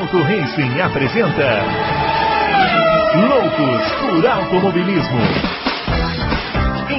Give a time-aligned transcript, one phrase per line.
[0.00, 1.62] Auto Racing apresenta
[3.28, 5.20] Loucos por Automobilismo.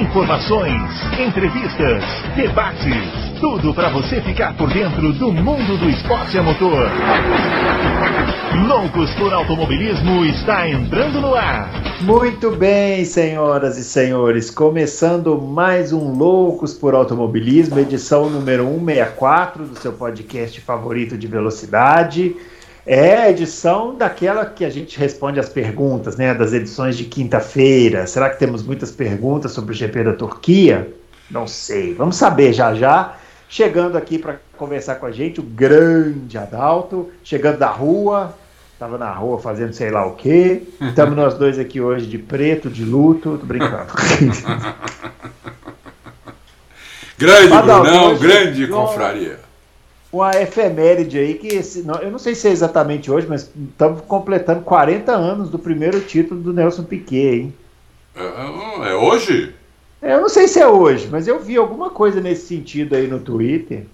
[0.00, 0.80] Informações,
[1.18, 2.04] entrevistas,
[2.36, 6.88] debates, tudo para você ficar por dentro do mundo do esporte a motor.
[8.68, 11.70] Loucos por Automobilismo está entrando no ar.
[12.02, 19.76] Muito bem, senhoras e senhores, começando mais um Loucos por Automobilismo, edição número 164 do
[19.76, 22.36] seu podcast favorito de velocidade.
[22.84, 26.34] É a edição daquela que a gente responde as perguntas, né?
[26.34, 28.08] Das edições de quinta-feira.
[28.08, 30.92] Será que temos muitas perguntas sobre o GP da Turquia?
[31.30, 31.94] Não sei.
[31.94, 33.14] Vamos saber já já.
[33.48, 38.34] Chegando aqui para conversar com a gente, o grande Adalto, chegando da rua,
[38.72, 40.62] estava na rua fazendo sei lá o quê.
[40.80, 43.92] Estamos nós dois aqui hoje de preto, de luto, tô brincando.
[47.16, 49.51] grande, Adalto, Brunão, grande confraria
[50.12, 51.48] uma efeméride aí que
[52.02, 56.40] eu não sei se é exatamente hoje, mas estamos completando 40 anos do primeiro título
[56.40, 57.54] do Nelson Piquet, hein?
[58.14, 59.54] É, é, é hoje?
[60.02, 63.20] Eu não sei se é hoje, mas eu vi alguma coisa nesse sentido aí no
[63.20, 63.86] Twitter.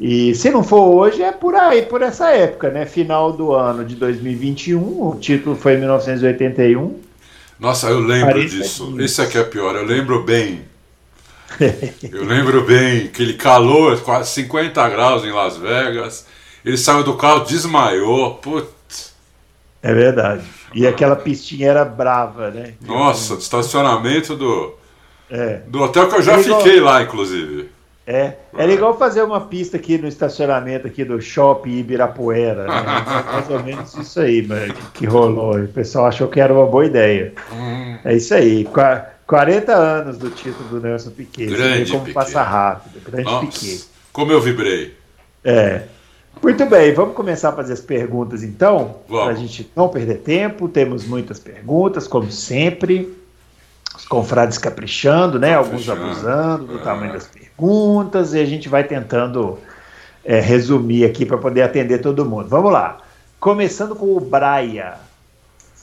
[0.00, 2.86] E se não for hoje, é por aí, por essa época, né?
[2.86, 7.00] Final do ano de 2021, o título foi em 1981.
[7.58, 8.94] Nossa, eu lembro disso.
[9.00, 10.62] Isso aqui é pior, eu lembro bem.
[12.12, 16.26] Eu lembro bem, aquele calor, quase 50 graus em Las Vegas.
[16.64, 18.34] Ele saiu do carro, desmaiou.
[18.36, 19.14] Putz.
[19.82, 20.44] É verdade.
[20.74, 22.74] E aquela pistinha era brava, né?
[22.80, 24.74] Nossa, do estacionamento do,
[25.30, 25.60] é.
[25.66, 26.94] do hotel que eu já era fiquei igual...
[26.94, 27.70] lá, inclusive.
[28.06, 32.64] É, era igual fazer uma pista aqui no estacionamento aqui do shopping Ibirapuera.
[32.64, 32.82] Né?
[33.30, 34.48] Mais ou menos isso aí
[34.94, 35.58] que rolou.
[35.58, 37.34] O pessoal achou que era uma boa ideia.
[37.52, 37.98] Hum.
[38.06, 38.66] É isso aí.
[39.28, 41.46] 40 anos do título do Nelson Piquet.
[41.46, 42.14] Grande como Piquet.
[42.14, 42.98] passa rápido.
[43.04, 43.84] Grande Nossa, Piquet.
[44.10, 44.96] Como eu vibrei.
[45.44, 45.82] É.
[46.42, 50.66] Muito bem, vamos começar a fazer as perguntas então, para a gente não perder tempo.
[50.66, 53.14] Temos muitas perguntas, como sempre.
[53.94, 55.54] Os confrades caprichando, né?
[55.54, 56.82] Alguns abusando do é.
[56.82, 59.58] tamanho das perguntas, e a gente vai tentando
[60.24, 62.48] é, resumir aqui para poder atender todo mundo.
[62.48, 62.98] Vamos lá.
[63.38, 64.94] Começando com o Braia.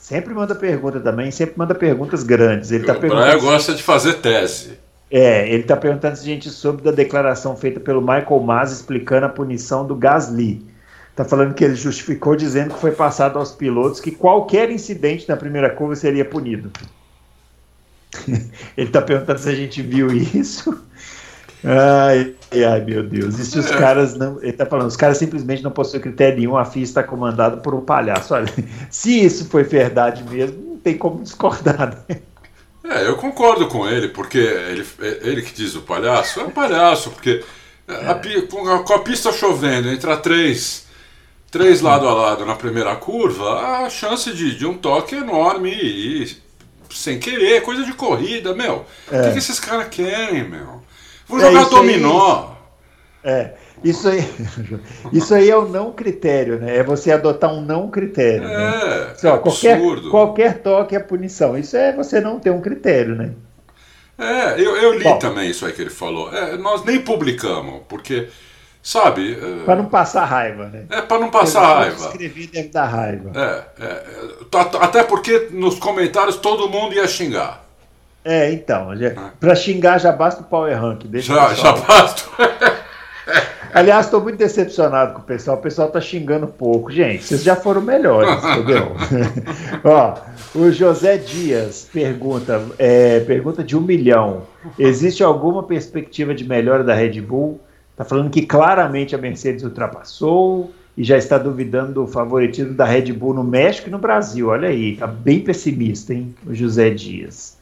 [0.05, 2.71] Sempre manda pergunta também, sempre manda perguntas grandes.
[2.71, 4.77] Ele tá o Brian gosta de fazer tese.
[5.09, 9.25] É, ele está perguntando se a gente soube da declaração feita pelo Michael Mas explicando
[9.25, 10.63] a punição do Gasly.
[11.09, 15.35] Está falando que ele justificou dizendo que foi passado aos pilotos que qualquer incidente na
[15.35, 16.71] primeira curva seria punido.
[18.77, 20.85] ele está perguntando se a gente viu isso.
[21.65, 23.39] Ai, ai, meu Deus.
[23.39, 23.77] E se os é.
[23.77, 24.41] caras não.
[24.41, 27.73] Ele tá falando, os caras simplesmente não possuem critério nenhum, a FIA está comandada por
[27.73, 28.35] um palhaço.
[28.35, 28.51] Olha,
[28.91, 32.19] se isso foi verdade mesmo, não tem como discordar, né?
[32.87, 34.85] É, eu concordo com ele, porque ele,
[35.21, 37.43] ele que diz o palhaço, é um palhaço, porque
[37.87, 37.93] é.
[37.93, 38.21] a,
[38.83, 40.85] com, a, pista chovendo, entra três,
[41.49, 45.71] três lado a lado na primeira curva, a chance de, de um toque é enorme
[45.71, 46.37] e, e
[46.91, 48.85] sem querer, coisa de corrida, meu.
[49.11, 49.23] O é.
[49.23, 50.84] que, que esses caras querem, meu?
[51.27, 52.49] Vou jogar é, dominó.
[53.23, 53.53] Aí, é,
[53.83, 54.23] isso aí,
[55.11, 56.77] isso aí é o não critério, né?
[56.77, 58.47] É você adotar um não critério.
[58.47, 59.13] É, né?
[59.15, 61.57] Só, é qualquer, qualquer toque é punição.
[61.57, 63.31] Isso é você não ter um critério, né?
[64.17, 66.33] É, eu, eu li Bom, também isso aí que ele falou.
[66.33, 68.29] É, nós nem publicamos, porque,
[68.81, 69.33] sabe.
[69.33, 70.85] É, para não passar raiva, né?
[70.89, 72.05] É, para não passar raiva.
[72.05, 73.31] Escrever deve dar raiva.
[73.35, 74.03] É, é,
[74.79, 77.64] até porque nos comentários todo mundo ia xingar.
[78.25, 79.31] É, então, ah.
[79.39, 81.05] para xingar já basta o Power Rank.
[81.05, 82.23] Deixa já, já basta.
[83.71, 85.57] Aliás, estou muito decepcionado com o pessoal.
[85.57, 86.91] O pessoal está xingando pouco.
[86.91, 88.93] Gente, vocês já foram melhores, entendeu?
[89.83, 90.15] Ó,
[90.55, 94.43] o José Dias pergunta, é, pergunta de um milhão.
[94.79, 97.59] Existe alguma perspectiva de melhora da Red Bull?
[97.91, 103.11] Está falando que claramente a Mercedes ultrapassou e já está duvidando do favoritismo da Red
[103.13, 104.47] Bull no México e no Brasil.
[104.47, 107.54] Olha aí, tá bem pessimista, hein, o José Dias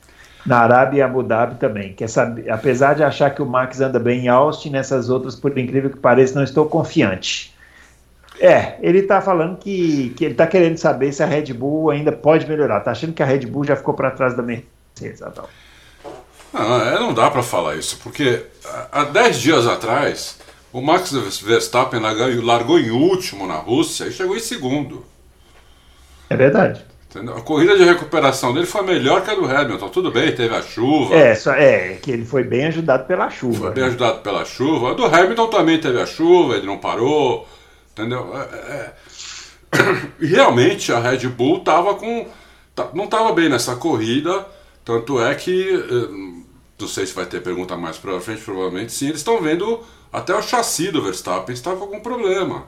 [0.46, 1.94] na Arábia e Abu Dhabi também.
[1.94, 5.58] Quer saber, apesar de achar que o Max anda bem em Austin, nessas outras, por
[5.58, 7.54] incrível que pareça, não estou confiante.
[8.40, 12.12] É, ele está falando que, que ele está querendo saber se a Red Bull ainda
[12.12, 12.80] pode melhorar.
[12.80, 15.45] Está achando que a Red Bull já ficou para trás da Mercedes, Adão.
[16.51, 18.46] Não, é, não dá para falar isso, porque
[18.92, 20.39] há 10 dias atrás
[20.72, 21.12] o Max
[21.42, 25.06] Verstappen largou em último na Rússia e chegou em segundo.
[26.30, 26.84] É verdade.
[27.15, 29.89] A corrida de recuperação dele foi melhor que a do Hamilton.
[29.89, 31.13] Tudo bem, teve a chuva.
[31.13, 33.60] É, só, é que ele foi bem ajudado pela chuva.
[33.60, 33.89] Foi bem né?
[33.89, 34.92] ajudado pela chuva.
[34.92, 37.48] A do Hamilton também teve a chuva, ele não parou.
[37.92, 38.31] Entendeu?
[38.36, 38.94] É, é.
[40.19, 42.27] E realmente a Red Bull tava com.
[42.94, 44.45] não estava bem nessa corrida.
[44.83, 45.69] Tanto é que.
[45.71, 46.44] Eh,
[46.80, 49.07] não sei se vai ter pergunta mais para frente, provavelmente sim.
[49.07, 49.80] Eles estão vendo
[50.12, 52.65] até o chassi do Verstappen estava com algum problema.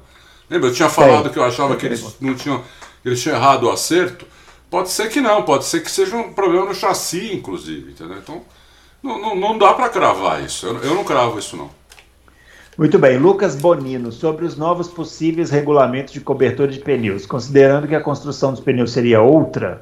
[0.50, 0.70] Lembra?
[0.70, 2.64] Eu tinha falado que eu achava que eles não tinham.
[3.04, 4.26] Eles tinham errado o acerto.
[4.70, 8.18] Pode ser que não, pode ser que seja um problema no chassi, inclusive, entendeu?
[8.18, 8.42] Então,
[9.02, 10.66] não, não, não dá para cravar isso.
[10.66, 11.70] Eu, eu não cravo isso, não.
[12.78, 17.96] Muito bem, Lucas Bonino, sobre os novos possíveis regulamentos de cobertura de pneus, considerando que
[17.96, 19.80] a construção dos pneus seria outra,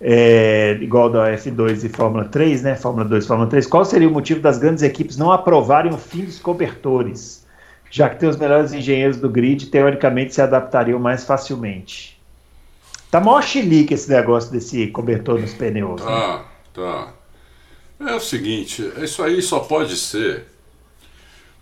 [0.00, 2.76] é, igual da F2 e Fórmula 3, né?
[2.76, 5.98] Fórmula 2 e Fórmula 3, qual seria o motivo das grandes equipes não aprovarem o
[5.98, 7.44] fim dos cobertores?
[7.90, 12.20] Já que tem os melhores engenheiros do grid, teoricamente se adaptariam mais facilmente.
[13.10, 16.00] Tá mó chilique esse negócio desse cobertor nos pneus.
[16.00, 16.44] Tá, né?
[16.72, 17.12] tá.
[18.08, 20.46] É o seguinte, isso aí só pode ser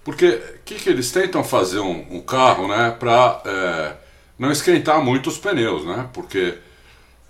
[0.08, 3.92] porque o que, que eles tentam fazer um, um carro, né, para é,
[4.38, 6.08] não esquentar muito os pneus, né?
[6.14, 6.54] Porque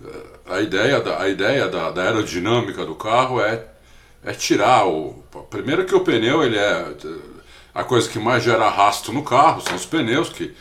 [0.01, 0.07] é,
[0.45, 3.65] a ideia da, a ideia da, da aerodinâmica do carro é,
[4.23, 5.21] é tirar o.
[5.49, 6.93] Primeiro que o pneu ele é
[7.73, 10.53] a coisa que mais gera arrasto no carro, são os pneus, que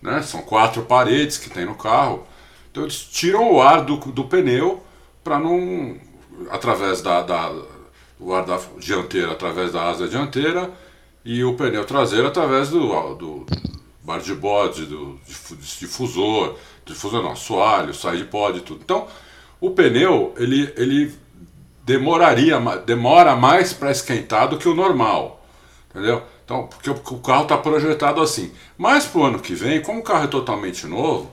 [0.00, 2.26] né, são quatro paredes que tem no carro.
[2.70, 4.82] Então eles tiram o ar do, do pneu
[5.22, 5.96] para não.
[6.50, 7.52] através da, da.
[8.18, 10.70] o ar da dianteira, através da asa dianteira
[11.24, 13.46] e o pneu traseiro através do, do
[14.02, 18.80] bar de bode, do difusor, difusor não, assoalho, side pod e tudo.
[18.84, 19.08] Então,
[19.58, 21.14] o pneu, ele, ele
[21.82, 25.42] demoraria, demora mais para esquentar do que o normal,
[25.90, 26.22] entendeu?
[26.44, 28.52] Então, porque o carro está projetado assim.
[28.76, 31.30] Mas para o ano que vem, como o carro é totalmente novo,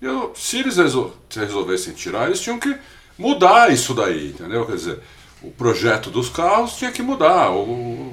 [0.00, 2.76] eu, se eles resol resolvessem tirar, eles tinham que
[3.18, 4.64] mudar isso daí, entendeu?
[4.66, 5.00] Quer dizer,
[5.42, 7.50] o projeto dos carros tinha que mudar,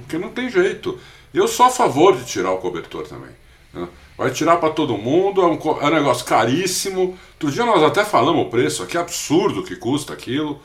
[0.01, 0.97] porque não tem jeito.
[1.33, 3.31] Eu sou a favor de tirar o cobertor também.
[3.73, 3.87] Né?
[4.17, 7.17] Vai tirar para todo mundo, é um, é um, negócio caríssimo.
[7.33, 10.59] Outro dia nós até falamos o preço, que absurdo que custa aquilo.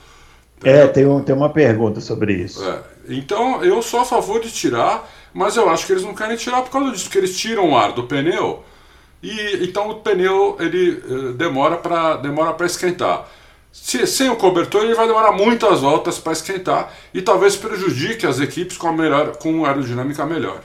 [0.58, 0.82] Entendeu?
[0.82, 2.64] É, tem, um, tem uma pergunta sobre isso.
[2.64, 2.82] É.
[3.08, 6.62] Então eu sou a favor de tirar, mas eu acho que eles não querem tirar
[6.62, 8.64] por causa disso, porque eles tiram o ar do pneu
[9.22, 13.28] e então o pneu ele eh, demora para demora para esquentar.
[13.70, 18.40] Se, sem o cobertor, ele vai demorar muitas voltas para esquentar e talvez prejudique as
[18.40, 20.62] equipes com, a melhor, com aerodinâmica melhor.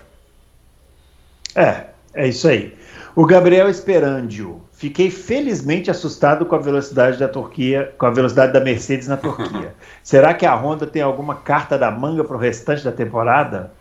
[1.53, 2.73] É, é isso aí.
[3.13, 4.61] O Gabriel Esperandio.
[4.71, 9.75] Fiquei felizmente assustado com a velocidade da Turquia, com a velocidade da Mercedes na Turquia.
[10.01, 13.73] Será que a Honda tem alguma carta da manga para o restante da temporada?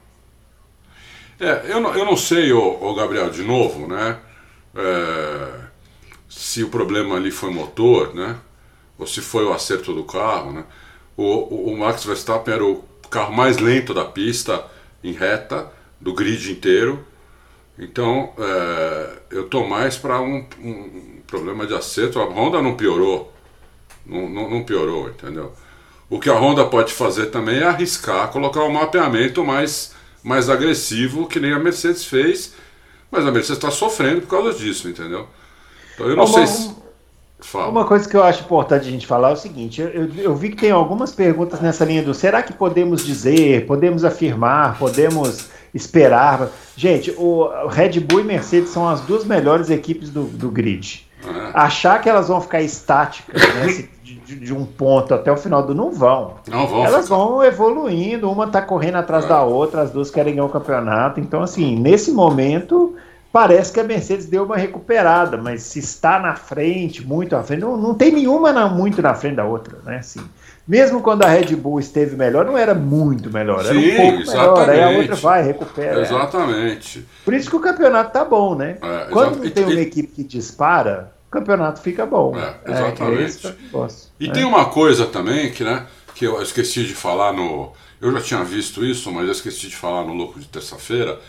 [1.41, 4.19] É, eu não, eu não sei, ô, ô Gabriel, de novo, né?
[4.77, 5.61] É,
[6.29, 8.39] se o problema ali foi motor, né?
[9.01, 10.65] ou se foi o acerto do carro, né?
[11.17, 14.65] O, o, o, Max Verstappen era o carro mais lento da pista
[15.03, 17.05] em reta, do grid inteiro.
[17.79, 22.21] Então é, eu tô mais para um, um, problema de acerto.
[22.21, 23.33] A Honda não piorou,
[24.05, 25.53] não, não, não, piorou, entendeu?
[26.11, 31.27] O que a Honda pode fazer também é arriscar, colocar um mapeamento mais, mais agressivo,
[31.27, 32.55] que nem a Mercedes fez,
[33.11, 35.27] mas a Mercedes está sofrendo por causa disso, entendeu?
[35.95, 36.81] Então eu não sei se
[37.43, 37.69] Fala.
[37.69, 40.51] Uma coisa que eu acho importante a gente falar é o seguinte: eu, eu, vi
[40.51, 46.49] que tem algumas perguntas nessa linha do será que podemos dizer, podemos afirmar, podemos esperar?
[46.77, 51.07] Gente, o Red Bull e Mercedes são as duas melhores equipes do, do grid.
[51.27, 51.51] É.
[51.55, 53.89] Achar que elas vão ficar estáticas né,
[54.31, 56.35] de, de, um ponto até o final do não vão.
[56.49, 56.85] Não vão.
[56.85, 61.19] Elas vão evoluindo, uma está correndo atrás da outra, as duas querem ganhar o campeonato.
[61.19, 62.95] Então, assim, nesse momento
[63.33, 67.61] parece que a Mercedes deu uma recuperada, mas se está na frente, muito à frente,
[67.61, 69.99] não, não tem nenhuma na, muito na frente da outra, né?
[69.99, 70.21] Assim,
[70.67, 74.23] mesmo quando a Red Bull esteve melhor, não era muito melhor, era Sim, um pouco
[74.23, 74.69] exatamente.
[74.69, 76.01] melhor, aí a outra vai, recupera.
[76.01, 77.07] Exatamente.
[77.25, 78.77] Por isso que o campeonato tá bom, né?
[78.83, 82.37] É, quando não tem uma equipe que dispara, o campeonato fica bom.
[82.37, 83.47] É, é exatamente.
[83.47, 83.55] É,
[84.19, 87.73] e tem uma coisa também que, né, que eu esqueci de falar no...
[88.01, 91.21] Eu já tinha visto isso, mas eu esqueci de falar no Louco de Terça-feira,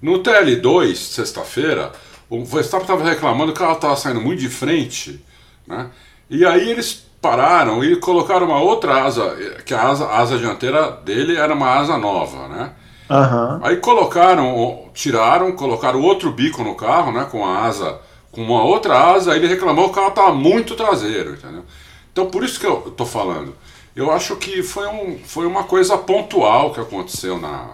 [0.00, 1.90] no TL2, sexta-feira,
[2.30, 5.24] o Verstappen estava reclamando que o carro estava saindo muito de frente,
[5.66, 5.88] né?
[6.30, 10.92] E aí eles pararam e colocaram uma outra asa, que a asa, a asa dianteira
[11.04, 12.72] dele era uma asa nova, né?
[13.10, 13.60] Uhum.
[13.62, 17.26] Aí colocaram, tiraram, colocaram outro bico no carro, né?
[17.28, 17.98] Com a asa,
[18.38, 21.64] com uma outra asa, ele reclamou que carro estava muito traseiro, entendeu?
[22.12, 23.52] Então por isso que eu estou falando.
[23.96, 27.70] Eu acho que foi, um, foi uma coisa pontual que aconteceu na,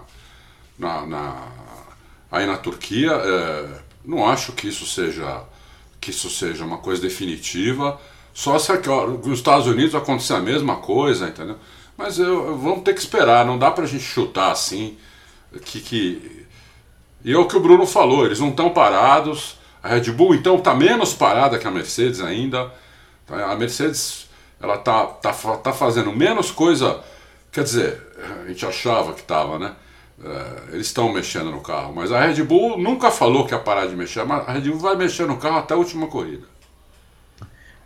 [0.77, 1.47] na, na
[2.31, 3.11] aí na Turquia.
[3.11, 3.67] É,
[4.03, 5.43] não acho que isso seja
[6.01, 8.01] que isso seja uma coisa definitiva.
[8.33, 11.57] Só se aqui, ó, nos Estados Unidos acontecer a mesma coisa, entendeu?
[11.95, 14.97] Mas eu, eu, vamos ter que esperar, não dá pra gente chutar assim.
[15.63, 16.45] Que, que...
[17.23, 19.63] E é o que o Bruno falou, eles não estão parados.
[19.85, 22.71] A Red Bull então está menos parada que a Mercedes ainda.
[23.27, 24.27] Tá, a Mercedes
[24.59, 27.01] ela tá, tá, tá fazendo menos coisa.
[27.51, 28.01] Quer dizer,
[28.43, 29.75] a gente achava que estava, né?
[30.23, 33.85] É, eles estão mexendo no carro, mas a Red Bull nunca falou que ia parar
[33.85, 36.47] de mexer, mas a Red Bull vai mexer no carro até a última corrida.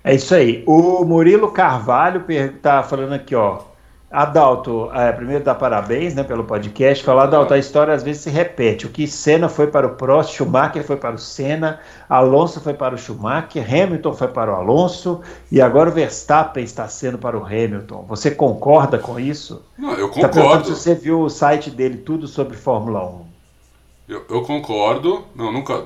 [0.01, 0.63] É isso aí.
[0.65, 3.63] O Murilo Carvalho está falando aqui, ó.
[4.11, 7.03] Adalto, é, primeiro dá parabéns né, pelo podcast.
[7.03, 8.87] Falar, Adalto, a história às vezes se repete.
[8.87, 12.95] O que Senna foi para o Prost, Schumacher foi para o Senna, Alonso foi para
[12.95, 17.45] o Schumacher, Hamilton foi para o Alonso e agora o Verstappen está sendo para o
[17.45, 18.03] Hamilton.
[18.09, 19.61] Você concorda com isso?
[19.77, 20.65] Não, eu tá concordo.
[20.65, 23.25] se você viu o site dele tudo sobre Fórmula 1.
[24.09, 25.23] Eu, eu concordo.
[25.35, 25.85] Não, nunca.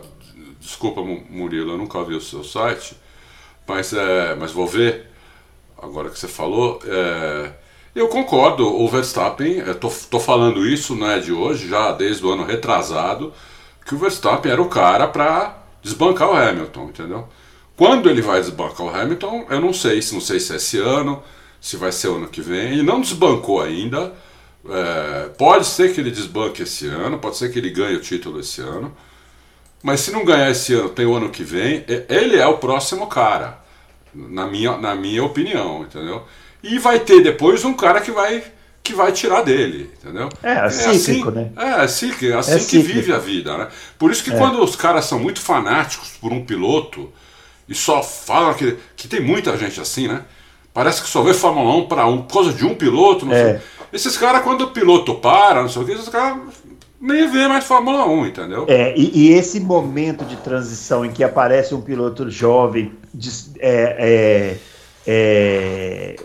[0.62, 2.96] Desculpa, Murilo, eu nunca vi o seu site,
[3.68, 5.08] mas, é, mas vou ver
[5.78, 6.80] agora que você falou.
[6.86, 7.63] É,
[7.96, 12.44] eu concordo, o Verstappen, estou falando isso não é de hoje, já desde o ano
[12.44, 13.34] retrasado,
[13.86, 17.28] que o Verstappen era o cara para desbancar o Hamilton, entendeu?
[17.76, 21.22] Quando ele vai desbancar o Hamilton, eu não sei, não sei se é esse ano,
[21.60, 24.14] se vai ser o ano que vem, ele não desbancou ainda.
[24.70, 28.40] É, pode ser que ele desbanque esse ano, pode ser que ele ganhe o título
[28.40, 28.96] esse ano,
[29.84, 33.08] mas se não ganhar esse ano, tem o ano que vem, ele é o próximo
[33.08, 33.60] cara,
[34.14, 36.26] na minha, na minha opinião, entendeu?
[36.64, 38.44] E vai ter depois um cara que vai
[38.82, 40.28] que vai tirar dele, entendeu?
[40.44, 41.52] É, é cíclico, assim, né?
[41.56, 43.68] É, é cíclico, é assim é que vive a vida, né?
[43.98, 44.38] Por isso que é.
[44.38, 47.10] quando os caras são muito fanáticos por um piloto
[47.68, 50.24] e só falam que, que tem muita gente assim, né?
[50.74, 53.54] Parece que só vê Fórmula 1 para um, por causa de um piloto, não é.
[53.54, 53.62] sei.
[53.94, 56.40] Esses caras, quando o piloto para, não sei o que, esses caras
[57.00, 58.66] nem vê mais Fórmula 1, entendeu?
[58.68, 62.92] É, e, e, esse momento de transição em que aparece um piloto jovem,
[63.60, 64.58] é, é
[65.06, 66.16] é,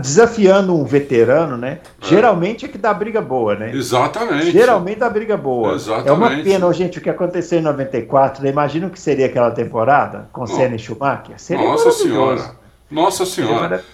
[0.00, 1.80] desafiando um veterano, né?
[2.02, 2.06] É.
[2.06, 3.74] Geralmente é que dá briga boa, né?
[3.74, 4.50] Exatamente.
[4.50, 5.74] Geralmente dá briga boa.
[5.74, 6.08] Exatamente.
[6.08, 8.42] É uma pena, gente, o que aconteceu em 94.
[8.42, 8.50] Né?
[8.50, 11.38] Imagina o que seria aquela temporada com Senna e Schumacher.
[11.38, 12.66] Seria Nossa Senhora.
[12.90, 13.84] Nossa Senhora.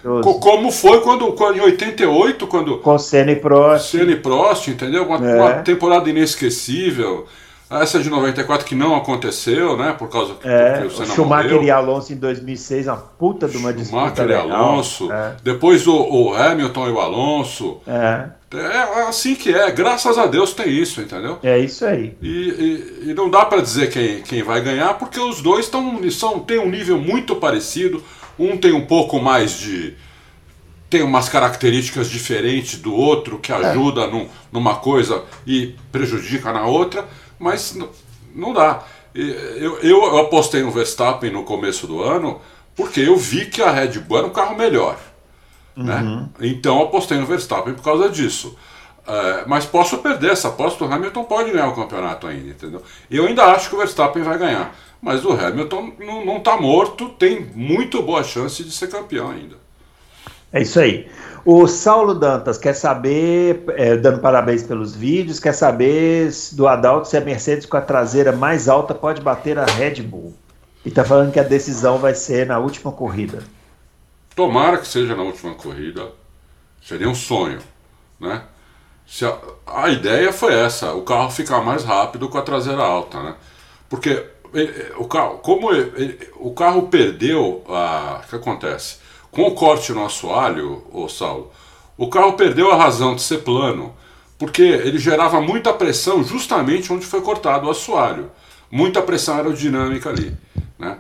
[0.41, 2.79] Como foi quando, quando, em 88, quando.
[2.79, 3.91] Com Senna e Prost.
[3.91, 5.05] Senna e Prost, entendeu?
[5.05, 5.35] Uma, é.
[5.41, 7.27] uma temporada inesquecível.
[7.81, 9.95] Essa de 94 que não aconteceu, né?
[9.97, 11.63] Por causa que é, o Schumacher morreu.
[11.65, 14.49] e Alonso em 2006, uma puta de uma disputa Schumacher legal.
[14.49, 15.13] e Alonso.
[15.13, 15.37] É.
[15.43, 17.79] Depois o, o, Hamilton e o Alonso.
[17.87, 18.43] É.
[18.55, 19.71] É assim que é.
[19.71, 21.39] Graças a Deus tem isso, entendeu?
[21.43, 22.15] É isso aí.
[22.21, 25.99] E, e, e não dá para dizer quem, quem vai ganhar, porque os dois tão,
[26.11, 28.03] são, têm um nível muito parecido.
[28.39, 29.95] Um tem um pouco mais de
[30.93, 33.55] tem umas características diferentes do outro que é.
[33.55, 37.09] ajuda num, numa coisa e prejudica na outra
[37.43, 37.77] mas
[38.35, 38.85] não dá.
[39.15, 42.41] Eu, eu apostei no Verstappen no começo do ano
[42.75, 44.99] porque eu vi que a Red Bull era um carro melhor.
[45.77, 45.97] Né?
[45.97, 46.21] Uhum.
[46.21, 46.29] Né?
[46.41, 48.57] Então apostei no Verstappen por causa disso.
[49.03, 52.83] Uh, mas posso perder essa aposta, o Hamilton pode ganhar o campeonato ainda, entendeu?
[53.11, 55.93] Eu ainda acho que o Verstappen vai ganhar, mas o Hamilton
[56.25, 59.57] não está morto, tem muito boa chance de ser campeão ainda.
[60.53, 61.09] É isso aí.
[61.45, 67.17] O Saulo Dantas quer saber, é, dando parabéns pelos vídeos, quer saber do Adalto se
[67.17, 70.35] a Mercedes com a traseira mais alta pode bater a Red Bull.
[70.85, 73.43] E está falando que a decisão vai ser na última corrida.
[74.37, 76.11] Tomara que seja na última corrida.
[76.81, 77.61] Seria um sonho,
[78.21, 78.43] né?
[79.07, 83.23] Se a, a ideia foi essa, o carro ficar mais rápido com a traseira alta,
[83.23, 83.35] né?
[83.89, 89.02] Porque ele, o carro, como ele, o carro perdeu a, o que acontece?
[89.33, 91.51] Com o corte no assoalho, ô Saulo,
[91.97, 93.95] o carro perdeu a razão de ser plano,
[94.39, 98.31] porque ele gerava muita pressão justamente onde foi cortado o assoalho.
[98.71, 100.37] Muita pressão aerodinâmica ali.
[100.79, 100.99] Né?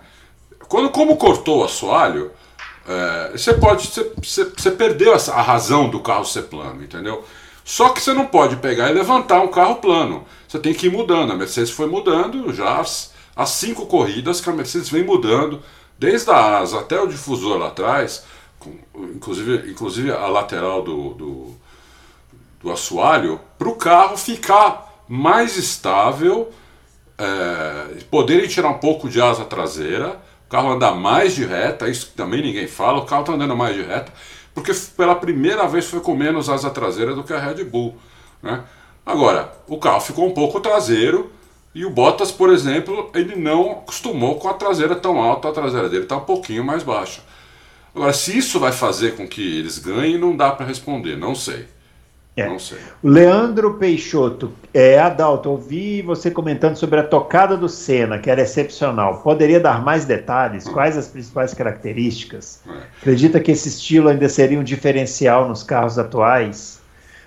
[0.66, 2.30] Quando, como cortou o assoalho,
[2.88, 3.86] é, você pode.
[3.86, 7.24] Você, você perdeu a razão do carro ser plano, entendeu?
[7.62, 10.24] Só que você não pode pegar e levantar um carro plano.
[10.48, 11.32] Você tem que ir mudando.
[11.32, 15.62] A Mercedes foi mudando já as cinco corridas que a Mercedes vem mudando
[15.99, 18.25] desde a asa até o difusor lá atrás,
[18.58, 18.76] com,
[19.14, 21.54] inclusive, inclusive a lateral do, do,
[22.61, 26.50] do assoalho, para o carro ficar mais estável,
[27.18, 32.12] é, poderem tirar um pouco de asa traseira, o carro andar mais de reta, isso
[32.16, 34.12] também ninguém fala, o carro está andando mais de reta,
[34.54, 37.96] porque pela primeira vez foi com menos asa traseira do que a Red Bull.
[38.42, 38.62] Né?
[39.04, 41.32] Agora, o carro ficou um pouco traseiro,
[41.74, 45.88] e o Bottas, por exemplo, ele não acostumou com a traseira tão alta, a traseira
[45.88, 47.22] dele está um pouquinho mais baixa.
[47.94, 51.66] Agora, se isso vai fazer com que eles ganhem, não dá para responder, não sei.
[52.34, 52.48] É.
[52.48, 52.78] Não sei.
[53.04, 59.20] Leandro Peixoto, é, Adalto, ouvi você comentando sobre a tocada do Senna, que era excepcional.
[59.22, 60.66] Poderia dar mais detalhes?
[60.66, 60.72] Hum.
[60.72, 62.62] Quais as principais características?
[62.66, 62.70] É.
[63.00, 66.80] Acredita que esse estilo ainda seria um diferencial nos carros atuais?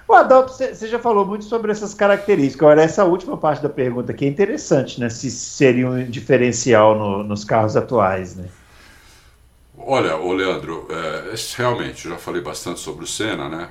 [0.08, 2.62] O Adalto, você já falou muito sobre essas características.
[2.62, 5.10] Agora, essa última parte da pergunta aqui é interessante, né?
[5.10, 8.48] Se seria um diferencial no, nos carros atuais, né?
[9.78, 13.70] Olha, o Leandro, é, realmente, já falei bastante sobre o Senna, né?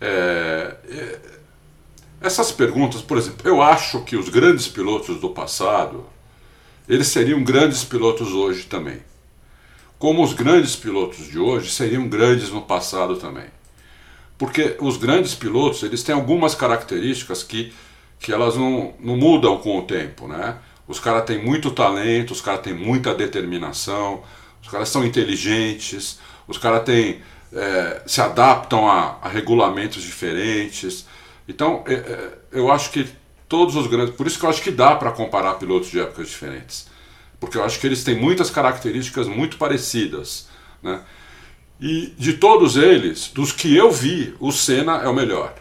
[0.00, 1.18] É, é,
[2.20, 6.04] essas perguntas, por exemplo, eu acho que os grandes pilotos do passado,
[6.88, 9.00] eles seriam grandes pilotos hoje também.
[9.98, 13.46] Como os grandes pilotos de hoje seriam grandes no passado também.
[14.38, 17.72] Porque os grandes pilotos, eles têm algumas características que,
[18.20, 20.56] que elas não, não mudam com o tempo, né?
[20.86, 24.22] Os caras têm muito talento, os caras têm muita determinação,
[24.62, 27.20] os caras são inteligentes, os caras têm,
[27.52, 31.04] é, se adaptam a, a regulamentos diferentes,
[31.48, 33.08] então, é, é, eu acho que
[33.48, 34.14] todos os grandes.
[34.14, 36.86] Por isso que eu acho que dá para comparar pilotos de épocas diferentes.
[37.40, 40.48] Porque eu acho que eles têm muitas características muito parecidas.
[40.82, 41.00] Né?
[41.80, 45.54] E de todos eles, dos que eu vi, o Senna é o melhor.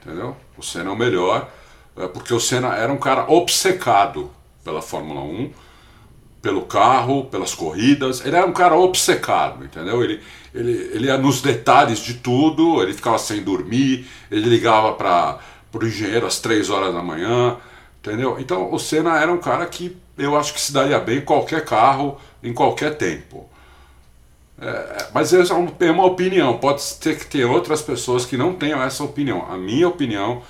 [0.00, 0.36] Entendeu?
[0.58, 1.48] O Senna é o melhor,
[1.96, 4.30] é, porque o Senna era um cara obcecado
[4.64, 5.52] pela Fórmula 1,
[6.42, 8.24] pelo carro, pelas corridas.
[8.24, 10.02] Ele era um cara obcecado, entendeu?
[10.02, 10.20] Ele,
[10.54, 15.40] ele, ele ia nos detalhes de tudo, ele ficava sem dormir, ele ligava para
[15.72, 17.56] o engenheiro às três horas da manhã,
[18.00, 18.36] entendeu?
[18.40, 21.64] Então o Senna era um cara que eu acho que se daria bem em qualquer
[21.64, 23.48] carro, em qualquer tempo.
[24.64, 28.54] É, mas essa é, é uma opinião, pode ter que ter outras pessoas que não
[28.54, 29.46] tenham essa opinião.
[29.50, 30.42] A minha opinião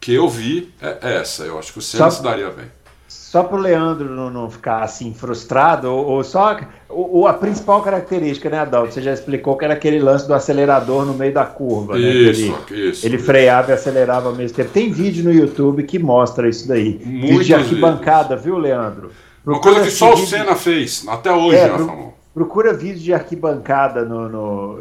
[0.00, 2.66] que eu vi é essa, eu acho que o Senna se daria bem
[3.28, 7.82] só para o Leandro não, não, ficar assim frustrado, ou, ou só ou, a principal
[7.82, 8.94] característica, né, Adalto?
[8.94, 11.98] Você já explicou que era aquele lance do acelerador no meio da curva.
[11.98, 12.06] Isso,
[12.50, 12.58] né?
[12.70, 13.06] ele, isso.
[13.06, 13.26] Ele isso.
[13.26, 14.70] freava e acelerava ao mesmo tempo.
[14.70, 16.98] Tem vídeo no YouTube que mostra isso daí.
[17.04, 19.10] Muito vídeo de arquibancada, viu, Leandro?
[19.44, 23.00] Procura Uma coisa que só o Senna fez, até hoje, é, né, pro, Procura vídeo
[23.00, 24.78] de arquibancada no, no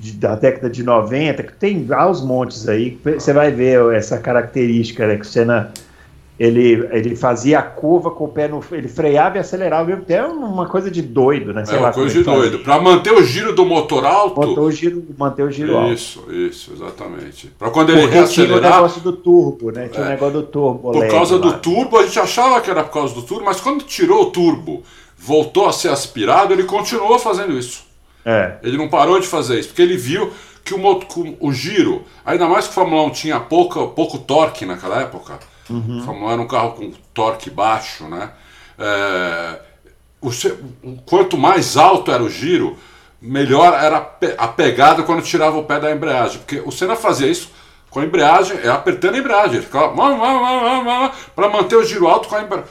[0.00, 2.98] de, da década de 90, que tem aos montes aí.
[3.04, 5.72] Você vai ver essa característica né, que o Senna
[6.36, 8.60] ele, ele fazia a curva com o pé no.
[8.72, 10.24] Ele freava e acelerava ao mesmo tempo.
[10.24, 11.64] É uma coisa de doido, né?
[11.64, 12.58] Sei é uma coisa de doido.
[12.64, 14.40] Para manter o giro do motor alto.
[14.40, 15.92] Manter o giro, manter o giro alto.
[15.92, 17.48] Isso, isso, exatamente.
[17.56, 18.58] Para quando ele Porque reacelerar.
[18.58, 19.86] Tinha o negócio do turbo, né?
[19.86, 20.06] Tinha é.
[20.06, 20.90] o negócio do turbo.
[20.90, 21.40] Por causa lá.
[21.40, 24.26] do turbo, a gente achava que era por causa do turbo, mas quando tirou o
[24.26, 24.82] turbo,
[25.18, 27.86] voltou a ser aspirado, ele continuou fazendo isso.
[28.24, 28.58] É.
[28.62, 30.32] Ele não parou de fazer isso, porque ele viu
[30.64, 35.00] que o, o giro, ainda mais que o Fórmula 1 tinha pouco, pouco torque naquela
[35.00, 35.38] época
[35.70, 36.02] Uhum.
[36.04, 38.30] Fórmula era um carro com torque baixo, né?
[38.78, 39.60] É,
[40.20, 40.30] o,
[41.04, 42.76] quanto mais alto era o giro,
[43.20, 43.98] melhor era
[44.38, 46.38] a pegada quando tirava o pé da embreagem.
[46.38, 47.50] Porque o Senna fazia isso
[47.90, 49.56] com a embreagem, é apertando a embreagem.
[49.56, 49.94] Ele ficava
[51.34, 52.70] para manter o giro alto com a embreagem.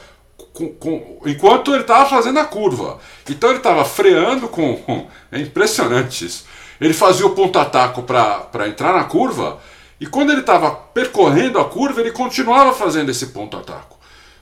[0.58, 2.98] Com, com, enquanto ele estava fazendo a curva.
[3.30, 5.06] Então ele estava freando com.
[5.30, 6.46] É impressionante isso.
[6.80, 9.58] Ele fazia o ponta-taco para entrar na curva
[10.00, 13.98] e quando ele estava percorrendo a curva, ele continuava fazendo esse ponto-ataco.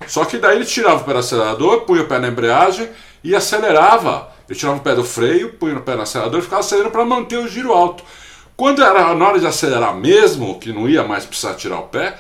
[0.07, 2.88] Só que daí ele tirava o pé do acelerador, punha o pé na embreagem
[3.24, 4.29] e acelerava.
[4.48, 7.05] Ele tirava o pé do freio, punha o pé no acelerador e ficava acelerando para
[7.05, 8.05] manter o giro alto.
[8.57, 12.16] Quando era na hora de acelerar mesmo, que não ia mais precisar tirar o pé,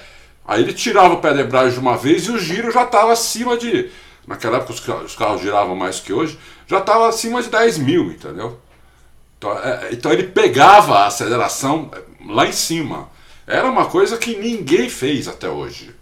[0.46, 3.12] aí ele tirava o pé da embreagem de uma vez e o giro já estava
[3.12, 3.90] acima de.
[4.26, 7.78] Naquela época os carros, os carros giravam mais que hoje, já estava acima de 10
[7.78, 8.58] mil, entendeu?
[9.38, 11.90] Então, é, então ele pegava a aceleração
[12.26, 13.08] lá em cima.
[13.46, 15.94] Era uma coisa que ninguém fez até hoje.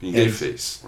[0.00, 0.84] Ninguém é fez.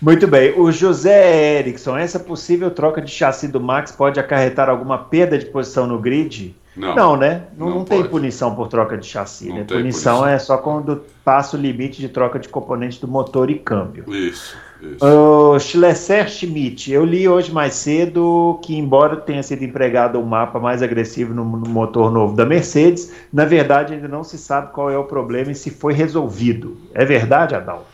[0.00, 0.58] Muito bem.
[0.58, 5.46] O José Erickson, essa possível troca de chassi do Max pode acarretar alguma perda de
[5.46, 6.54] posição no grid?
[6.76, 7.44] Não, não né?
[7.56, 9.46] Não, não, tem punição por troca de chassi.
[9.46, 9.64] Né?
[9.64, 13.58] Punição, punição, é só quando passa o limite de troca de componentes do motor e
[13.58, 14.04] câmbio.
[14.12, 14.56] Isso.
[15.00, 20.60] O Schlesser Schmidt, eu li hoje mais cedo que, embora tenha sido empregado um mapa
[20.60, 24.90] mais agressivo no, no, motor novo da Mercedes, na verdade ainda não se sabe qual
[24.90, 26.76] é o problema e se foi resolvido.
[26.92, 27.86] É verdade, Adal?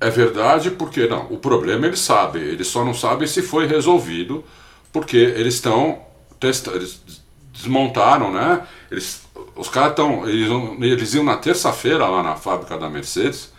[0.00, 1.26] É verdade, porque não.
[1.32, 4.44] O problema eles sabem, eles só não sabem se foi resolvido,
[4.92, 5.98] porque eles estão
[6.38, 7.23] testando, eles
[7.54, 8.66] desmontaram, né?
[8.90, 13.54] Eles, os caras estão, eles, eles iam na terça-feira lá na fábrica da Mercedes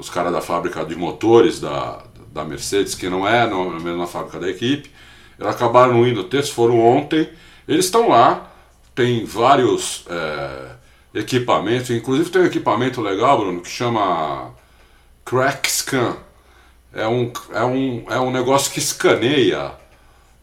[0.00, 4.40] os caras da fábrica de motores da, da Mercedes, que não é na mesma fábrica
[4.40, 4.90] da equipe.
[5.38, 7.28] Eles acabaram indo terça, foram ontem.
[7.68, 8.50] Eles estão lá,
[8.94, 10.70] tem vários é,
[11.14, 14.52] equipamentos, inclusive tem um equipamento legal, Bruno, que chama
[15.24, 16.16] Crack Scan.
[16.92, 19.72] É um, é um, é um negócio que escaneia.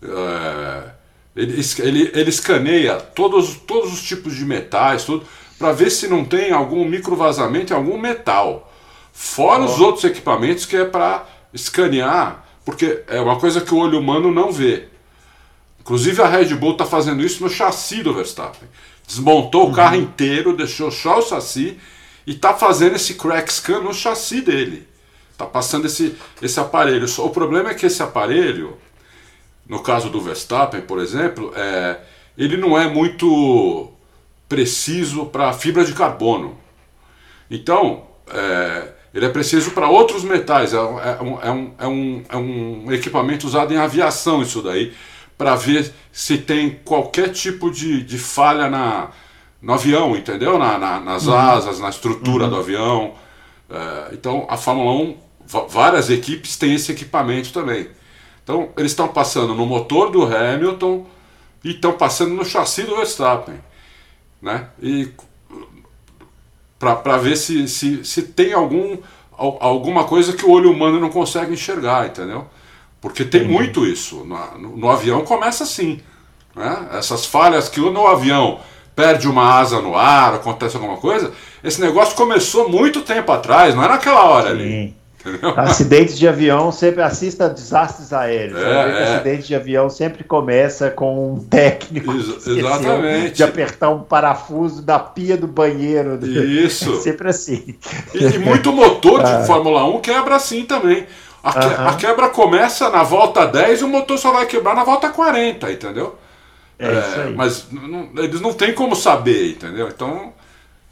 [0.02, 0.96] É,
[1.38, 5.26] ele, ele, ele escaneia todos, todos os tipos de metais, tudo,
[5.60, 8.73] para ver se não tem algum microvazamento em algum metal.
[9.13, 9.65] Fora oh.
[9.65, 14.32] os outros equipamentos que é para escanear, porque é uma coisa que o olho humano
[14.32, 14.88] não vê.
[15.80, 18.67] Inclusive a Red Bull está fazendo isso no chassi do Verstappen.
[19.08, 19.71] Desmontou uhum.
[19.71, 21.78] o carro inteiro, deixou só o chassi
[22.26, 24.88] e está fazendo esse crack scan no chassi dele.
[25.32, 27.08] Está passando esse, esse aparelho.
[27.19, 28.78] O problema é que esse aparelho,
[29.67, 31.99] no caso do Verstappen, por exemplo, é,
[32.38, 33.91] ele não é muito
[34.47, 36.58] preciso para fibra de carbono.
[37.49, 40.73] Então, é, ele é preciso para outros metais.
[40.73, 44.93] É, é, um, é, um, é, um, é um equipamento usado em aviação, isso daí,
[45.38, 49.10] para ver se tem qualquer tipo de, de falha na,
[49.62, 50.58] no avião, entendeu?
[50.58, 51.36] Na, na, nas uhum.
[51.36, 52.49] asas, na estrutura uhum.
[52.49, 53.13] do avião.
[53.69, 55.17] É, então, a Fórmula 1,
[55.67, 57.89] várias equipes têm esse equipamento também.
[58.47, 61.05] Então, eles estão passando no motor do Hamilton
[61.65, 63.55] e estão passando no chassi do Verstappen.
[64.41, 64.69] Né?
[64.81, 65.10] E
[66.79, 68.99] para ver se, se, se tem algum,
[69.38, 72.47] alguma coisa que o olho humano não consegue enxergar, entendeu?
[73.01, 73.51] Porque tem uhum.
[73.51, 74.23] muito isso.
[74.23, 75.99] No, no, no, avião começa assim.
[76.55, 76.88] Né?
[76.93, 78.62] Essas falhas que no avião
[78.95, 81.33] perde uma asa no ar, acontece alguma coisa.
[81.62, 84.55] Esse negócio começou muito tempo atrás, não é naquela hora Sim.
[84.55, 84.95] ali.
[85.57, 88.59] Acidentes de avião sempre assista desastres aéreos.
[88.59, 89.15] É, é.
[89.15, 94.99] Acidente de avião sempre começa com um técnico Ex exatamente de apertar um parafuso da
[94.99, 96.19] pia do banheiro.
[96.25, 96.93] Isso.
[96.93, 97.75] É sempre assim.
[98.13, 99.43] E, e muito motor de ah.
[99.43, 101.05] Fórmula 1 quebra assim também.
[101.43, 101.87] A, que, uh -huh.
[101.87, 105.71] a, quebra começa na volta 10 e o motor só vai quebrar na volta 40,
[105.71, 106.15] entendeu?
[106.79, 109.87] É, é mas não, eles não têm como saber, entendeu?
[109.87, 110.33] Então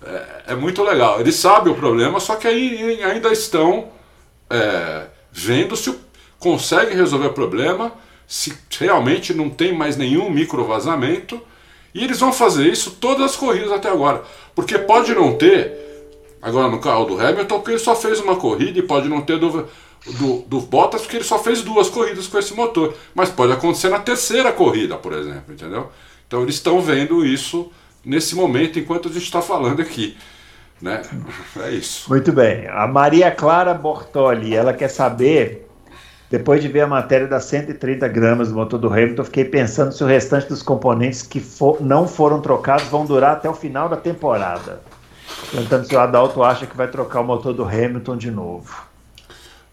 [0.05, 1.19] é, é, muito legal.
[1.19, 3.85] Eles sabem o problema, só que aí ainda estão
[4.49, 5.93] é, vendo se
[6.39, 7.91] consegue resolver o problema,
[8.27, 11.41] se realmente não tem mais nenhum micro vazamento,
[11.93, 14.23] e eles vão fazer isso todas as corridas até agora.
[14.53, 15.73] Porque pode não ter,
[16.41, 19.39] agora no carro do Hamilton, porque ele só fez uma corrida, e pode não ter
[19.39, 19.67] do,
[20.05, 22.93] do, do Bottas, porque ele só fez duas corridas com esse motor.
[23.13, 25.89] Mas pode acontecer na terceira corrida, por exemplo, entendeu?
[26.27, 27.71] Então eles estão vendo isso
[28.03, 30.17] nesse momento, enquanto a gente está falando aqui.
[30.81, 31.01] Né?
[31.57, 32.09] É isso.
[32.09, 32.67] Muito bem.
[32.67, 35.67] A Maria Clara Bortoli, ela quer saber,
[36.29, 40.03] depois de ver a matéria das 130 gramas do motor do Hamilton, fiquei pensando se
[40.03, 43.97] o restante dos componentes que for, não foram trocados vão durar até o final da
[43.97, 44.81] temporada.
[45.51, 48.85] Perguntando se o Adalto acha que vai trocar o motor do Hamilton de novo.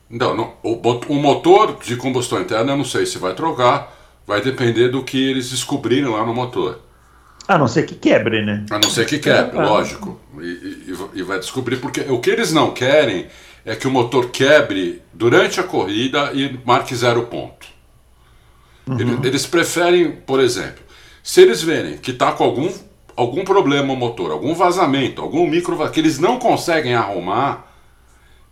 [0.09, 0.75] Não, não o,
[1.09, 5.31] o, motor de combustão interna eu não sei se vai trocar, vai depender do que
[5.31, 6.79] eles descobrirem lá no motor.
[7.47, 8.65] A não ser que quebre, né?
[8.71, 10.21] A não ser que quebre, é, lógico.
[10.41, 13.27] E, e, e, vai descobrir porque o que eles não querem
[13.65, 17.67] é que o motor quebre durante a corrida e marque zero ponto.
[18.87, 19.21] Uhum.
[19.23, 20.83] Eles preferem, por exemplo,
[21.23, 22.73] se eles verem que está com algum,
[23.17, 27.73] algum problema o motor, algum vazamento, algum micro que eles não conseguem arrumar,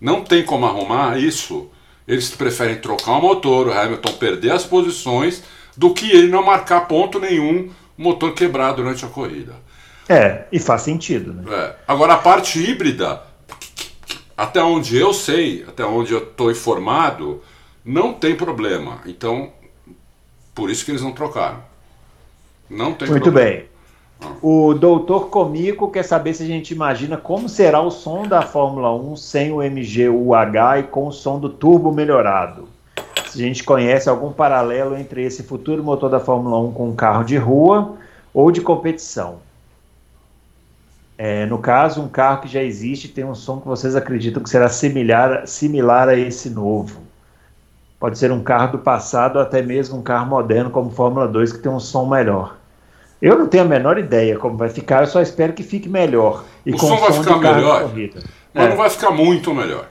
[0.00, 1.68] não tem como arrumar isso,
[2.06, 5.42] eles preferem trocar o motor, o Hamilton perder as posições,
[5.76, 9.54] do que ele não marcar ponto nenhum motor quebrar durante a corrida.
[10.08, 11.44] É, e faz sentido, né?
[11.54, 11.76] É.
[11.86, 13.22] Agora a parte híbrida,
[14.36, 17.42] até onde eu sei, até onde eu estou informado,
[17.84, 19.02] não tem problema.
[19.04, 19.50] Então,
[20.54, 21.62] por isso que eles não trocaram.
[22.68, 23.50] Não tem Muito problema.
[23.50, 23.66] bem.
[24.22, 24.32] Ah.
[24.42, 28.94] O doutor Comico quer saber se a gente imagina como será o som da Fórmula
[28.94, 32.66] 1 sem o MGUH e com o som do turbo melhorado
[33.32, 36.94] se a gente conhece algum paralelo entre esse futuro motor da Fórmula 1 com um
[36.96, 37.96] carro de rua
[38.34, 39.38] ou de competição.
[41.16, 44.48] É, no caso, um carro que já existe tem um som que vocês acreditam que
[44.48, 47.00] será similar, similar a esse novo.
[47.98, 51.52] Pode ser um carro do passado ou até mesmo um carro moderno como Fórmula 2
[51.52, 52.56] que tem um som melhor.
[53.20, 56.44] Eu não tenho a menor ideia como vai ficar, eu só espero que fique melhor.
[56.64, 57.90] E o som vai ficar melhor,
[58.54, 58.68] mas é.
[58.70, 59.86] não vai ficar muito melhor.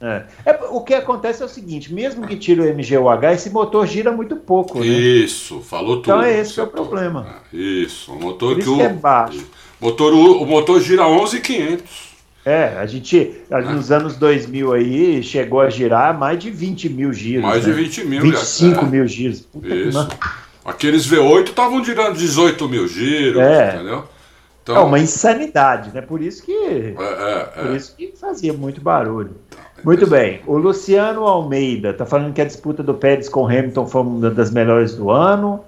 [0.00, 0.22] É.
[0.46, 4.12] É, o que acontece é o seguinte: mesmo que tire o MGUH, esse motor gira
[4.12, 4.78] muito pouco.
[4.78, 4.86] Né?
[4.86, 6.12] Isso, falou tudo.
[6.12, 7.26] Então é esse que é o problema.
[7.52, 9.44] É, isso, o motor Por que, o, é baixo.
[9.80, 12.08] Motor, o motor gira 11,500.
[12.44, 13.60] É, a gente, é.
[13.60, 17.44] nos anos 2000 aí, chegou a girar mais de 20 mil giros.
[17.44, 17.74] Mais né?
[17.74, 18.22] de 20 mil.
[18.22, 18.88] 25 é.
[18.88, 19.40] mil giros.
[19.40, 20.08] Puta Isso.
[20.64, 23.74] Aqueles V8 estavam girando 18 mil giros, é.
[23.74, 24.04] entendeu?
[24.62, 26.02] Então, é uma insanidade, né?
[26.02, 29.34] Por isso que, é, é, por isso que fazia muito barulho.
[29.84, 30.40] Muito bem.
[30.46, 34.50] O Luciano Almeida está falando que a disputa do Pérez com Hamilton foi uma das
[34.50, 35.64] melhores do ano.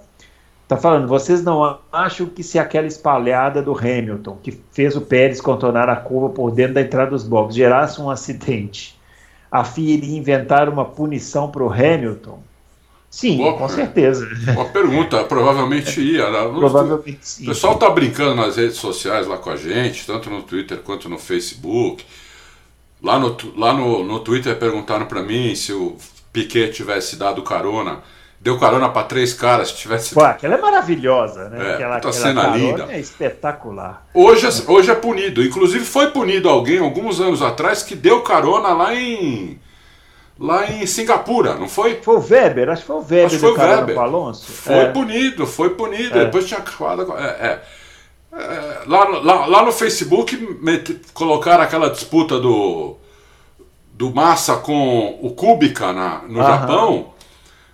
[0.62, 5.40] Está falando, vocês não acham que se aquela espalhada do Hamilton, que fez o Pérez
[5.40, 8.96] contornar a curva por dentro da entrada dos boxes, gerasse um acidente,
[9.51, 12.40] a FIA iria inventar uma punição para o Hamilton?
[13.11, 14.29] Sim, Boa, com certeza.
[14.53, 16.31] Uma pergunta, provavelmente ia.
[16.31, 16.38] Né?
[16.57, 17.42] Provavelmente sim.
[17.42, 21.09] O pessoal está brincando nas redes sociais lá com a gente, tanto no Twitter quanto
[21.09, 22.05] no Facebook.
[23.03, 25.97] Lá no, lá no, no Twitter perguntaram para mim se o
[26.33, 28.01] Piquet tivesse dado carona.
[28.43, 30.15] Deu carona para três caras, se tivesse.
[30.15, 31.59] Pô, aquela é maravilhosa, né?
[31.63, 32.87] É, aquela, aquela cena linda.
[32.91, 34.07] É espetacular.
[34.15, 35.43] Hoje, é, hoje é punido.
[35.43, 39.61] Inclusive foi punido alguém alguns anos atrás que deu carona lá em.
[40.39, 41.97] Lá em Singapura, não foi?
[41.97, 43.99] Foi o Weber, acho que foi o Weber acho que foi o Weber.
[43.99, 44.51] Alonso.
[44.51, 44.87] Foi é.
[44.87, 46.19] punido, foi punido.
[46.19, 46.25] É.
[46.25, 47.15] Depois tinha acabado.
[47.19, 47.63] É, é.
[48.33, 52.97] É, lá, lá, lá no Facebook mete, colocaram aquela disputa do,
[53.93, 56.49] do Massa com o Kubica na, no Aham.
[56.49, 57.11] Japão.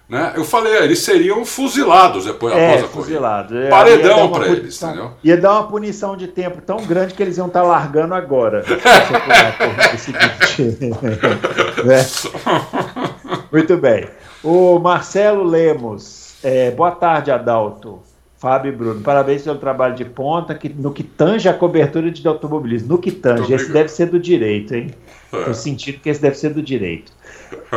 [0.08, 0.34] Né?
[0.36, 3.48] Eu falei, eles seriam fuzilados depois é, após a fuzilado.
[3.48, 3.66] corrida.
[3.66, 5.10] É, Paredão para eles, entendeu?
[5.22, 8.62] Ia dar uma punição de tempo tão grande que eles iam estar tá largando agora.
[11.84, 12.06] né?
[13.50, 14.08] Muito bem.
[14.44, 16.36] O Marcelo Lemos.
[16.42, 18.00] É, boa tarde, Adalto.
[18.38, 22.26] Fábio e Bruno, parabéns pelo trabalho de ponta que, no que tange a cobertura de
[22.28, 22.88] automobilismo.
[22.88, 24.94] No que tange, esse deve ser do direito, hein?
[25.32, 25.52] É.
[25.54, 27.12] sentindo que esse deve ser do direito.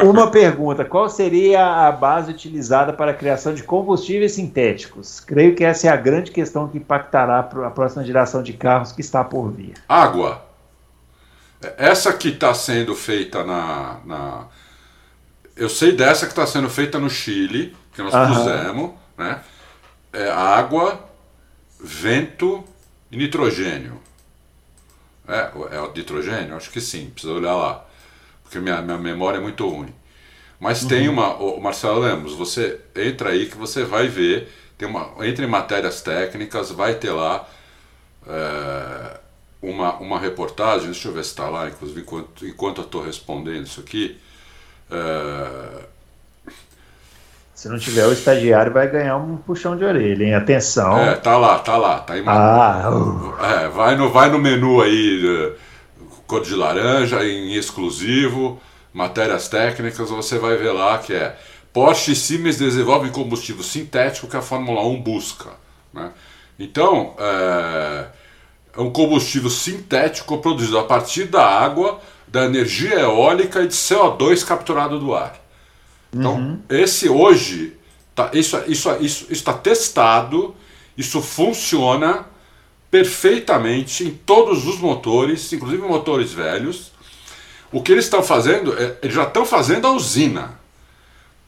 [0.03, 5.21] Uma pergunta: qual seria a base utilizada para a criação de combustíveis sintéticos?
[5.21, 9.01] Creio que essa é a grande questão que impactará a próxima geração de carros que
[9.01, 9.73] está por vir.
[9.87, 10.45] Água.
[11.77, 14.43] Essa que está sendo feita na, na,
[15.55, 18.33] Eu sei dessa que está sendo feita no Chile, que nós Aham.
[18.33, 19.39] pusemos, né?
[20.11, 21.09] É água,
[21.79, 22.63] vento
[23.11, 23.99] e nitrogênio.
[25.27, 26.55] É, é o nitrogênio?
[26.55, 27.85] Acho que sim, precisa olhar lá.
[28.43, 29.93] Porque minha, minha memória é muito ruim.
[30.59, 30.89] Mas uhum.
[30.89, 31.35] tem uma.
[31.35, 34.51] O Marcelo Lemos, você entra aí que você vai ver.
[34.77, 37.47] Tem uma, entre matérias técnicas, vai ter lá
[38.25, 39.19] é,
[39.61, 40.87] uma, uma reportagem.
[40.87, 44.19] Deixa eu ver se está lá, inclusive, enquanto, enquanto eu estou respondendo isso aqui.
[44.89, 45.85] É,
[47.59, 50.33] se não tiver o estagiário, vai ganhar um puxão de orelha, hein?
[50.33, 50.97] Atenção.
[50.97, 51.99] É, tá lá, tá lá.
[51.99, 53.43] Tá em ah, uh.
[53.43, 55.55] é, vai, no, vai no menu aí, uh,
[56.25, 58.61] cor de laranja, em exclusivo,
[58.93, 61.35] matérias técnicas, você vai ver lá que é
[61.73, 65.49] Porsche e Siemens desenvolvem combustível sintético que a Fórmula 1 busca.
[65.93, 66.11] Né?
[66.57, 68.05] Então, é,
[68.77, 74.45] é um combustível sintético produzido a partir da água, da energia eólica e de CO2
[74.45, 75.48] capturado do ar.
[76.13, 76.59] Então, uhum.
[76.69, 77.73] esse hoje,
[78.15, 80.55] tá, isso está isso, isso tá testado,
[80.97, 82.25] isso funciona
[82.89, 86.91] perfeitamente em todos os motores, inclusive motores velhos.
[87.71, 90.59] O que eles estão fazendo, é, eles já estão fazendo a usina.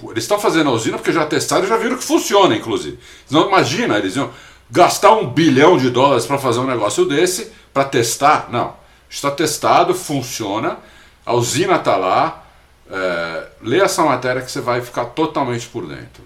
[0.03, 2.97] Eles estão fazendo a usina porque já testaram e já viram que funciona, inclusive.
[3.29, 4.31] Não imagina, eles iam
[4.69, 8.49] gastar um bilhão de dólares para fazer um negócio desse, para testar.
[8.51, 8.79] Não.
[9.09, 10.77] Está testado, funciona,
[11.25, 12.45] a usina está lá,
[12.91, 16.23] é, lê essa matéria que você vai ficar totalmente por dentro.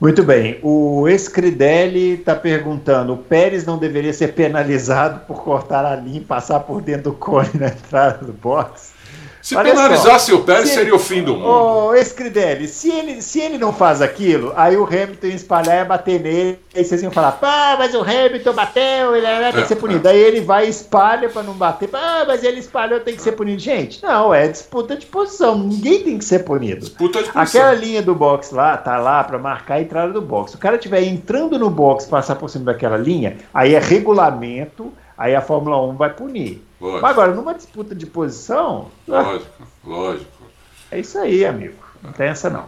[0.00, 0.58] Muito bem.
[0.62, 6.24] O Escridelli está perguntando: o Pérez não deveria ser penalizado por cortar a linha e
[6.24, 8.92] passar por dentro do cone na entrada do box?
[9.42, 11.48] Se Olha penalizasse só, o Pérez, seria o fim do mundo.
[11.48, 15.88] Ô, Escridelli, se ele, se ele não faz aquilo, aí o Hamilton ia espalhar e
[15.88, 19.66] bater nele, aí vocês iam falar, pá, mas o Hamilton bateu, ele tem que é,
[19.66, 20.06] ser punido.
[20.06, 20.10] É.
[20.10, 23.32] Aí ele vai e espalha para não bater, pá, mas ele espalhou, tem que ser
[23.32, 23.60] punido.
[23.60, 26.80] Gente, não, é disputa de posição, ninguém tem que ser punido.
[26.80, 27.62] Disputa de posição.
[27.62, 30.50] Aquela linha do box lá, tá lá para marcar a entrada do box.
[30.50, 34.92] Se o cara estiver entrando no box, passar por cima daquela linha, aí é regulamento,
[35.16, 36.69] aí a Fórmula 1 vai punir.
[36.80, 37.02] Lógico.
[37.02, 38.88] Mas agora, numa disputa de posição.
[39.06, 39.50] Lógico,
[39.84, 40.42] lógico.
[40.90, 41.76] É isso aí, amigo.
[42.02, 42.64] Não tem essa não.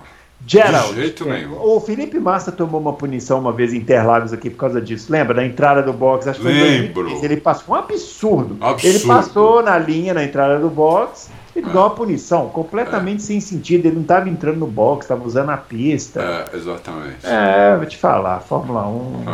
[0.46, 0.94] Gerald.
[0.94, 1.56] De jeito nenhum.
[1.60, 5.10] O Felipe Massa tomou uma punição uma vez em Interlagos aqui por causa disso.
[5.10, 5.34] Lembra?
[5.34, 6.28] Da entrada do box?
[6.28, 7.08] Acho que Lembro.
[7.24, 8.56] Ele passou um absurdo.
[8.60, 8.96] absurdo.
[8.96, 11.30] Ele passou na linha na entrada do box.
[11.54, 11.70] Ele é.
[11.70, 13.26] deu uma punição completamente é.
[13.26, 13.86] sem sentido.
[13.86, 16.20] Ele não estava entrando no box, estava usando a pista.
[16.52, 17.24] É, exatamente.
[17.24, 18.40] É, vou te falar.
[18.40, 19.24] Fórmula 1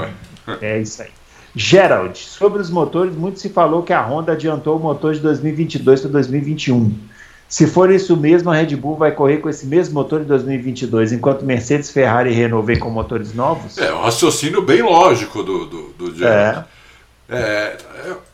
[0.60, 1.17] é, é isso aí.
[1.58, 6.02] Gerald, sobre os motores, muito se falou que a Honda adiantou o motor de 2022
[6.02, 6.96] para 2021.
[7.48, 11.12] Se for isso mesmo, a Red Bull vai correr com esse mesmo motor em 2022,
[11.12, 13.76] enquanto Mercedes, Ferrari e Renault vêm com motores novos?
[13.76, 16.64] É um raciocínio bem lógico do, do, do Gerald.
[17.28, 17.34] É.
[17.36, 17.76] É,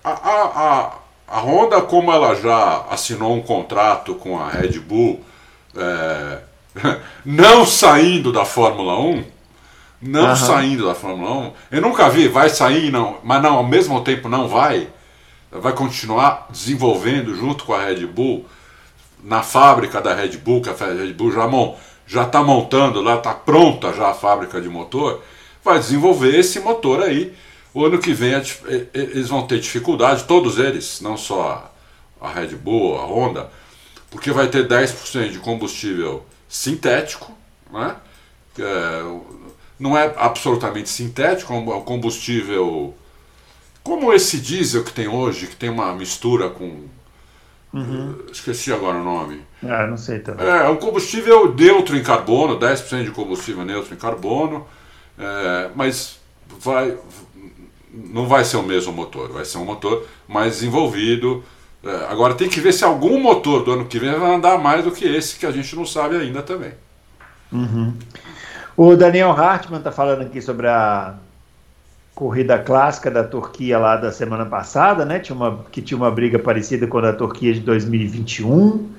[0.04, 0.92] a, a,
[1.26, 5.20] a, Honda, como ela já assinou um contrato com a Red Bull,
[5.74, 6.38] é,
[7.24, 9.24] não saindo da Fórmula 1,
[10.04, 10.36] não uhum.
[10.36, 11.52] saindo da Fórmula 1.
[11.72, 14.88] Eu nunca vi, vai sair, não, mas não, ao mesmo tempo não vai.
[15.50, 18.44] Vai continuar desenvolvendo junto com a Red Bull,
[19.22, 21.48] na fábrica da Red Bull, que a Red Bull já
[22.06, 25.22] já está montando lá, está pronta já a fábrica de motor,
[25.64, 27.34] vai desenvolver esse motor aí.
[27.72, 28.34] O ano que vem
[28.92, 31.72] eles vão ter dificuldade, todos eles, não só
[32.20, 33.50] a Red Bull, a Honda,
[34.10, 37.32] porque vai ter 10% de combustível sintético,
[37.72, 37.96] né?
[38.56, 39.02] É,
[39.78, 42.94] não é absolutamente sintético, é um combustível
[43.84, 46.86] como esse diesel que tem hoje, que tem uma mistura com.
[47.72, 48.16] Uhum.
[48.32, 49.42] Esqueci agora o nome.
[49.62, 50.46] Ah, não sei também.
[50.46, 54.66] É, é um combustível neutro em carbono, 10% de combustível neutro em carbono,
[55.18, 56.18] é, mas
[56.60, 56.96] vai,
[57.92, 61.44] não vai ser o mesmo motor, vai ser um motor mais desenvolvido.
[61.82, 64.82] É, agora tem que ver se algum motor do ano que vem vai andar mais
[64.84, 66.72] do que esse, que a gente não sabe ainda também.
[67.52, 67.92] Uhum.
[68.76, 71.14] O Daniel Hartmann está falando aqui sobre a
[72.14, 75.18] corrida clássica da Turquia lá da semana passada, né?
[75.18, 78.90] Tinha uma, que tinha uma briga parecida com a da Turquia de 2021.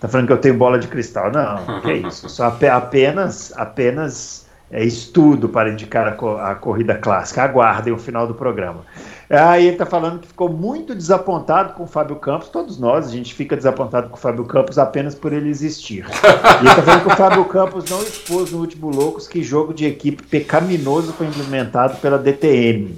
[0.00, 1.30] Tá falando que eu tenho bola de cristal?
[1.32, 2.28] Não, que é isso.
[2.28, 7.42] Só apenas, apenas é, estudo para indicar a, a, corrida clássica.
[7.42, 8.84] Aguardem o final do programa.
[9.28, 12.48] Aí ele está falando que ficou muito desapontado com o Fábio Campos.
[12.48, 16.04] Todos nós, a gente fica desapontado com o Fábio Campos apenas por ele existir.
[16.56, 19.74] E ele está falando que o Fábio Campos não expôs no último Loucos que jogo
[19.74, 22.96] de equipe pecaminoso foi implementado pela DTM.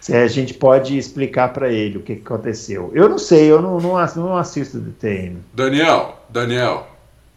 [0.00, 2.90] Se a gente pode explicar para ele o que, que, aconteceu.
[2.94, 5.38] Eu não sei, eu não, não, não assisto DTM.
[5.54, 6.86] Daniel, Daniel,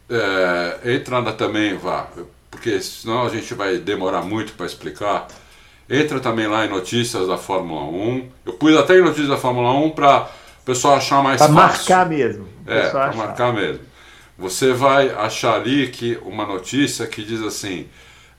[0.10, 2.08] é, entra na também, vá
[2.50, 5.28] porque senão a gente vai demorar muito para explicar.
[5.90, 8.30] Entra também lá em notícias da Fórmula 1.
[8.46, 10.30] Eu pus até em notícias da Fórmula 1 para
[10.62, 11.86] o pessoal achar mais pra fácil.
[11.86, 12.48] Para marcar mesmo.
[12.66, 13.80] É, para marcar mesmo.
[14.38, 17.88] Você vai achar ali que uma notícia que diz assim: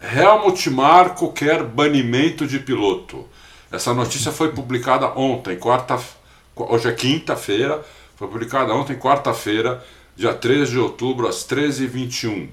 [0.01, 3.27] Helmut Marko quer banimento de piloto.
[3.71, 5.99] Essa notícia foi publicada ontem, quarta,
[6.57, 7.85] hoje é quinta-feira,
[8.17, 9.85] foi publicada ontem, quarta-feira,
[10.17, 12.49] dia 13 de outubro, às 13h21.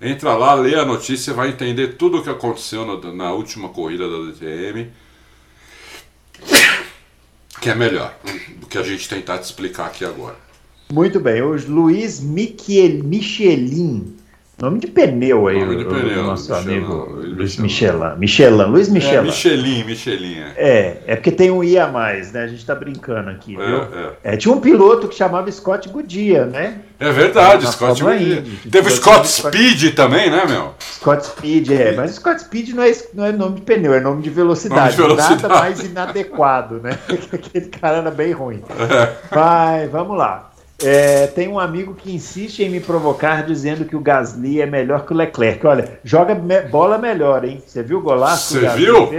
[0.00, 4.08] Entra lá, lê a notícia, vai entender tudo o que aconteceu no, na última corrida
[4.08, 4.90] da DTM.
[7.60, 8.16] Que é melhor
[8.56, 10.36] do que a gente tentar te explicar aqui agora.
[10.92, 14.16] Muito bem, o Luiz Michel, Michelin
[14.60, 18.16] Nome de pneu aí, Nome de o, pneu, nosso Michelin, amigo Luiz Michelin.
[18.18, 19.16] Michelin, Luiz Michelin.
[19.16, 20.38] É, Michelin, Michelin.
[20.40, 20.52] É.
[20.56, 22.42] é, é porque tem um I a mais, né?
[22.42, 23.82] A gente tá brincando aqui, é, viu?
[24.24, 24.34] É.
[24.34, 24.36] é.
[24.36, 26.80] tinha um piloto que chamava Scott Goodyear, né?
[26.98, 28.42] É verdade, Scott Goodyear.
[28.68, 30.74] Teve o Scott Speed também, né, meu?
[30.80, 31.92] Scott Speed, é.
[31.92, 34.96] Mas Scott Speed não é, não é nome de pneu, é nome de velocidade.
[34.96, 35.42] Nome de velocidade.
[35.42, 36.98] Nada mais inadequado, né?
[37.32, 38.60] Aquele cara era bem ruim.
[38.70, 39.32] É.
[39.32, 40.50] Vai, vamos lá.
[40.80, 45.04] É, tem um amigo que insiste em me provocar dizendo que o Gasly é melhor
[45.04, 45.66] que o Leclerc.
[45.66, 47.60] Olha, joga me bola melhor, hein?
[47.66, 48.60] Você viu o golaço?
[48.60, 49.10] Você viu?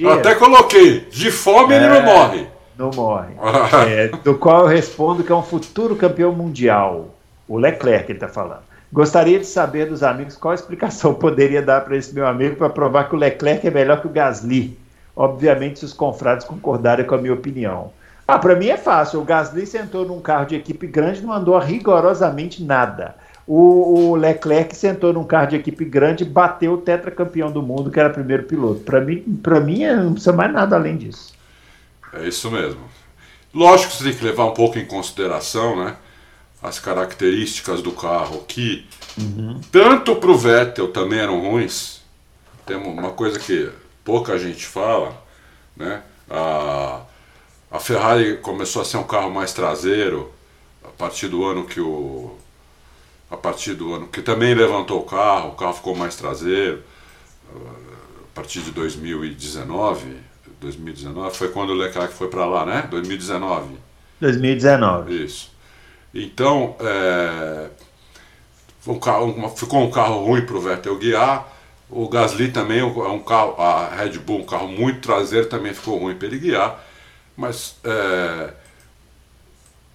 [0.00, 1.06] Eu até coloquei.
[1.10, 2.46] De fome é, ele não é, morre.
[2.76, 3.34] Não morre.
[3.88, 7.14] é, do qual eu respondo que é um futuro campeão mundial.
[7.46, 8.62] O Leclerc ele está falando.
[8.92, 13.08] Gostaria de saber dos amigos qual explicação poderia dar para esse meu amigo para provar
[13.08, 14.76] que o Leclerc é melhor que o Gasly.
[15.14, 17.92] Obviamente, se os confrades concordarem com a minha opinião.
[18.26, 19.20] Ah, para mim é fácil.
[19.20, 23.14] O Gasly sentou num carro de equipe grande e não andou rigorosamente nada.
[23.46, 27.90] O, o, Leclerc sentou num carro de equipe grande e bateu o tetracampeão do mundo,
[27.90, 28.80] que era o primeiro piloto.
[28.80, 31.34] Para mim, para mim não precisa mais nada além disso.
[32.14, 32.80] É isso mesmo.
[33.52, 35.96] Lógico que você tem que levar um pouco em consideração, né?
[36.62, 38.86] As características do carro que
[39.18, 39.60] uhum.
[39.70, 42.00] tanto para o Vettel também eram ruins.
[42.64, 43.70] Tem uma coisa que
[44.02, 45.14] pouca gente fala,
[45.76, 46.02] né?
[46.30, 47.02] A
[47.74, 50.30] a Ferrari começou a ser um carro mais traseiro
[50.84, 52.32] a partir do ano que o
[53.28, 56.84] a partir do ano que também levantou o carro, o carro ficou mais traseiro.
[57.52, 60.18] A partir de 2019,
[60.60, 62.86] 2019 foi quando o Leclerc foi para lá, né?
[62.92, 63.76] 2019.
[64.20, 65.24] 2019.
[65.24, 65.50] Isso.
[66.14, 67.70] Então, é,
[68.86, 71.52] um carro, ficou um carro ruim para o Vettel guiar.
[71.90, 75.98] O Gasly também é um carro, a Red Bull, um carro muito traseiro, também ficou
[75.98, 76.93] ruim para ele guiar.
[77.36, 78.52] Mas é,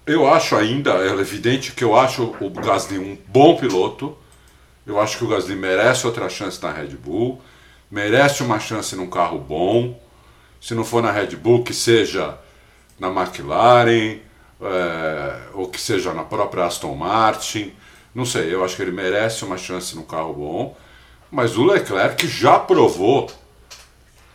[0.06, 4.16] eu acho ainda, é evidente que eu acho o Gasly um bom piloto.
[4.86, 7.40] Eu acho que o Gasly merece outra chance na Red Bull,
[7.90, 10.00] merece uma chance num carro bom.
[10.60, 12.36] Se não for na Red Bull, que seja
[12.98, 14.18] na McLaren,
[14.60, 17.72] é, ou que seja na própria Aston Martin.
[18.14, 20.76] Não sei, eu acho que ele merece uma chance num carro bom.
[21.30, 23.30] Mas o Leclerc já provou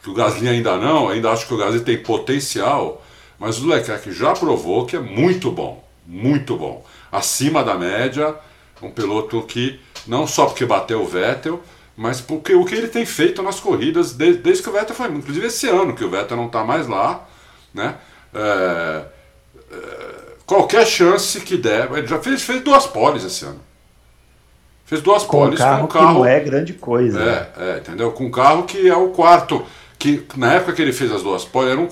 [0.06, 3.04] que o Gasly ainda não, ainda acho que o Gasly tem potencial,
[3.39, 6.86] mas o Leclerc já provou que é muito bom, muito bom.
[7.12, 8.36] Acima da média,
[8.84, 11.60] um piloto que não só porque bateu o Vettel,
[11.98, 15.08] mas porque o que ele tem feito nas corridas desde, desde que o Vettel foi,
[15.08, 17.28] inclusive esse ano que o Vettel não está mais lá,
[17.74, 17.96] né?
[18.32, 19.06] É,
[19.72, 19.78] é,
[20.46, 23.60] qualquer chance que der, ele já fez, fez duas poles esse ano.
[24.86, 27.20] Fez duas com poles um carro com um carro que não é grande coisa.
[27.20, 28.12] É, é, entendeu?
[28.12, 29.65] Com um carro que é o quarto
[30.13, 31.89] que na época que ele fez as duas poles era, um,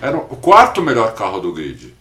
[0.00, 1.94] era o quarto melhor carro do grid.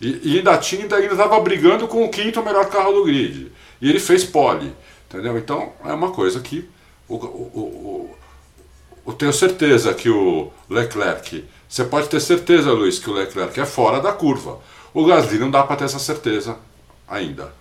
[0.00, 3.50] E, e ainda tinha, ainda estava brigando com o quinto melhor carro do grid.
[3.80, 4.74] E ele fez pole.
[5.08, 5.38] Entendeu?
[5.38, 6.68] Então é uma coisa que
[7.08, 8.16] o, o,
[9.04, 11.44] o, tenho certeza que o Leclerc.
[11.68, 14.58] Você pode ter certeza, Luiz, que o Leclerc é fora da curva.
[14.92, 16.56] O Gasly não dá para ter essa certeza
[17.08, 17.52] ainda.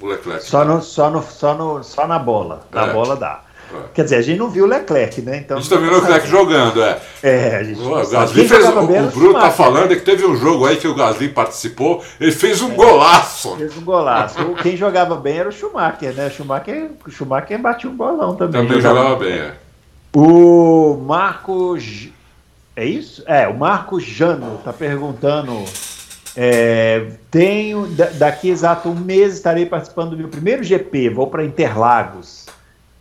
[0.00, 0.44] O Leclerc.
[0.44, 2.66] Só, no, só, no, só, no, só na bola.
[2.70, 2.92] Na é.
[2.92, 3.43] bola dá.
[3.92, 5.38] Quer dizer, a gente não viu o Leclerc, né?
[5.38, 7.00] Então, a gente também viu o Leclerc jogando, é.
[7.22, 10.36] É, a gente o Gasly fez, o, o Bruno tá falando é que teve um
[10.36, 13.56] jogo aí que o Gasly participou, ele fez um é, golaço.
[13.56, 14.36] Fez um golaço.
[14.62, 16.26] Quem jogava bem era o Schumacher, né?
[16.26, 18.62] O Schumacher, o Schumacher batia um bolão também.
[18.62, 19.54] Também jogava, jogava bem, é.
[20.14, 21.76] O Marco
[22.76, 23.24] É isso?
[23.26, 25.64] É, o Marco Jano está perguntando.
[26.36, 27.86] É, tenho
[28.18, 31.10] daqui exato um mês estarei participando do meu primeiro GP.
[31.10, 32.43] Vou para Interlagos.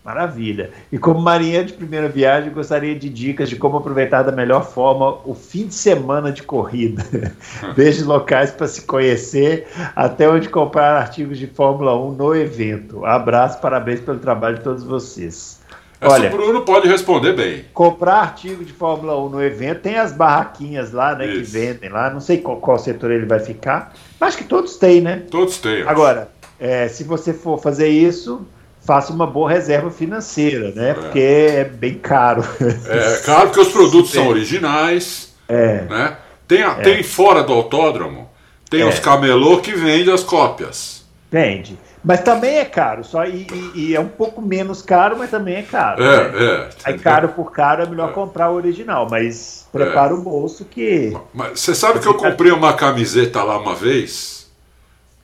[0.04, 0.70] Maravilha.
[0.92, 5.20] E como marinheiro de primeira viagem, gostaria de dicas de como aproveitar da melhor forma
[5.24, 7.06] o fim de semana de corrida.
[7.74, 13.06] Beijos locais para se conhecer, até onde comprar artigos de Fórmula 1 no evento.
[13.06, 15.64] Abraço, parabéns pelo trabalho de todos vocês.
[16.02, 17.64] Essa Olha, o Bruno pode responder bem.
[17.74, 21.54] Comprar artigo de Fórmula 1 no evento, tem as barraquinhas lá, né, Isso.
[21.54, 22.10] que vendem lá.
[22.10, 23.94] Não sei qual, qual, setor ele vai ficar.
[24.20, 25.24] Acho que todos têm, né?
[25.32, 25.84] Todos têm.
[25.84, 26.30] Agora,
[26.60, 28.46] é, se você for fazer isso,
[28.86, 30.92] faça uma boa reserva financeira, né?
[30.92, 30.94] É.
[30.94, 32.44] Porque é bem caro.
[32.88, 35.34] É caro porque os produtos são originais.
[35.48, 35.82] É.
[35.82, 36.18] Né?
[36.48, 36.74] Tem, é.
[36.76, 38.30] tem fora do autódromo,
[38.70, 38.86] tem é.
[38.86, 41.04] os camelô que vendem as cópias.
[41.32, 41.78] Vende.
[42.04, 45.56] Mas também é caro, só e, e, e, é um pouco menos caro, mas também
[45.56, 46.04] é caro.
[46.04, 46.46] É, né?
[46.46, 46.70] é.
[46.84, 48.14] Aí caro por caro é melhor é.
[48.14, 50.14] comprar o original, mas prepara é.
[50.14, 51.16] o bolso que.
[51.34, 54.52] Mas você sabe que eu comprei uma camiseta lá uma vez,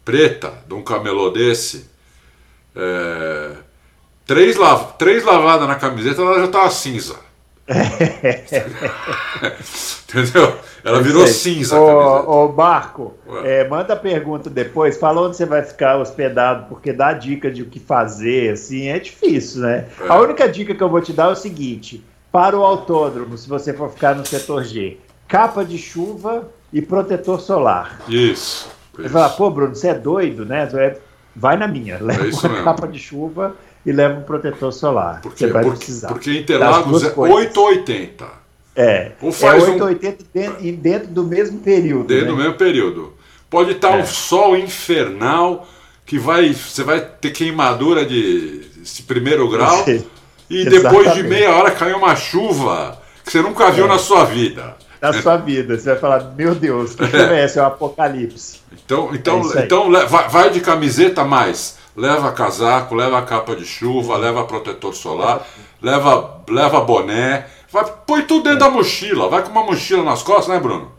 [0.06, 1.89] preta, de um camelô desse.
[2.76, 3.52] É,
[4.26, 7.16] três, lav três lavadas na camiseta, ela já tava cinza.
[10.10, 10.58] Entendeu?
[10.84, 11.80] Ela virou cinza.
[11.80, 13.14] Ô, ô Barco,
[13.44, 14.98] é, manda pergunta depois.
[14.98, 18.98] Fala onde você vai ficar hospedado, porque dá dica de o que fazer, assim, é
[18.98, 19.88] difícil, né?
[20.02, 20.08] É.
[20.08, 23.48] A única dica que eu vou te dar é o seguinte: para o autódromo, se
[23.48, 24.98] você for ficar no setor G,
[25.28, 28.02] capa de chuva e protetor solar.
[28.08, 28.68] Isso.
[28.96, 30.66] Você fala, pô, Bruno, você é doido, né?
[31.36, 33.56] Vai na minha, é leva é uma capa de chuva
[33.86, 35.22] e leva um protetor solar.
[35.22, 36.08] Porque, você vai porque, precisar.
[36.10, 38.26] Porque Interlagos é 880.
[38.76, 40.28] É, Ou faz é 880 um...
[40.34, 42.08] dentro, dentro do mesmo período.
[42.08, 42.32] Dentro né?
[42.32, 43.14] do mesmo período.
[43.50, 44.02] Pode estar é.
[44.02, 45.68] um sol infernal
[46.06, 48.62] que vai, você vai ter queimadura de,
[49.08, 49.86] primeiro grau
[50.50, 53.88] e depois de meia hora cai uma chuva que você nunca viu é.
[53.88, 54.76] na sua vida.
[55.02, 57.58] Na sua vida, você vai falar, meu Deus, que filme é esse?
[57.58, 58.60] É o apocalipse.
[58.86, 59.90] Então, então, é então
[60.30, 61.78] vai de camiseta mais.
[61.96, 65.46] Leva casaco, leva capa de chuva, leva protetor solar,
[65.82, 70.48] leva, leva boné, vai, põe tudo dentro da mochila, vai com uma mochila nas costas,
[70.48, 70.92] né, Bruno?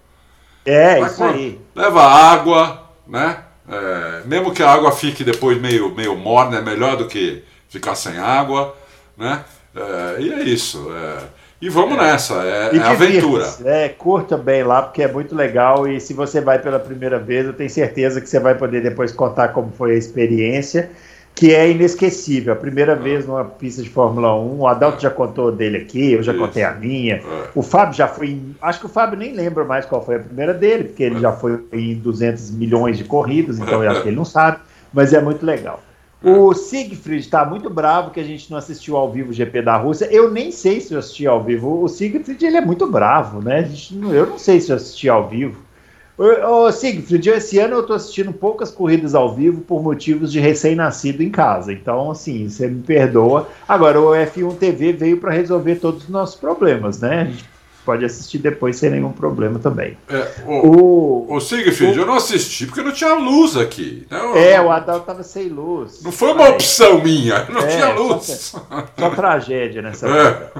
[0.64, 1.60] É, vai isso aí.
[1.74, 3.38] Leva água, né?
[3.68, 7.94] É, mesmo que a água fique depois meio, meio morna, é melhor do que ficar
[7.94, 8.74] sem água,
[9.16, 9.44] né?
[9.74, 10.90] É, e é isso.
[10.92, 12.00] É, e vamos é.
[12.00, 13.46] nessa, é, é aventura.
[13.64, 15.86] É, curta bem lá, porque é muito legal.
[15.86, 19.12] E se você vai pela primeira vez, eu tenho certeza que você vai poder depois
[19.12, 20.90] contar como foi a experiência,
[21.34, 22.54] que é inesquecível.
[22.54, 22.96] A primeira ah.
[22.96, 25.00] vez numa pista de Fórmula 1, o Adalto é.
[25.00, 26.40] já contou dele aqui, eu já Isso.
[26.40, 27.16] contei a minha.
[27.16, 27.22] É.
[27.54, 28.30] O Fábio já foi.
[28.30, 31.16] Em, acho que o Fábio nem lembra mais qual foi a primeira dele, porque ele
[31.16, 31.20] é.
[31.20, 34.60] já foi em 200 milhões de corridas, então eu acho que ele não sabe,
[34.94, 35.82] mas é muito legal.
[36.22, 39.78] O Siegfried está muito bravo que a gente não assistiu ao vivo o GP da
[39.78, 40.04] Rússia.
[40.10, 41.82] Eu nem sei se eu assisti ao vivo.
[41.82, 43.70] O Siegfried ele é muito bravo, né?
[43.92, 45.62] Não, eu não sei se eu assisti ao vivo.
[46.18, 50.38] Ô, ô Siegfried, esse ano eu estou assistindo poucas corridas ao vivo por motivos de
[50.38, 51.72] recém-nascido em casa.
[51.72, 53.48] Então, assim, você me perdoa.
[53.66, 57.22] Agora, o F1 TV veio para resolver todos os nossos problemas, né?
[57.22, 57.48] A gente
[57.90, 59.98] pode assistir depois sem nenhum problema também.
[60.08, 64.06] É, o, o, o Siegfried, o, eu não assisti porque não tinha luz aqui.
[64.08, 64.52] Não, né?
[64.52, 66.00] é, o Adal tava sem luz.
[66.04, 68.26] Não foi uma opção minha, não é, tinha luz.
[68.26, 68.64] Só,
[68.96, 70.52] só tragédia nessa é.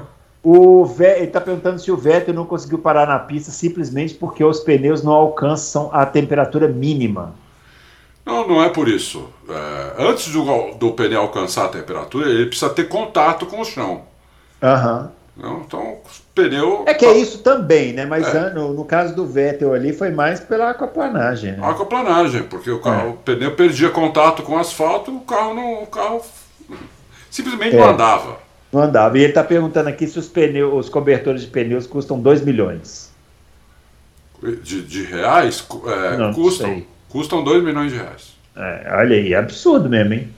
[0.43, 4.43] O Vettel, ele está perguntando se o Vettel não conseguiu parar na pista simplesmente porque
[4.43, 7.33] os pneus não alcançam a temperatura mínima.
[8.25, 9.29] Não, não é por isso.
[9.47, 14.01] É, antes do, do pneu alcançar a temperatura, ele precisa ter contato com o chão.
[14.61, 15.03] Aham.
[15.03, 15.21] Uhum.
[15.37, 15.97] Não, então,
[16.33, 16.83] pneu.
[16.85, 18.05] É que é isso também, né?
[18.05, 18.53] Mas é.
[18.53, 21.53] no, no, caso do Vettel ali foi mais pela aquaplanagem.
[21.53, 21.59] Né?
[21.61, 23.11] Aquaplanagem, porque o, carro, é.
[23.11, 25.83] o pneu perdia contato com o asfalto, o carro não.
[25.83, 26.21] O carro
[27.29, 27.79] simplesmente é.
[27.79, 28.37] não andava.
[28.71, 29.17] Não andava.
[29.17, 33.11] E ele está perguntando aqui se os pneus, os cobertores de pneus custam 2 milhões.
[34.41, 35.65] De, de reais?
[35.85, 36.83] É, não, custam.
[37.09, 38.35] Custam 2 milhões de reais.
[38.55, 40.29] É, olha aí, é absurdo mesmo, hein?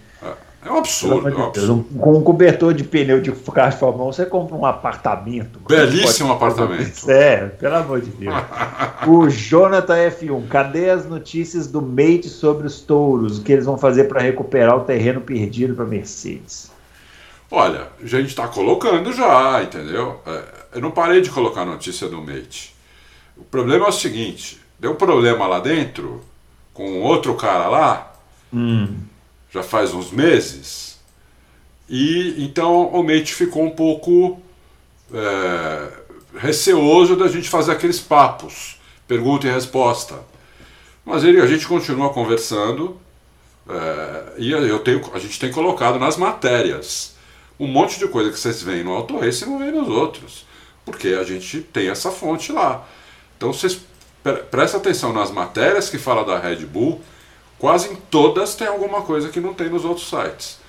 [0.65, 1.27] É um absurdo.
[1.27, 1.85] É um absurdo.
[1.99, 5.59] com um cobertor de pneu de carro de Fórmula 1, você compra um apartamento.
[5.67, 7.09] Belíssimo apartamento.
[7.09, 8.33] É, pelo amor de Deus.
[9.05, 13.39] o Jonathan F1, cadê as notícias do Mate sobre os touros?
[13.39, 16.71] O que eles vão fazer para recuperar o terreno perdido para Mercedes?
[17.51, 20.21] Olha, a gente está colocando já, entendeu?
[20.25, 20.43] É,
[20.75, 22.73] eu não parei de colocar notícia do Mate.
[23.35, 26.21] O problema é o seguinte: deu um problema lá dentro
[26.73, 28.13] com outro cara lá.
[28.51, 29.12] Hum
[29.53, 30.99] já faz uns meses,
[31.87, 34.41] e então o Mate ficou um pouco
[35.13, 35.89] é,
[36.37, 40.15] receoso da gente fazer aqueles papos, pergunta e resposta.
[41.05, 42.99] Mas ele, a gente continua conversando
[43.69, 47.15] é, e eu tenho, a gente tem colocado nas matérias
[47.59, 50.45] um monte de coisa que vocês veem no Auto Race e não veem nos outros.
[50.85, 52.85] porque a gente tem essa fonte lá.
[53.37, 53.79] Então vocês
[54.49, 57.01] prestem atenção nas matérias que fala da Red Bull,
[57.63, 60.59] quase em todas tem alguma coisa que não tem nos outros sites.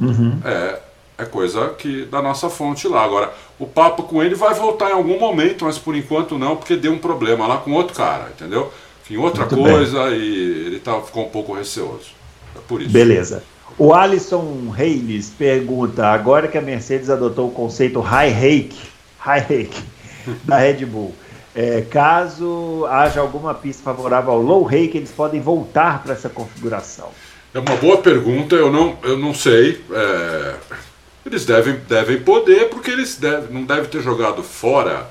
[0.00, 0.40] Uhum.
[0.42, 0.78] É,
[1.18, 3.04] é coisa que da nossa fonte lá.
[3.04, 6.76] Agora, o papo com ele vai voltar em algum momento, mas por enquanto não, porque
[6.76, 8.72] deu um problema lá com outro cara, entendeu?
[9.10, 10.18] Em outra Muito coisa bem.
[10.18, 12.12] e ele tá, ficou um pouco receoso.
[12.56, 12.90] É por isso.
[12.90, 13.44] Beleza.
[13.76, 18.78] O Alisson Reis pergunta: agora que a Mercedes adotou o conceito high rake,
[19.18, 19.82] high rake
[20.44, 21.14] da Red Bull,
[21.54, 27.10] é, caso haja alguma pista favorável ao low rake, eles podem voltar para essa configuração?
[27.52, 29.84] É uma boa pergunta, eu não, eu não sei.
[29.90, 30.54] É,
[31.26, 35.10] eles devem, devem poder, porque eles deve, não devem ter jogado fora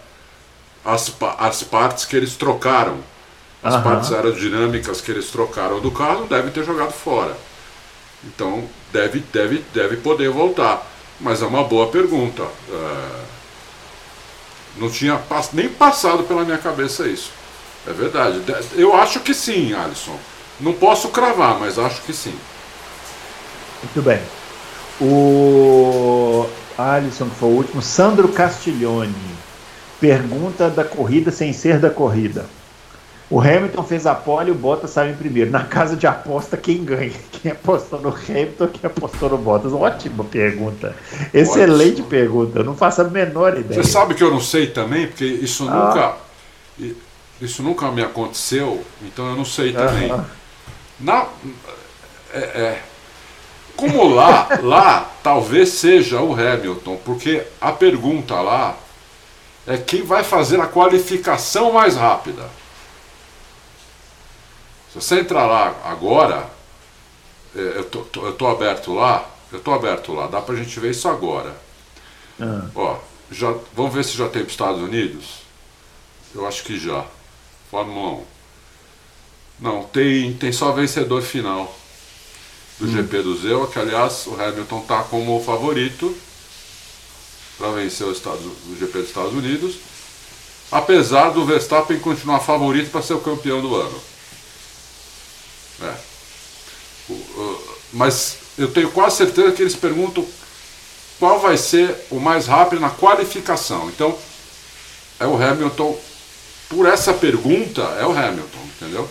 [0.84, 2.98] as, as partes que eles trocaram.
[3.62, 3.82] As uhum.
[3.82, 7.36] partes aerodinâmicas que eles trocaram do carro devem ter jogado fora.
[8.24, 8.64] Então
[8.94, 10.86] deve, deve, deve poder voltar.
[11.20, 12.44] Mas é uma boa pergunta.
[12.44, 13.29] É...
[14.78, 15.20] Não tinha
[15.54, 17.32] nem passado pela minha cabeça isso.
[17.88, 18.42] É verdade.
[18.76, 20.18] Eu acho que sim, Alisson.
[20.60, 22.36] Não posso cravar, mas acho que sim.
[23.84, 24.20] Muito bem.
[25.02, 26.46] O
[26.78, 29.14] Alisson, que foi o último, Sandro Castiglione.
[30.00, 32.46] Pergunta da corrida sem ser da corrida.
[33.30, 35.52] O Hamilton fez a pole e o Bottas saiu em primeiro.
[35.52, 37.14] Na casa de aposta, quem ganha?
[37.40, 39.72] Quem apostou no Hamilton quem apostou no Bottas?
[39.72, 40.94] Ótima pergunta.
[41.34, 42.08] Excelente Ótimo.
[42.08, 42.60] pergunta.
[42.60, 43.82] Eu não faço a menor ideia.
[43.82, 46.18] Você sabe que eu não sei também, porque isso ah.
[46.78, 46.94] nunca.
[47.40, 50.12] Isso nunca me aconteceu, então eu não sei também.
[51.00, 51.28] Na,
[52.34, 52.82] é, é,
[53.78, 58.76] como lá, lá talvez seja o Hamilton, porque a pergunta lá
[59.66, 62.59] é quem vai fazer a qualificação mais rápida.
[65.00, 66.50] Se você entrar lá agora,
[67.56, 70.80] é, eu tô, tô, eu tô aberto lá, eu tô aberto lá, dá pra gente
[70.80, 71.56] ver isso agora.
[72.40, 72.70] Ah.
[72.76, 72.98] Ó,
[73.32, 75.40] já, vamos ver se já tem para os Estados Unidos?
[76.34, 77.06] Eu acho que já.
[77.72, 78.26] Fórmula 1.
[79.60, 81.76] Não, tem, tem só vencedor final
[82.80, 82.92] do hum.
[82.92, 86.16] GP do Zeu, que aliás o Hamilton tá como favorito
[87.58, 89.76] para vencer o, Estados, o GP dos Estados Unidos,
[90.72, 94.02] apesar do Verstappen continuar favorito para ser o campeão do ano.
[95.82, 96.10] É.
[97.92, 100.26] Mas eu tenho quase certeza que eles perguntam
[101.20, 103.90] qual vai ser o mais rápido na qualificação.
[103.90, 104.18] Então,
[105.20, 105.98] é o Hamilton.
[106.70, 109.10] Por essa pergunta, é o Hamilton, entendeu?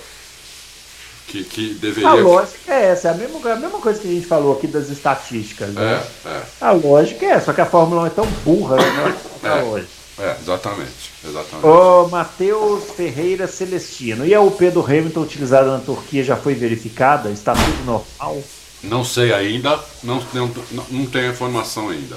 [1.27, 2.09] Que, que deveria.
[2.09, 4.67] A lógica é essa, é a mesma, a mesma coisa que a gente falou aqui
[4.67, 5.71] das estatísticas.
[5.71, 6.03] Né?
[6.25, 6.43] É, é.
[6.61, 9.19] A lógica é essa, só que a Fórmula 1 é tão burra, né?
[9.43, 9.98] É, a lógica.
[10.19, 11.13] É, exatamente.
[11.25, 11.67] exatamente.
[11.67, 14.27] O Matheus Ferreira Celestino.
[14.27, 17.31] E a UP do Hamilton utilizada na Turquia já foi verificada?
[17.31, 18.43] Está tudo normal?
[18.83, 20.51] Não sei ainda, não, não,
[20.91, 22.17] não tenho informação ainda.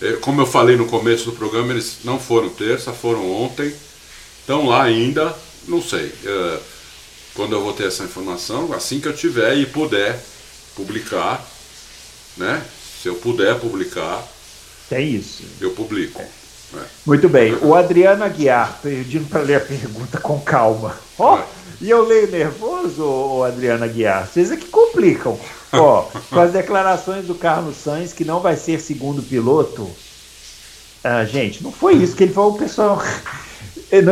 [0.00, 3.74] É, como eu falei no começo do programa, eles não foram terça, foram ontem.
[4.40, 5.34] Estão lá ainda,
[5.66, 6.12] não sei.
[6.24, 6.58] É,
[7.34, 10.22] quando eu vou ter essa informação, assim que eu tiver e puder
[10.76, 11.44] publicar,
[12.36, 12.62] né?
[13.02, 14.22] Se eu puder publicar.
[14.90, 15.42] É isso.
[15.60, 16.20] Eu publico.
[16.20, 16.43] É.
[16.76, 16.84] É.
[17.06, 17.56] Muito bem.
[17.62, 20.94] O Adriano Aguiar, pedindo para ler a pergunta com calma.
[21.18, 21.44] Ó, oh, é.
[21.80, 24.26] e eu leio nervoso, o Adriano Aguiar.
[24.26, 25.38] Vocês é que complicam.
[25.72, 29.88] Ó, com as declarações do Carlos Sainz que não vai ser segundo piloto.
[31.02, 33.02] Ah, gente, não foi isso que ele falou, pessoal.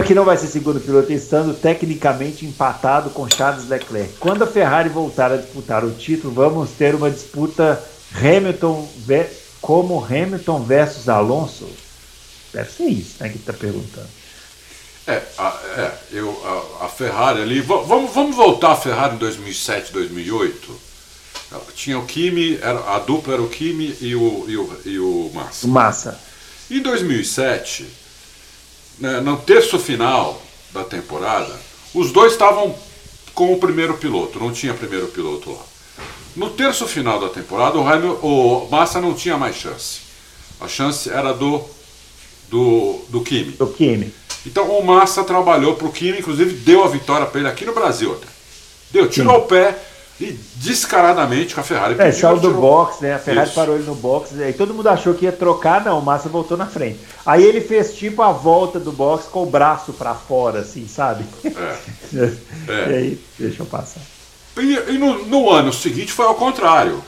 [0.06, 4.12] Que não vai ser segundo piloto, estando tecnicamente empatado com Charles Leclerc.
[4.20, 7.82] Quando a Ferrari voltar a disputar o título, vamos ter uma disputa
[8.14, 8.88] Hamilton
[9.60, 11.66] como Hamilton versus Alonso.
[12.53, 14.09] Deve ser isso, né, que está perguntando.
[15.07, 17.61] É, a, é eu, a, a, Ferrari ali.
[17.61, 20.80] Vamos, vamos voltar à Ferrari em 2007, 2008.
[21.74, 25.30] Tinha o Kimi, era, a dupla era o Kimi e o, e o, e o
[25.34, 25.66] Massa.
[25.66, 26.20] Massa.
[26.70, 27.86] Em 2007,
[28.98, 30.40] né, no terço final
[30.72, 31.59] da temporada,
[31.92, 32.74] os dois estavam
[33.34, 35.62] com o primeiro piloto, não tinha primeiro piloto lá.
[36.34, 40.00] No terço final da temporada, o, Hamilton, o Massa não tinha mais chance.
[40.61, 41.62] A chance era do
[42.53, 43.53] do, do Kimi.
[43.53, 44.12] Do Kimi.
[44.44, 47.72] Então o Massa trabalhou para o Kimi, inclusive deu a vitória para ele aqui no
[47.72, 48.26] Brasil até.
[48.90, 49.40] Deu, tirou Sim.
[49.40, 49.78] o pé
[50.20, 51.96] e descaradamente com a Ferrari.
[51.98, 53.14] É, saiu do box, né?
[53.14, 53.55] A Ferrari Isso.
[53.55, 56.59] parou ele no box, e todo mundo achou que ia trocar, não, o Massa voltou
[56.59, 56.98] na frente.
[57.24, 61.24] Aí ele fez tipo a volta do box com o braço para fora, assim, sabe?
[61.46, 61.50] É.
[62.68, 62.90] é.
[62.90, 64.03] E aí, deixa eu passar.
[64.59, 67.03] E, e no, no, ano seguinte foi ao contrário.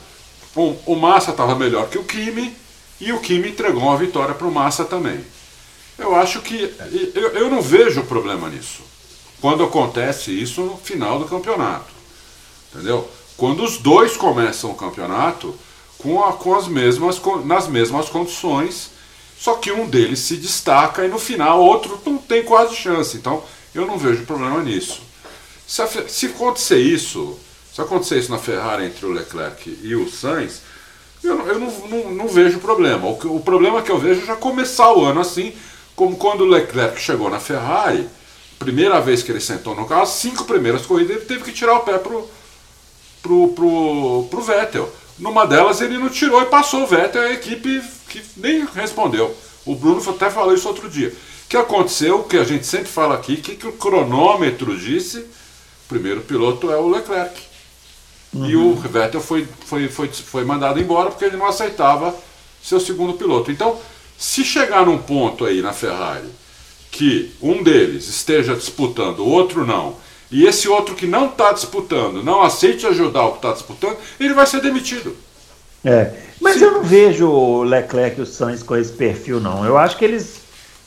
[0.55, 2.64] O, o Massa estava melhor que o Kimi
[2.99, 5.19] e o Kimi entregou uma vitória para o Massa também.
[5.97, 6.73] Eu acho que.
[7.13, 8.81] Eu, eu não vejo problema nisso.
[9.41, 11.93] Quando acontece isso no final do campeonato.
[12.73, 13.09] Entendeu?
[13.37, 15.55] Quando os dois começam o campeonato
[15.97, 18.91] com, a, com as mesmas, com, nas mesmas condições,
[19.37, 23.17] Só que um deles se destaca e no final outro não tem quase chance.
[23.17, 23.43] Então
[23.73, 25.01] eu não vejo problema nisso.
[25.67, 27.37] Se, a, se acontecer isso,
[27.73, 30.61] se acontecer isso na Ferrari entre o Leclerc e o Sainz,
[31.25, 33.07] eu, eu não, não, não, vejo problema.
[33.07, 35.53] O, o, problema que eu vejo é já começar o ano assim,
[35.95, 38.07] como quando o Leclerc chegou na Ferrari,
[38.59, 41.81] primeira vez que ele sentou no carro, cinco primeiras corridas ele teve que tirar o
[41.81, 42.29] pé pro,
[43.21, 44.91] pro, pro, pro Vettel.
[45.17, 49.35] Numa delas ele não tirou e passou o Vettel, a equipe que nem respondeu.
[49.65, 51.09] O Bruno até falou isso outro dia.
[51.09, 55.87] O que aconteceu, que a gente sempre fala aqui, que, que o cronômetro disse, o
[55.87, 57.54] primeiro piloto é o Leclerc.
[58.35, 58.45] Uhum.
[58.49, 62.13] E o Vettel foi, foi, foi, foi mandado embora porque ele não aceitava
[62.61, 63.49] ser o segundo piloto.
[63.49, 63.79] Então,
[64.17, 66.27] se chegar num ponto aí na Ferrari
[66.91, 69.95] que um deles esteja disputando, o outro não,
[70.29, 74.33] e esse outro que não está disputando não aceite ajudar o que está disputando, ele
[74.33, 75.15] vai ser demitido.
[75.83, 76.11] É,
[76.41, 76.65] mas Sim.
[76.65, 79.63] eu não vejo o Leclerc e o Sainz com esse perfil, não.
[79.63, 80.41] Eu acho que eles,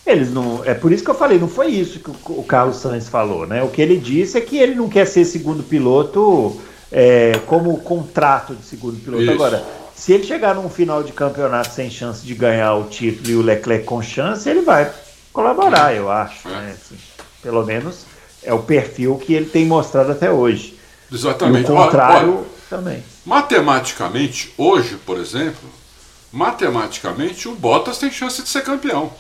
[0.05, 0.63] eles não.
[0.65, 3.63] É por isso que eu falei, não foi isso que o Carlos Sainz falou, né?
[3.63, 6.61] O que ele disse é que ele não quer ser segundo piloto
[6.91, 9.23] é, como contrato de segundo piloto.
[9.23, 9.33] Isso.
[9.33, 9.65] Agora,
[9.95, 13.43] se ele chegar num final de campeonato sem chance de ganhar o título e o
[13.43, 14.91] Leclerc com chance, ele vai
[15.33, 16.49] colaborar, eu acho.
[16.49, 16.75] Né?
[16.75, 16.97] Assim,
[17.43, 18.07] pelo menos
[18.43, 20.79] é o perfil que ele tem mostrado até hoje.
[21.13, 21.69] Exatamente.
[21.69, 23.03] E o contrário olha, olha, também.
[23.25, 25.69] Matematicamente, hoje, por exemplo,
[26.33, 29.13] matematicamente o Bottas tem chance de ser campeão.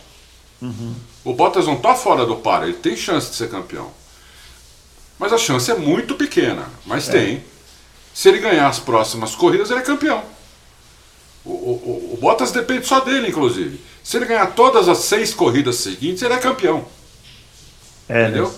[0.61, 0.95] Uhum.
[1.25, 3.91] O Bottas não está fora do par, ele tem chance de ser campeão.
[5.19, 7.12] Mas a chance é muito pequena, mas é.
[7.12, 7.45] tem.
[8.19, 10.25] Se ele ganhar as próximas corridas, ele é campeão.
[11.45, 13.81] O, o, o, Bottas depende só dele, inclusive.
[14.03, 16.85] Se ele ganhar todas as seis corridas seguintes, ele é campeão.
[18.09, 18.53] É, Entendeu?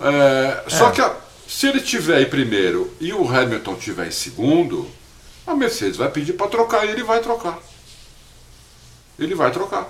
[0.00, 0.92] É, só é.
[0.92, 1.16] que a,
[1.48, 4.86] se ele tiver em primeiro e o Hamilton tiver em segundo,
[5.46, 7.58] a Mercedes vai pedir para trocar e ele vai trocar.
[9.18, 9.88] Ele vai trocar.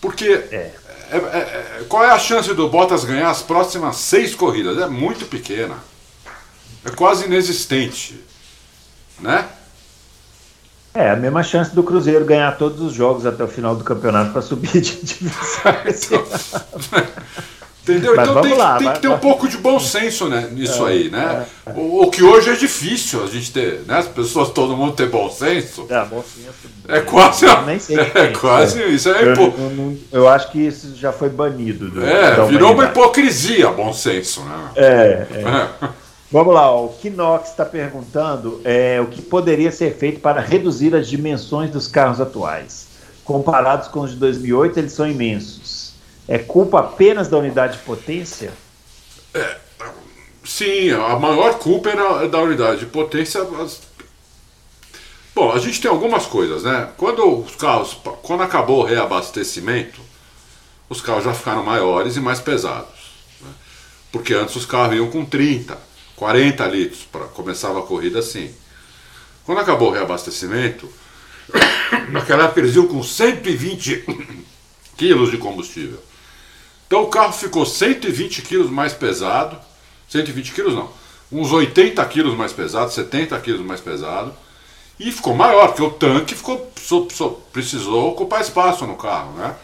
[0.00, 0.72] Porque é.
[1.10, 4.78] É, é, qual é a chance do Bottas ganhar as próximas seis corridas?
[4.78, 5.76] É muito pequena.
[6.86, 8.18] É quase inexistente.
[9.20, 9.46] Né?
[10.94, 14.32] É, a mesma chance do Cruzeiro ganhar todos os jogos até o final do campeonato
[14.32, 16.24] para subir de divisão.
[17.86, 18.16] Entendeu?
[18.16, 20.90] Mas então tem, lá, tem que ter um pouco de bom senso né, nisso é,
[20.90, 21.46] aí, né?
[21.64, 21.72] É, é.
[21.72, 23.98] O, o, que hoje é difícil a gente ter, né?
[23.98, 25.86] As pessoas, todo mundo ter bom senso.
[25.88, 26.68] É, bom senso.
[26.88, 27.46] É quase.
[27.64, 29.08] Nem sei é quase isso.
[29.08, 31.88] É eu, eu, eu, acho que isso já foi banido.
[31.88, 34.70] Do, é, virou uma hipocrisia, bom senso, né?
[34.74, 35.26] É.
[36.30, 41.08] Vamos lá, o Kinox está perguntando é, o que poderia ser feito para reduzir as
[41.08, 42.88] dimensões dos carros atuais.
[43.24, 45.86] Comparados com os de 2008, eles são imensos
[46.28, 48.52] é culpa apenas da unidade de potência?
[49.32, 49.56] É,
[50.44, 53.46] sim, a maior culpa é da unidade de potência.
[55.34, 56.90] Bom, a gente tem algumas coisas, né?
[56.96, 60.00] Quando os carros, quando acabou o reabastecimento,
[60.88, 63.12] os carros já ficaram maiores e mais pesados.
[63.40, 63.50] Né?
[64.10, 65.76] Porque antes os carros iam com 30,
[66.16, 68.52] 40 litros, para começava a corrida assim.
[69.44, 70.90] Quando acabou o reabastecimento,
[72.10, 74.04] naquela época eles iam com 120
[74.96, 76.02] quilos de combustível.
[76.86, 79.58] Então o carro ficou 120 quilos mais pesado,
[80.08, 80.90] 120 quilos não,
[81.30, 84.32] uns 80 quilos mais pesado, 70 quilos mais pesado,
[84.98, 89.54] e ficou maior, porque o tanque ficou, so, so, precisou ocupar espaço no carro, né?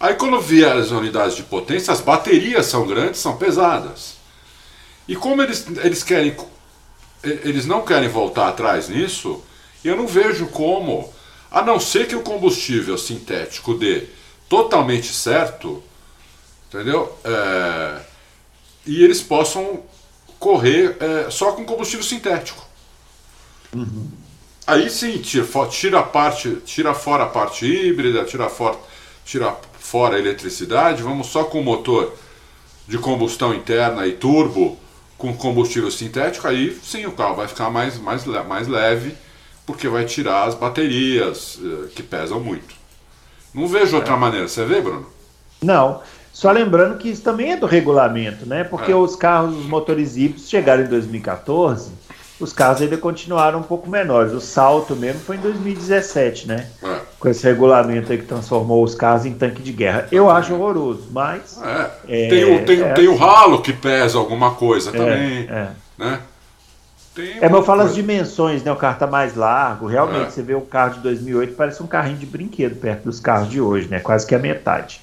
[0.00, 4.21] Aí quando vier as unidades de potência, as baterias são grandes, são pesadas.
[5.06, 6.36] E como eles, eles querem,
[7.22, 9.42] eles não querem voltar atrás nisso,
[9.84, 11.12] eu não vejo como,
[11.50, 14.06] a não ser que o combustível sintético dê
[14.48, 15.82] totalmente certo,
[16.68, 17.16] entendeu?
[17.24, 18.00] É,
[18.86, 19.82] e eles possam
[20.38, 22.64] correr é, só com combustível sintético.
[23.74, 24.10] Uhum.
[24.66, 28.78] Aí sim, tira, tira, a parte, tira fora a parte híbrida, tira fora,
[29.24, 32.16] tira fora a eletricidade, vamos só com motor
[32.86, 34.78] de combustão interna e turbo
[35.22, 39.14] com combustível sintético, aí sim o carro vai ficar mais, mais, mais leve,
[39.64, 42.74] porque vai tirar as baterias eh, que pesam muito.
[43.54, 45.06] Não vejo outra maneira, você vê, Bruno?
[45.62, 46.00] Não.
[46.32, 48.64] Só lembrando que isso também é do regulamento, né?
[48.64, 48.96] Porque é.
[48.96, 51.92] os carros, os motores híbridos chegaram em 2014,
[52.42, 54.32] os carros ainda continuaram um pouco menores.
[54.32, 56.66] O salto mesmo foi em 2017, né?
[56.82, 57.00] É.
[57.18, 60.08] Com esse regulamento aí que transformou os carros em tanque de guerra.
[60.10, 61.60] Eu acho horroroso, mas.
[61.62, 62.28] É.
[62.28, 63.20] tem, o, tem, é tem o assim.
[63.20, 65.48] ralo que pesa alguma coisa é, também.
[65.48, 65.68] É.
[65.96, 66.20] Né?
[67.14, 68.72] Tem é, mas eu falo as dimensões, né?
[68.72, 69.86] O carro tá mais largo.
[69.86, 70.30] Realmente, é.
[70.30, 73.60] você vê o carro de 2008, parece um carrinho de brinquedo perto dos carros de
[73.60, 74.00] hoje, né?
[74.00, 75.00] Quase que a metade.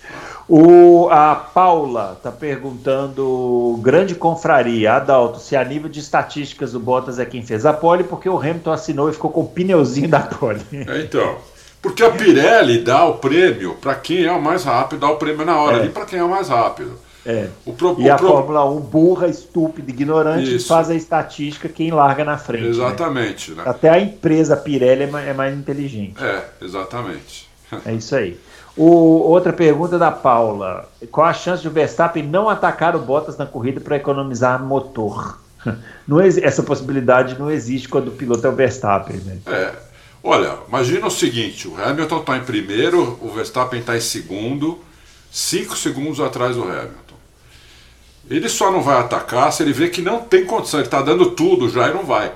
[0.49, 7.19] O, a Paula está perguntando, grande confraria, Adalto, se a nível de estatísticas o Bottas
[7.19, 10.21] é quem fez a pole, porque o Hamilton assinou e ficou com o pneuzinho da
[10.21, 10.61] pole.
[10.73, 11.37] É, então,
[11.81, 15.45] Porque a Pirelli dá o prêmio para quem é o mais rápido, dá o prêmio
[15.45, 15.79] na hora É.
[15.81, 16.93] ali para quem é o mais rápido.
[17.25, 17.47] É.
[17.65, 20.67] O pro- E o a pro- Fórmula 1 burra, estúpida, ignorante, Isso.
[20.67, 22.63] faz a estatística quem larga na frente.
[22.63, 22.69] né?
[22.69, 23.63] Exatamente, né?
[23.65, 26.15] Até a empresa Pirelli é é mais inteligente.
[26.23, 27.47] É, exatamente.
[27.85, 28.37] É isso aí.
[28.79, 30.87] O- outra pergunta da Paula.
[31.11, 35.37] Qual a chance de o Verstappen não atacar o Bottas na corrida para economizar motor?
[36.07, 39.37] Não essa possibilidade não existe quando o piloto é o Verstappen, né?
[39.45, 39.73] É.
[40.23, 44.79] Olha, imagina o seguinte: o Hamilton está em primeiro, o Verstappen está em segundo,
[45.29, 47.15] cinco segundos atrás do Hamilton.
[48.29, 51.31] Ele só não vai atacar se ele vê que não tem condição, ele está dando
[51.31, 52.31] tudo já e não vai.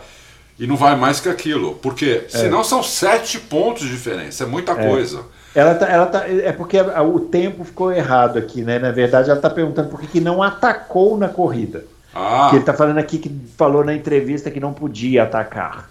[0.59, 1.75] E não vai mais que aquilo.
[1.75, 5.23] Porque senão são sete pontos de diferença, é muita coisa.
[5.55, 8.79] Ela tá, ela tá, é porque o tempo ficou errado aqui, né?
[8.79, 11.85] Na verdade, ela está perguntando por que, que não atacou na corrida.
[12.13, 15.89] Ah, Que ele está falando aqui que falou na entrevista que não podia atacar.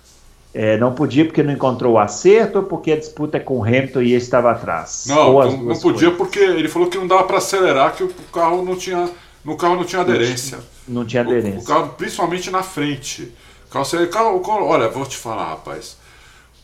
[0.54, 3.64] É, não podia porque não encontrou o acerto ou porque a disputa é com o
[3.64, 5.04] Hamilton e ele estava atrás?
[5.06, 6.16] não, não, não podia coisas.
[6.16, 9.08] porque ele falou que não dava para acelerar, que o carro não tinha,
[9.44, 10.58] no carro não tinha aderência.
[10.86, 11.66] Não tinha O, o aderência.
[11.66, 13.32] carro, principalmente na frente.
[13.74, 15.96] O o carro- o carro- olha, vou te falar, rapaz.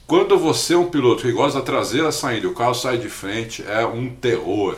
[0.08, 3.08] Quando você é um piloto que gosta da traseira saindo e o carro sai de
[3.10, 4.74] frente, é um terror.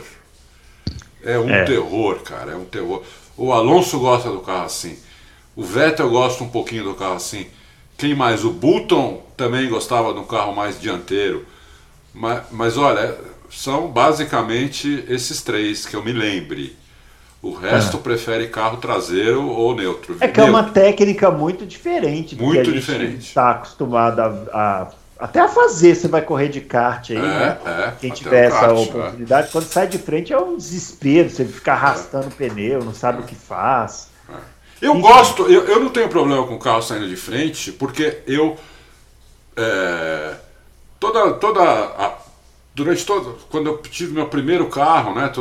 [1.23, 1.63] É um É.
[1.63, 3.01] terror, cara, é um terror.
[3.37, 4.97] O Alonso gosta do carro assim.
[5.55, 7.47] O Vettel gosta um pouquinho do carro assim.
[7.97, 8.43] Quem mais?
[8.43, 11.45] O Button também gostava do carro mais dianteiro.
[12.13, 13.17] Mas, mas olha,
[13.49, 16.75] são basicamente esses três que eu me lembre.
[17.41, 20.17] O resto prefere carro traseiro ou neutro.
[20.19, 20.73] É que é uma Neutro.
[20.73, 23.27] técnica muito diferente do Muito que a gente diferente.
[23.27, 25.95] está acostumado a, a- até a fazer.
[25.95, 27.57] Você vai correr de kart aí, É, né?
[27.65, 28.73] é, Quem tiver essa kart, é.
[28.81, 31.29] oportunidade, quando sai de frente é um desespero.
[31.29, 34.09] Você fica arrastando o pneu, não sabe o que faz.
[34.81, 35.01] Eu Enfim.
[35.01, 38.57] gosto, eu, eu não tenho problema com o carro saindo de frente, porque eu.
[39.55, 40.35] é,
[40.99, 41.33] toda.
[41.33, 42.17] toda a-
[42.73, 43.37] durante todo.
[43.49, 45.31] Quando eu tive meu primeiro carro, né?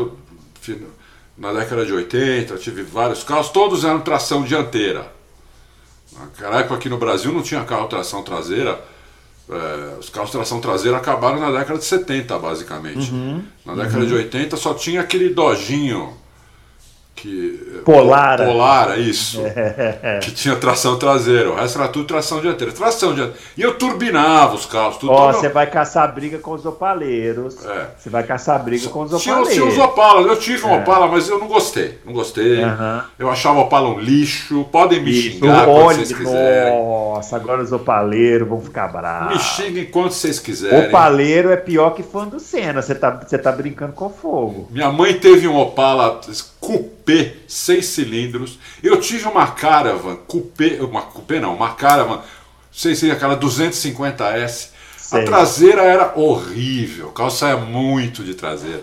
[1.38, 5.10] na década de 80, eu tive vários carros, todos eram tração dianteira.
[6.12, 8.78] Naquela época aqui no Brasil não tinha carro tração traseira.
[9.51, 13.11] É, os carros tração traseira acabaram na década de 70, basicamente.
[13.11, 13.42] Uhum.
[13.64, 16.19] Na década de 80 só tinha aquele dojinho
[17.14, 18.46] que Polara.
[18.46, 19.40] Polara, isso.
[20.22, 22.72] Que tinha tração traseira, o resto era tudo tração dianteira.
[22.72, 23.38] Tração dianteira.
[23.56, 25.12] E eu turbinava os carros, tudo.
[25.12, 27.64] Ó, você vai caçar briga com os opaleiros.
[27.64, 27.88] É.
[27.98, 29.54] Você vai caçar briga com os tinha, opaleiros.
[29.54, 31.98] tinha os Opala, eu tive um Opala, mas eu não gostei.
[32.04, 32.61] Não gostei.
[33.18, 34.64] Eu achava o Opala um lixo.
[34.70, 36.78] Podem me Isso, xingar quando olha, vocês quiserem.
[36.82, 39.42] nossa, agora os opaleiros vão ficar Me bravos.
[39.42, 40.88] xinguem quando vocês quiserem.
[40.88, 42.80] Opaleiro é pior que fã do Senna.
[42.82, 44.68] Você tá, você tá brincando com fogo.
[44.70, 46.20] Minha mãe teve um Opala
[47.11, 48.58] coupé, seis cilindros.
[48.82, 52.22] Eu tive uma Caravan coupé, uma coupé não, uma Caravan,
[52.72, 54.70] sei se aquela 250S.
[54.96, 55.22] Sei.
[55.22, 58.82] A traseira era horrível, o carro saía muito de traseira.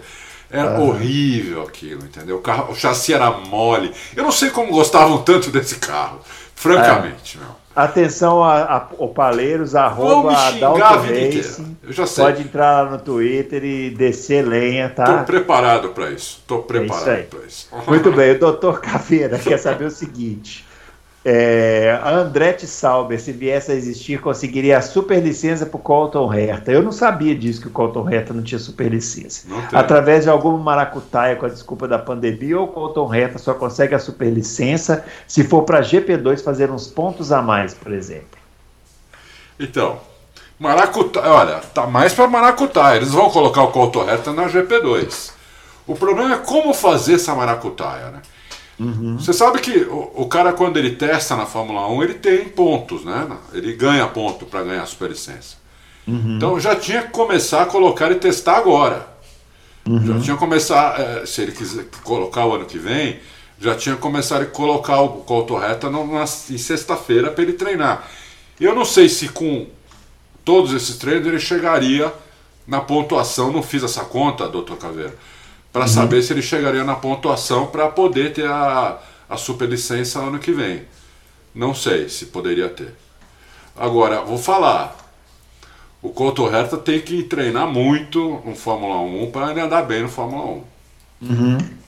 [0.50, 2.38] Era horrível aquilo, entendeu?
[2.38, 3.94] O, carro, o chassi era mole.
[4.16, 6.22] Eu não sei como gostavam tanto desse carro,
[6.56, 7.67] francamente, meu.
[7.78, 11.00] Atenção a, a opaleiros, arroba xingar.
[11.00, 11.78] Racing.
[11.84, 12.24] Eu já sei.
[12.24, 15.24] Pode entrar lá no Twitter e descer lenha, Tô tá?
[15.24, 16.42] preparado para isso.
[16.48, 17.24] Tô preparado aí.
[17.26, 17.70] para isso.
[17.86, 20.67] Muito bem, o doutor Caveira quer saber o seguinte.
[21.30, 26.72] É, a Andretti Sauber, se viesse a existir, conseguiria a superlicença para o Colton Herta.
[26.72, 29.46] Eu não sabia disso, que o Colton Herta não tinha superlicença.
[29.46, 29.62] Não.
[29.78, 33.94] Através de alguma maracutaia com a desculpa da pandemia, ou o Colton Herta só consegue
[33.94, 38.40] a superlicença se for para GP2 fazer uns pontos a mais, por exemplo.
[39.60, 40.00] Então,
[40.58, 42.96] Maracutaia, olha, tá mais para Maracutaia.
[42.96, 45.32] Eles vão colocar o Coltorreta na GP2.
[45.86, 48.22] O problema é como fazer essa Maracutaia, né?
[49.18, 53.04] Você sabe que o, o cara, quando ele testa na Fórmula 1, ele tem pontos,
[53.04, 53.28] né?
[53.54, 55.56] Ele ganha ponto para ganhar a superlicença.
[56.38, 59.08] Então já tinha que começar a colocar e testar agora.
[60.06, 63.20] Já tinha que começar, eh, se ele quiser colocar o ano que vem,
[63.60, 65.26] já tinha que começar a colocar o
[65.90, 68.08] na, em sexta-feira para ele treinar.
[68.60, 69.68] Eu não sei se com
[70.44, 72.14] todos esses treinos ele chegaria
[72.68, 75.16] na pontuação, não fiz essa conta, doutor Caveira,
[75.78, 78.98] para saber se ele chegaria na pontuação para poder ter a,
[79.30, 80.82] a superlicença ano que vem.
[81.54, 82.96] Não sei se poderia ter.
[83.76, 84.96] Agora, vou falar.
[86.02, 90.10] O Couto Herta tem que treinar muito no Fórmula 1 para ele andar bem no
[90.10, 90.64] Fórmula 1.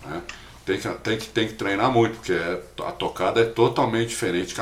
[0.06, 0.22] né?
[0.64, 4.54] Tem, que, tem, que, tem que treinar muito, porque é- a tocada é totalmente diferente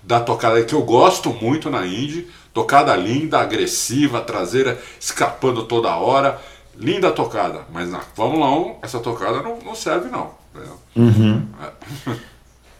[0.00, 2.28] da tocada que eu gosto muito na Indy.
[2.54, 6.40] Tocada linda, agressiva, traseira escapando toda hora.
[6.78, 7.60] Linda tocada.
[7.72, 10.30] Mas na Fórmula 1, essa tocada não, não serve, não.
[10.54, 10.78] entendeu?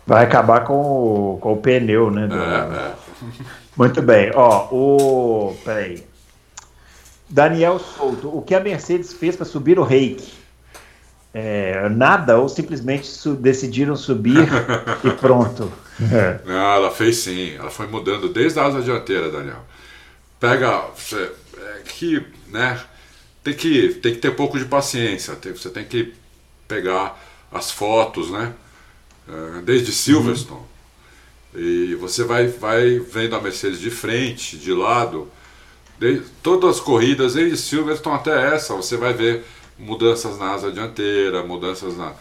[0.07, 0.75] Vai acabar com
[1.35, 2.27] o, com o pneu, né?
[2.27, 2.59] do- É,
[2.91, 2.95] é.
[3.77, 4.31] Muito bem.
[4.35, 5.57] Ó, o.
[5.65, 6.07] Peraí.
[7.29, 10.33] Daniel Souto, o que a Mercedes fez para subir o reiki?
[11.35, 14.49] É, nada ou simplesmente su decidiram subir
[15.05, 15.71] e pronto?
[16.45, 17.55] Não, ela fez sim.
[17.57, 19.59] Ela foi mudando desde a asa dianteira, Daniel.
[20.39, 20.85] Pega.
[21.13, 22.79] É que, né?
[23.47, 25.37] Tem que, tem que ter um pouco de paciência.
[25.37, 26.13] Tem, você tem que
[26.67, 27.17] pegar
[27.53, 28.53] as fotos, né?
[29.29, 30.63] É, desde Silverstone.
[31.55, 31.61] Uhum.
[31.61, 35.31] E você vai, vai vendo a Mercedes de frente, de lado.
[35.97, 39.45] De, todas as corridas, desde Silverstone até essa, você vai ver
[39.79, 42.15] mudanças na asa dianteira, mudanças na,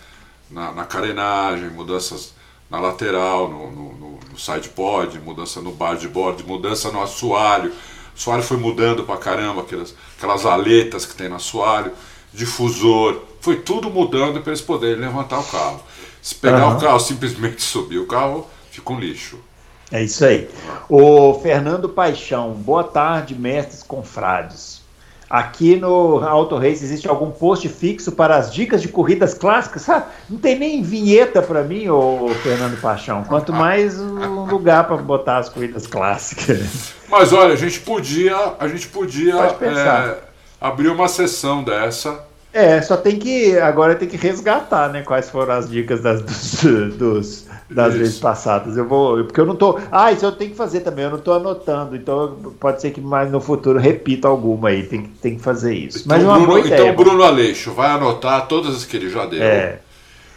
[0.51, 2.35] na, na carenagem, mudanças
[2.69, 7.01] na lateral, no, no, no, no side pod, mudança no bar de board, mudança no
[7.01, 7.73] assoalho.
[8.15, 11.91] O assoalho foi mudando pra caramba, aquelas, aquelas aletas que tem no assoalho,
[12.33, 15.81] difusor, foi tudo mudando para eles poderem levantar o carro.
[16.21, 16.77] Se pegar uhum.
[16.77, 19.37] o carro, simplesmente subir o carro, fica um lixo.
[19.91, 20.49] É isso aí.
[20.89, 24.74] O Fernando Paixão, boa tarde, mestres confrades.
[25.29, 29.87] Aqui no Auto Race existe algum post fixo para as dicas de corridas clássicas?
[30.29, 33.23] Não tem nem vinheta para mim, ô Fernando Paixão.
[33.23, 36.93] Quanto mais um lugar para botar as corridas clássicas.
[37.09, 40.17] Mas olha, a gente podia, a gente podia é,
[40.61, 42.23] abrir uma sessão dessa
[42.55, 43.57] é, só tem que.
[43.59, 45.01] Agora tem que resgatar, né?
[45.01, 47.97] Quais foram as dicas das, dos, dos das isso.
[47.97, 48.77] vezes passadas.
[48.77, 49.25] Eu vou.
[49.25, 49.77] Porque eu não tô.
[49.91, 51.97] Ah, isso eu tenho que fazer também, eu não tô anotando.
[51.97, 54.83] Então pode ser que mais no futuro repita alguma aí.
[54.83, 56.03] Tem, tem que fazer isso.
[56.05, 59.09] Então, Mas uma Bruno, boa ideia, então Bruno Aleixo vai anotar todas as que ele
[59.09, 59.43] já deu.
[59.43, 59.79] É.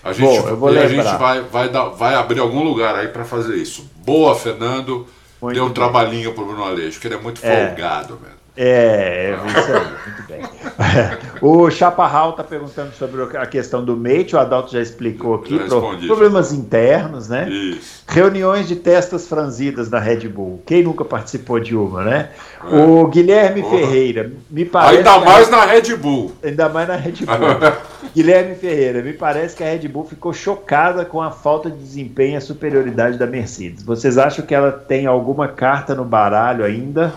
[0.02, 3.08] A gente, Bom, eu vou a gente vai, vai, dar, vai abrir algum lugar aí
[3.08, 3.88] para fazer isso.
[4.04, 5.06] Boa, Fernando.
[5.40, 5.74] Muito Deu um bem.
[5.74, 7.68] trabalhinho pro Bruno Aleixo, que ele é muito é.
[7.68, 8.37] folgado, mesmo.
[8.60, 10.42] É, é isso aí, muito bem.
[11.40, 15.66] o Chaparral está perguntando sobre a questão do Mate, o Adalto já explicou aqui, já
[15.66, 17.48] pro, problemas internos, né?
[17.48, 18.02] Isso.
[18.08, 20.60] Reuniões de testas franzidas na Red Bull.
[20.66, 22.30] Quem nunca participou de uma, né?
[22.68, 22.76] É.
[22.76, 23.78] O Guilherme Porra.
[23.78, 24.96] Ferreira, me parece.
[24.98, 26.32] Ainda mais na Red Bull.
[26.42, 27.78] Ainda mais na Red Bull.
[28.12, 32.32] Guilherme Ferreira, me parece que a Red Bull ficou chocada com a falta de desempenho
[32.32, 33.84] e a superioridade da Mercedes.
[33.84, 37.14] Vocês acham que ela tem alguma carta no baralho ainda?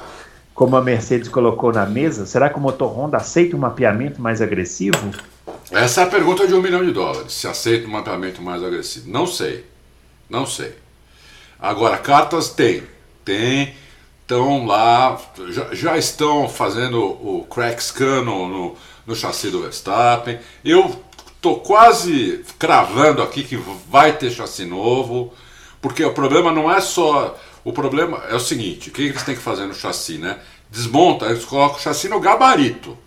[0.61, 4.43] Como a Mercedes colocou na mesa, será que o motor Honda aceita um mapeamento mais
[4.43, 5.09] agressivo?
[5.71, 7.33] Essa é a pergunta de um milhão de dólares.
[7.33, 9.09] Se aceita um mapeamento mais agressivo.
[9.09, 9.65] Não sei.
[10.29, 10.75] Não sei.
[11.59, 12.83] Agora, cartas tem.
[13.25, 13.73] Tem.
[14.21, 15.19] Estão lá.
[15.49, 18.75] Já, já, estão fazendo o crack scan no, no,
[19.07, 20.37] no chassi do Verstappen.
[20.63, 20.95] Eu
[21.41, 23.59] tô quase cravando aqui que
[23.89, 25.33] vai ter chassi novo.
[25.81, 29.35] Porque o problema não é só o problema é o seguinte: o que eles têm
[29.35, 30.39] que fazer no chassi, né?
[30.69, 32.97] Desmonta, eles colocam o chassi no gabarito.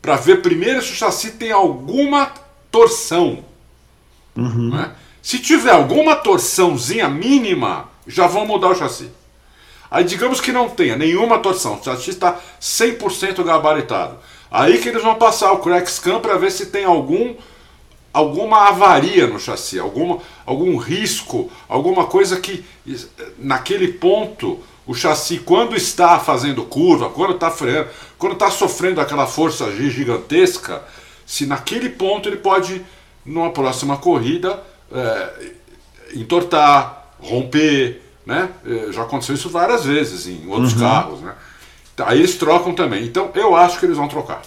[0.00, 2.32] Para ver primeiro se o chassi tem alguma
[2.70, 3.44] torção.
[4.36, 4.70] Uhum.
[4.70, 4.92] Né?
[5.22, 9.10] Se tiver alguma torçãozinha mínima, já vão mudar o chassi.
[9.90, 14.16] Aí digamos que não tenha nenhuma torção, o chassi está 100% gabaritado.
[14.50, 17.36] Aí que eles vão passar o crack scan para ver se tem algum
[18.12, 22.64] alguma avaria no chassi, alguma, algum risco, alguma coisa que
[23.38, 27.88] naquele ponto o chassi, quando está fazendo curva, quando está freando,
[28.18, 30.82] quando está sofrendo aquela força G gigantesca,
[31.24, 32.84] se naquele ponto ele pode,
[33.24, 35.52] numa próxima corrida, é,
[36.14, 38.02] entortar, romper.
[38.26, 38.48] Né?
[38.66, 40.80] É, já aconteceu isso várias vezes em outros uhum.
[40.80, 41.20] carros.
[41.20, 41.32] Né?
[41.98, 43.04] Aí eles trocam também.
[43.04, 44.42] Então eu acho que eles vão trocar.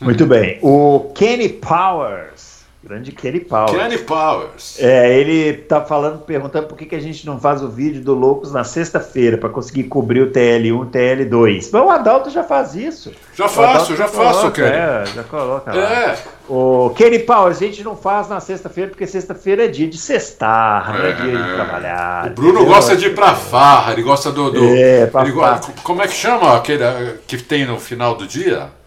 [0.00, 0.58] Muito bem.
[0.62, 2.47] O Kenny Powers
[2.88, 3.72] Grande Kenny Powers.
[3.72, 4.76] Kenny Powers.
[4.80, 8.14] É, ele tá falando, perguntando por que, que a gente não faz o vídeo do
[8.14, 11.68] Loucos na sexta-feira para conseguir cobrir o TL1 e TL2.
[11.70, 13.12] Mas o Adalto já faz isso.
[13.34, 14.68] Já faço, já faço, Kenny.
[14.68, 15.78] É, já coloca lá.
[15.78, 16.18] É.
[16.48, 20.90] O Kenny Powers, a gente não faz na sexta-feira porque sexta-feira é dia de sextar,
[20.90, 22.26] não é, é dia de trabalhar.
[22.28, 22.74] O Bruno entendeu?
[22.74, 24.50] gosta de ir pra farra, ele gosta do.
[24.50, 25.60] do é, pra farra.
[25.82, 26.84] Como é que chama aquele
[27.26, 28.77] que tem no final do dia?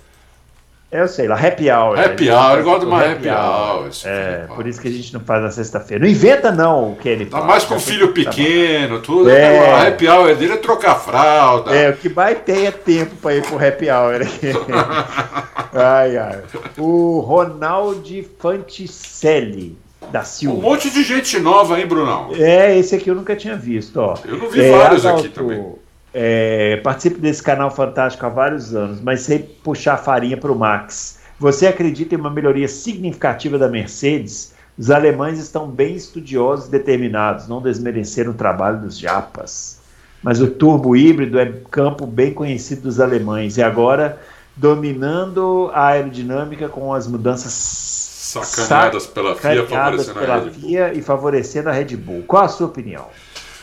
[0.91, 1.97] Eu sei lá, happy hour.
[1.97, 3.83] Happy hour, eu gosto de uma happy, hour.
[3.83, 3.89] hour.
[4.03, 6.03] É, por isso que a gente não faz na sexta-feira.
[6.03, 9.29] Não inventa não o que ele Tá mais com filho pequeno, tudo.
[9.29, 9.51] É.
[9.51, 9.71] Né?
[9.71, 11.73] A happy hour dele é trocar fralda.
[11.73, 14.19] É, o que vai ter é tempo para ir pro happy hour.
[15.73, 16.39] ai, ai.
[16.77, 19.77] O Ronaldo Fanticelli
[20.11, 20.57] da Silva.
[20.57, 22.31] Um monte de gente nova, hein, Brunão?
[22.35, 24.15] É, esse aqui eu nunca tinha visto, ó.
[24.25, 25.73] Eu não vi é, vários aqui também.
[26.13, 31.19] É, participo desse canal fantástico há vários anos, mas sem puxar farinha para o Max.
[31.39, 34.53] Você acredita em uma melhoria significativa da Mercedes?
[34.77, 39.79] Os alemães estão bem estudiosos e determinados, não desmereceram o trabalho dos japas.
[40.21, 44.19] Mas o turbo híbrido é campo bem conhecido dos alemães e agora
[44.55, 51.71] dominando a aerodinâmica com as mudanças sacaneadas pela FIA, favorecendo pela FIA e favorecendo a
[51.71, 52.23] Red Bull.
[52.27, 53.07] Qual a sua opinião?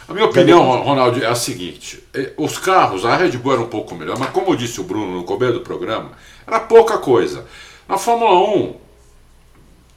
[0.09, 3.68] A minha opinião, Ronaldo, é a seguinte: é, os carros, a Red Bull era um
[3.68, 6.12] pouco melhor, mas como disse o Bruno no começo do programa,
[6.46, 7.44] era pouca coisa.
[7.86, 8.74] Na Fórmula 1,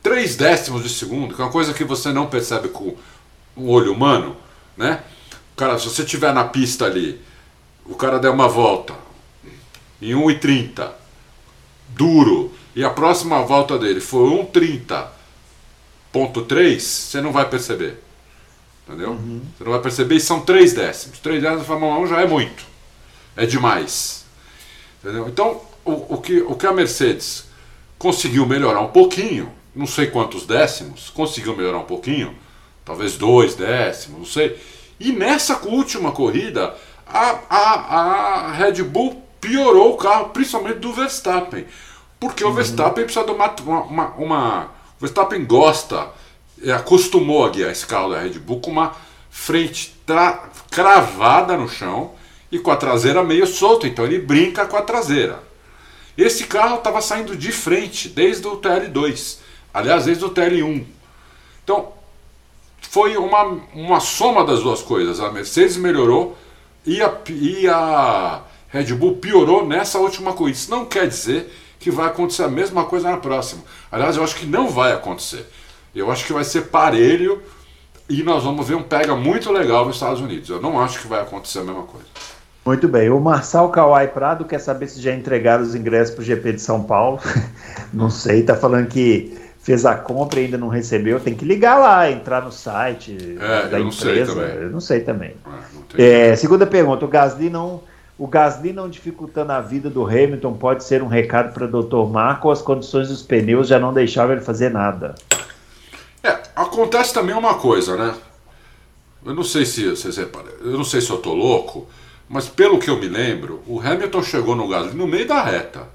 [0.03, 2.93] 3 décimos de segundo, que é uma coisa que você não percebe com
[3.55, 4.35] o olho humano,
[4.75, 5.01] né?
[5.55, 7.21] Cara, se você estiver na pista ali,
[7.85, 8.93] o cara der uma volta
[10.01, 10.91] em 1,30,
[11.89, 18.10] duro, e a próxima volta dele foi 1,30.3, você não vai perceber.
[18.91, 19.11] Entendeu?
[19.11, 19.41] Uhum.
[19.57, 21.19] Você não vai perceber, e são 3 décimos.
[21.19, 22.65] 3 décimos na Fórmula 1 já é muito.
[23.37, 24.25] É demais.
[25.01, 25.29] Entendeu?
[25.29, 27.45] Então, o, o, que, o que a Mercedes
[27.97, 32.35] conseguiu melhorar um pouquinho, não sei quantos décimos, conseguiu melhorar um pouquinho,
[32.83, 34.59] talvez dois décimos, não sei.
[34.99, 36.75] E nessa última corrida,
[37.07, 41.65] a, a, a Red Bull piorou o carro, principalmente do Verstappen.
[42.19, 42.51] Porque uhum.
[42.51, 44.63] o Verstappen precisa de uma, uma, uma.
[44.97, 46.09] O Verstappen gosta,
[46.69, 48.95] acostumou a guiar esse carro da Red Bull com uma
[49.29, 49.95] frente
[50.69, 52.11] cravada no chão
[52.51, 53.87] e com a traseira meio solta.
[53.87, 55.41] Então ele brinca com a traseira.
[56.17, 59.37] Esse carro estava saindo de frente desde o TL2.
[59.73, 60.83] Aliás, desde o TL1.
[61.63, 61.93] Então,
[62.81, 63.43] foi uma,
[63.73, 65.19] uma soma das duas coisas.
[65.19, 66.37] A Mercedes melhorou
[66.85, 70.57] e a, e a Red Bull piorou nessa última corrida.
[70.57, 73.63] Isso não quer dizer que vai acontecer a mesma coisa na próxima.
[73.91, 75.47] Aliás, eu acho que não vai acontecer.
[75.93, 77.41] Eu acho que vai ser parelho
[78.09, 80.49] e nós vamos ver um pega muito legal nos Estados Unidos.
[80.49, 82.05] Eu não acho que vai acontecer a mesma coisa.
[82.65, 83.09] Muito bem.
[83.09, 86.61] O Marçal Kawai Prado quer saber se já entregaram os ingressos para o GP de
[86.61, 87.19] São Paulo.
[87.91, 91.19] não sei, tá falando que fez a compra e ainda não recebeu.
[91.19, 94.33] Tem que ligar lá, entrar no site é, da eu empresa.
[94.33, 95.35] Sei eu não sei também.
[95.97, 97.81] É, é, segunda pergunta: o Gasly não.
[98.17, 102.07] O Gasly não dificultando a vida do Hamilton pode ser um recado para o Dr.
[102.11, 105.15] Marco ou as condições dos pneus já não deixavam ele fazer nada?
[106.23, 108.15] É, acontece também uma coisa, né?
[109.25, 111.87] Eu não sei se vocês reparam, eu não sei se eu tô louco,
[112.27, 115.87] mas pelo que eu me lembro, o Hamilton chegou no Gasly no meio da reta.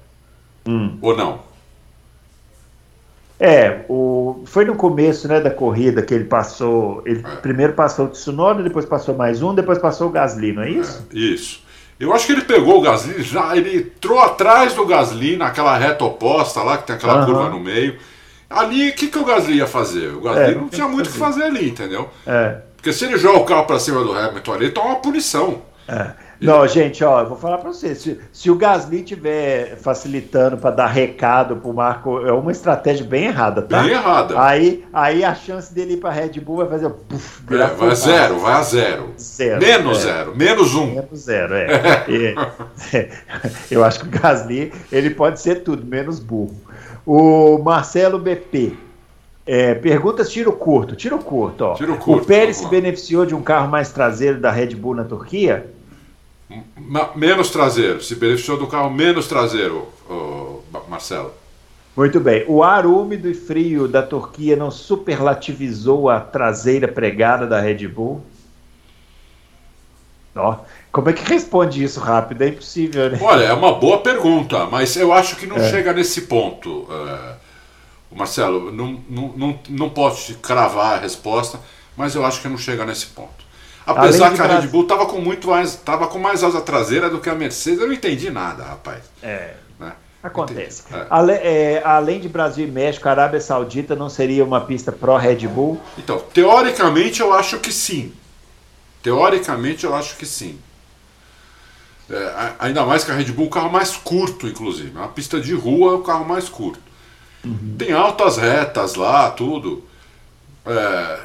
[0.65, 0.97] Hum.
[1.01, 1.47] Ou não?
[3.39, 7.03] É, o, foi no começo né, da corrida que ele passou.
[7.05, 7.35] Ele é.
[7.37, 11.07] primeiro passou o Tsunoda, depois passou mais um, depois passou o Gasly, não é isso?
[11.13, 11.61] É, isso.
[11.99, 16.05] Eu acho que ele pegou o Gasly, já ele entrou atrás do Gasly naquela reta
[16.05, 17.25] oposta lá, que tem aquela uhum.
[17.25, 17.97] curva no meio.
[18.49, 20.13] Ali, o que, que o Gasly ia fazer?
[20.13, 22.09] O Gasly é, não tinha muito o que fazer ali, entendeu?
[22.25, 22.57] É.
[22.75, 25.61] Porque se ele joga o carro para cima do Hamilton ali, toma uma punição.
[25.87, 26.11] É.
[26.39, 27.95] Não, gente, ó, eu vou falar para você.
[27.95, 33.25] Se, se, o Gasly tiver facilitando para dar recado pro Marco, é uma estratégia bem
[33.25, 33.81] errada, tá?
[33.81, 34.39] Bem errada.
[34.39, 36.89] Aí, aí a chance dele ir para Red Bull vai fazer.
[36.89, 39.13] Puff, é, vai a zero, vai a zero.
[39.17, 40.01] zero menos é.
[40.01, 40.85] zero, menos um.
[40.87, 42.05] Menos zero, é.
[42.93, 43.09] é.
[43.71, 46.55] eu acho que o Gasly ele pode ser tudo, menos burro.
[47.07, 48.75] O Marcelo BP.
[49.45, 51.73] É, perguntas tiro curto, tiro curto, ó.
[51.73, 55.05] Tiro curto, o Pérez se beneficiou de um carro mais traseiro da Red Bull na
[55.05, 55.71] Turquia?
[57.15, 59.87] menos traseiro, se beneficiou do carro menos traseiro,
[60.89, 61.33] Marcelo.
[61.95, 62.43] Muito bem.
[62.47, 68.21] O ar úmido e frio da Turquia não superlativizou a traseira pregada da Red Bull?
[70.35, 70.57] Ó,
[70.97, 72.41] como é que responde isso rápido?
[72.41, 73.19] É impossível, né?
[73.21, 75.69] Olha, é uma boa pergunta, mas eu acho que não é.
[75.69, 76.87] chega nesse ponto.
[76.89, 77.35] É,
[78.15, 81.59] Marcelo, não, não, não, não posso cravar a resposta,
[81.95, 83.45] mas eu acho que não chega nesse ponto.
[83.85, 87.19] Apesar que a Red Bull estava com muito mais, tava com mais asa traseira do
[87.19, 89.03] que a Mercedes, eu não entendi nada, rapaz.
[89.21, 89.53] É.
[89.79, 89.91] Né?
[90.23, 90.83] Acontece.
[90.91, 91.05] É.
[91.11, 95.47] Ale, é, além de Brasil e México, a Arábia Saudita não seria uma pista pró-Red
[95.47, 95.79] Bull?
[95.95, 98.11] Então, teoricamente eu acho que sim.
[99.03, 100.59] Teoricamente eu acho que sim.
[102.09, 104.91] É, ainda mais que a Red Bull é o carro mais curto, inclusive.
[104.91, 106.79] Uma pista de rua é o carro mais curto.
[107.43, 107.75] Uhum.
[107.77, 109.83] Tem altas retas lá, tudo.
[110.65, 111.19] É,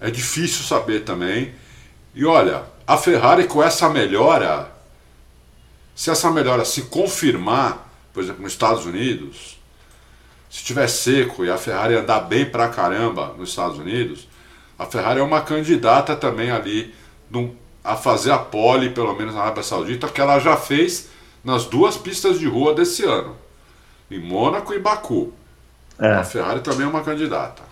[0.00, 1.54] é difícil saber também.
[2.14, 4.72] E olha, a Ferrari com essa melhora,
[5.94, 9.58] se essa melhora se confirmar, por exemplo, nos Estados Unidos,
[10.50, 14.26] se tiver seco e a Ferrari andar bem pra caramba nos Estados Unidos,
[14.78, 16.94] a Ferrari é uma candidata também ali
[17.30, 17.54] num,
[17.86, 21.08] a fazer a pole, pelo menos na Arábia Saudita, que ela já fez
[21.44, 23.36] nas duas pistas de rua desse ano,
[24.10, 25.32] em Mônaco e Baku.
[25.98, 26.14] É.
[26.14, 27.62] A Ferrari também é uma candidata.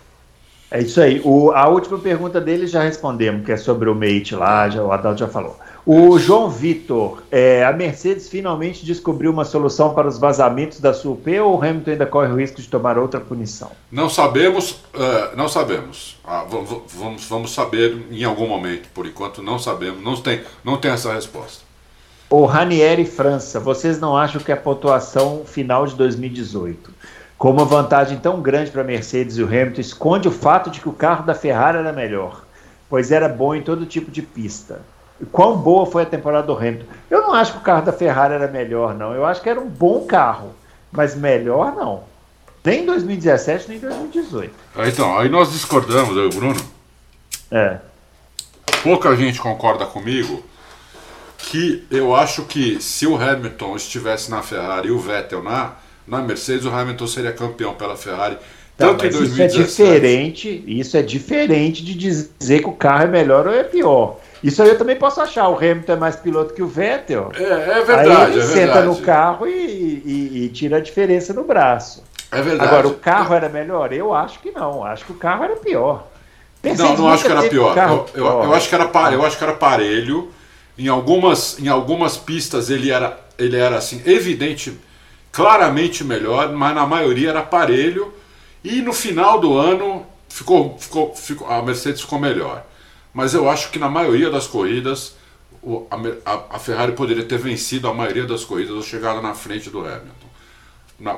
[0.75, 1.21] É isso aí.
[1.25, 4.91] O, a última pergunta dele já respondemos, que é sobre o Mate lá, já, o
[4.91, 5.57] Adalto já falou.
[5.87, 11.13] O João Vitor, é, a Mercedes finalmente descobriu uma solução para os vazamentos da sua
[11.13, 13.71] UP ou o Hamilton ainda corre o risco de tomar outra punição?
[13.89, 16.19] Não sabemos, uh, não sabemos.
[16.25, 18.89] Ah, vamos, vamos saber em algum momento.
[18.93, 21.63] Por enquanto não sabemos, não tem, não tem essa resposta.
[22.29, 26.93] O Ranieri França, vocês não acham que a pontuação final de 2018
[27.39, 30.81] com uma vantagem tão grande para a Mercedes e o Hamilton, esconde o fato de
[30.81, 32.43] que o carro da Ferrari era melhor.
[32.89, 34.81] pois era bom em todo tipo de pista.
[35.21, 36.87] E quão boa foi a temporada do Hamilton?
[37.11, 39.13] Eu não acho que o carro da Ferrari era melhor, não.
[39.13, 40.55] Eu acho que era um bom carro,
[40.93, 42.05] mas melhor não.
[42.65, 44.55] Nem em 2017, nem em 2018.
[44.87, 46.61] Então, aí nós discordamos, eu e o Bruno.
[47.51, 47.79] É.
[48.83, 50.43] Pouca gente concorda comigo
[51.39, 55.73] que eu acho que se o Hamilton estivesse na Ferrari e o Vettel na,
[56.07, 58.37] na Mercedes, o Hamilton seria campeão pela Ferrari.
[58.77, 59.69] Tá, tanto em mas isso é 2017.
[59.69, 60.65] diferente.
[60.67, 64.19] Isso é diferente de dizer que o carro é melhor ou é pior.
[64.43, 65.49] Isso aí eu também posso achar.
[65.49, 67.31] O Hamilton é mais piloto que o Vettel.
[67.35, 68.87] É, é aí verdade, ele é senta verdade.
[68.89, 72.03] no carro e, e- e tira a diferença no braço.
[72.33, 72.69] É verdade.
[72.69, 73.93] Agora, o carro era melhor?
[73.93, 74.85] Eu acho que não.
[74.85, 76.09] Acho que o carro era pior.
[76.63, 77.77] Não, Mercedes não acho que era pior.
[77.79, 80.31] Eu, eu, eu acho que era par, eu acho que era parelho.
[80.77, 84.77] Em algumas, em algumas pistas ele era, ele era assim, evidente,
[85.35, 88.15] claramente melhor, mas na maioria era parelho.
[88.63, 92.65] E no final do ano ficou, ficou, ficou, a Mercedes ficou melhor.
[93.13, 95.17] Mas eu acho que na maioria das corridas
[95.63, 95.87] o-
[96.25, 99.81] a, a Ferrari poderia ter vencido a maioria das corridas ou chegado na frente do
[99.81, 100.29] Hamilton.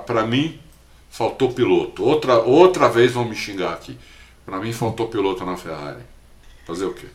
[0.06, 0.58] Para mim,
[1.10, 2.02] faltou piloto.
[2.02, 3.98] Outra, outra vez vão me xingar aqui.
[4.46, 6.02] Para mim, faltou piloto na Ferrari.
[6.66, 7.06] Fazer o quê?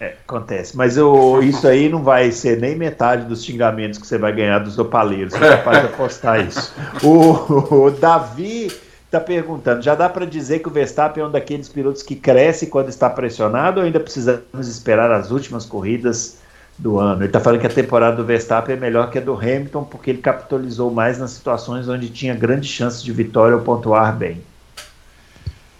[0.00, 0.76] É, acontece.
[0.76, 4.60] Mas eu- isso aí não vai ser nem metade dos xingamentos que você vai ganhar
[4.60, 5.32] dos dopaleiros.
[5.34, 6.72] Você é capaz de apostar isso.
[7.02, 8.70] O, o Davi
[9.06, 12.66] está perguntando: já dá para dizer que o Verstappen é um daqueles pilotos que cresce
[12.68, 16.38] quando está pressionado ou ainda precisamos esperar as últimas corridas
[16.78, 17.22] do ano?
[17.22, 20.10] Ele está falando que a temporada do Verstappen é melhor que a do Hamilton porque
[20.10, 24.40] ele capitalizou mais nas situações onde tinha grandes chances de vitória ou pontuar bem.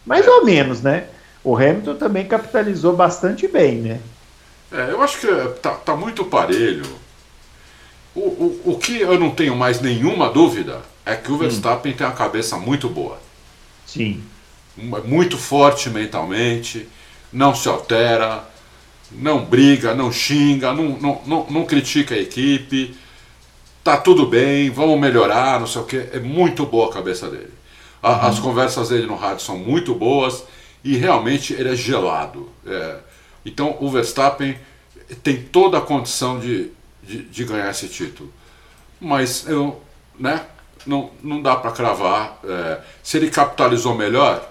[0.05, 1.05] Mais ou menos, né?
[1.49, 4.01] O Hamilton também capitalizou bastante bem, né?
[4.71, 5.27] É, eu acho que
[5.63, 6.85] tá, tá muito parelho.
[8.15, 12.07] O, o, o que eu não tenho mais nenhuma dúvida é que o Verstappen tem
[12.07, 13.19] uma cabeça muito boa.
[13.87, 14.23] Sim.
[14.79, 16.87] É muito forte mentalmente,
[17.33, 18.45] não se altera,
[19.11, 22.95] não briga, não xinga, não, não, não, não critica a equipe,
[23.83, 25.97] tá tudo bem, vamos melhorar, não sei o que.
[26.13, 27.53] É muito boa a cabeça dele.
[28.03, 30.45] A- As conversas dele no rádio são muito boas
[30.89, 32.49] e realmente ele é gelado.
[32.67, 32.97] É,
[33.45, 34.59] então o Verstappen
[35.23, 36.71] tem toda a condição de,
[37.03, 38.33] de, de ganhar esse título.
[38.99, 39.83] Mas eu,
[40.19, 40.47] né,
[40.87, 42.39] não, não dá para cravar.
[42.43, 44.51] é, se ele capitalizou melhor,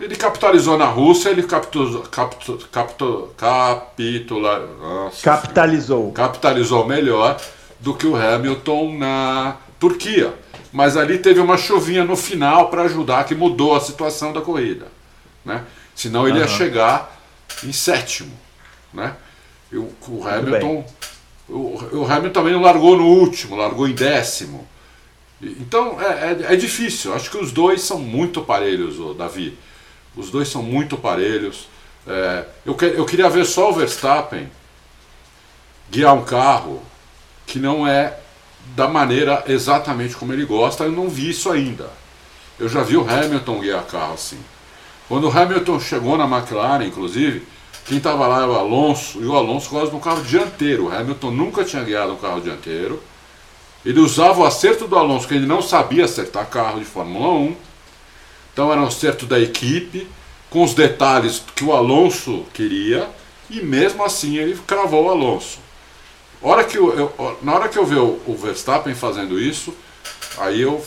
[0.00, 6.12] ele capitalizou na Rússia, ele capitalizou, captu, captu, capitula, nossa, Capitalizou.
[6.12, 7.36] capitalizou melhor
[7.80, 10.32] do que o Hamilton na Turquia.
[10.72, 14.86] Mas ali teve uma chuvinha no final para ajudar, que mudou a situação da corrida.
[15.44, 15.64] Né?
[15.94, 16.56] Senão ele ia Aham.
[16.56, 17.20] chegar
[17.64, 18.32] em sétimo.
[18.92, 19.14] Né?
[19.72, 20.86] E o, o Hamilton.
[21.48, 24.68] O, o Hamilton também não largou no último, largou em décimo.
[25.42, 27.12] Então é, é, é difícil.
[27.14, 29.58] Acho que os dois são muito parelhos, ô, Davi.
[30.16, 31.68] Os dois são muito parelhos.
[32.06, 34.48] É, eu, que- eu queria ver só o Verstappen
[35.90, 36.80] guiar um carro
[37.46, 38.16] que não é
[38.74, 40.84] da maneira exatamente como ele gosta.
[40.84, 41.90] Eu não vi isso ainda.
[42.58, 44.38] Eu já vi o Hamilton guiar carro assim.
[45.08, 47.46] Quando o Hamilton chegou na McLaren, inclusive,
[47.84, 50.86] quem estava lá era o Alonso, e o Alonso gosta de um carro dianteiro.
[50.86, 53.02] O Hamilton nunca tinha guiado um carro dianteiro.
[53.84, 57.56] Ele usava o acerto do Alonso, que ele não sabia acertar carro de Fórmula 1.
[58.52, 60.06] Então era um acerto da equipe,
[60.50, 63.08] com os detalhes que o Alonso queria,
[63.48, 65.58] e mesmo assim ele cravou o Alonso.
[66.42, 69.74] Hora que eu, eu- na hora que eu ver o, o Verstappen fazendo isso,
[70.38, 70.82] aí eu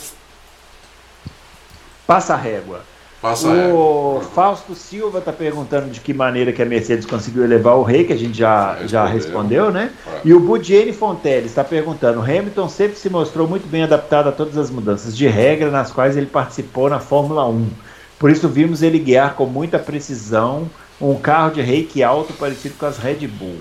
[2.06, 2.80] Passa a régua.
[3.22, 4.20] passo a O.
[4.34, 8.12] Fausto Silva está perguntando de que maneira que a Mercedes conseguiu elevar o rei, que
[8.12, 9.66] a gente já, Já respondeu.
[9.66, 9.90] respondeu, né?
[10.06, 10.20] É.
[10.24, 14.58] E o Budiene Fonteles está perguntando: Hamilton sempre se mostrou muito bem adaptado a todas
[14.58, 17.70] as mudanças de regra nas quais ele participou na Fórmula 1.
[18.18, 20.68] Por isso vimos ele guiar com muita precisão
[21.00, 23.58] um carro de reiki alto parecido com as Red Bull.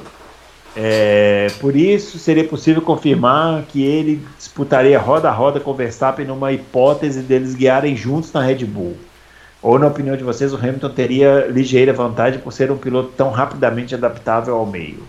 [0.75, 6.51] É, por isso seria possível confirmar que ele disputaria roda a roda com Verstappen numa
[6.51, 8.97] hipótese deles guiarem juntos na Red Bull.
[9.61, 13.31] Ou, na opinião de vocês, o Hamilton teria ligeira vantagem por ser um piloto tão
[13.31, 15.07] rapidamente adaptável ao meio?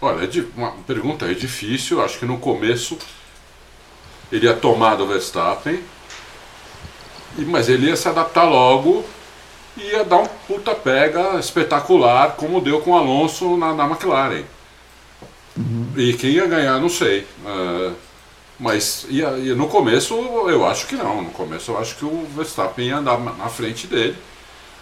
[0.00, 2.00] Olha, é uma pergunta é difícil.
[2.00, 2.96] Acho que no começo
[4.30, 5.80] ele ia tomar do Verstappen,
[7.38, 9.04] mas ele ia se adaptar logo
[9.76, 14.44] e ia dar um puta pega espetacular, como deu com o Alonso na, na McLaren.
[15.96, 17.26] E quem ia ganhar, não sei.
[17.46, 17.92] É,
[18.58, 20.14] mas ia, ia- no começo
[20.48, 21.22] eu acho que não.
[21.22, 24.16] No começo eu acho que o Verstappen ia andar na frente dele.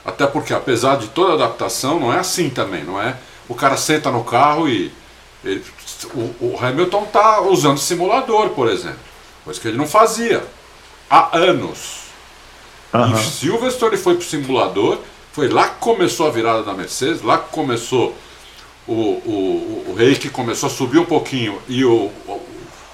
[0.04, 3.16] Até porque, apesar de toda a adaptação, não é assim também, não é?
[3.48, 4.92] O cara senta no carro e.
[5.44, 5.64] ele-
[6.14, 8.98] o, o Hamilton tá usando simulador, por exemplo.
[9.44, 10.44] Coisa que ele não fazia
[11.08, 12.02] há anos.
[12.92, 13.12] Aham.
[13.12, 14.98] Em Silverstone ele foi pro simulador
[15.32, 18.14] Foi lá que começou a virada da Mercedes, lá que começou
[18.86, 22.42] o, o, o rei que começou a subir um pouquinho e o, o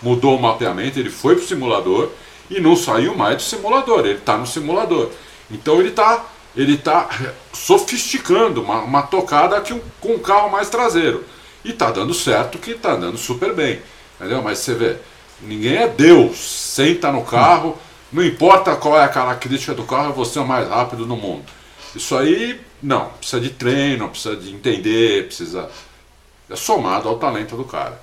[0.03, 2.11] mudou o mapeamento, ele foi para o simulador
[2.51, 5.11] e não saiu mais do simulador, ele está no simulador.
[5.51, 6.25] Então ele está
[6.57, 7.09] ele tá
[7.53, 9.63] sofisticando uma, uma tocada
[10.01, 11.25] com um carro mais traseiro.
[11.65, 13.81] E está dando certo que está dando super bem.
[14.17, 14.43] Entendeu?
[14.43, 14.97] Mas você vê,
[15.41, 16.37] ninguém é Deus.
[16.39, 17.79] Senta no carro,
[18.13, 21.45] não importa qual é a característica do carro, você é o mais rápido no mundo.
[21.95, 25.69] Isso aí, não, precisa de treino, precisa de entender, precisa.
[26.51, 28.01] É somado ao talento do cara.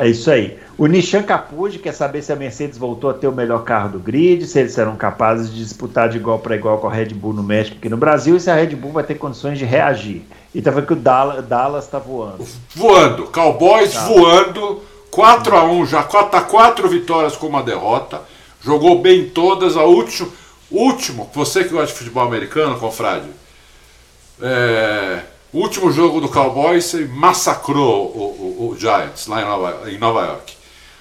[0.00, 0.58] É isso aí.
[0.78, 3.98] O Nishan Capuji quer saber se a Mercedes voltou a ter o melhor carro do
[3.98, 7.34] grid, se eles serão capazes de disputar de igual para igual com a Red Bull
[7.34, 10.22] no México aqui no Brasil e se a Red Bull vai ter condições de reagir.
[10.54, 12.46] E tá vendo que o Dallas está voando.
[12.74, 14.06] Voando, Cowboys tá.
[14.06, 18.22] voando, 4 a 1 já, tá quatro vitórias com uma derrota.
[18.62, 20.32] Jogou bem todas, a último,
[20.70, 23.26] último, você que gosta de futebol americano, confrade.
[24.42, 25.22] É,
[25.52, 30.20] o último jogo do Cowboys massacrou o, o, o Giants lá em Nova, em Nova
[30.26, 30.54] York.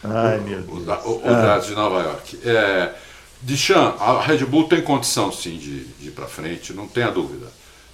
[0.04, 0.88] Ai, meu Deus.
[1.06, 1.60] O, o, ah.
[1.60, 2.40] De Nova York.
[2.44, 2.94] É,
[3.42, 7.48] Dichan, a Red Bull tem condição sim de, de ir para frente, não tenha dúvida.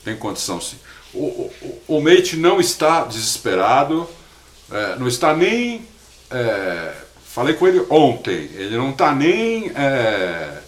[0.04, 0.78] Tem condição sim.
[1.14, 4.08] O, o, o Mate não está desesperado,
[4.72, 5.86] é, não está nem.
[6.32, 6.94] É,
[7.26, 9.72] falei com ele ontem, ele não está nem.
[9.76, 10.60] É,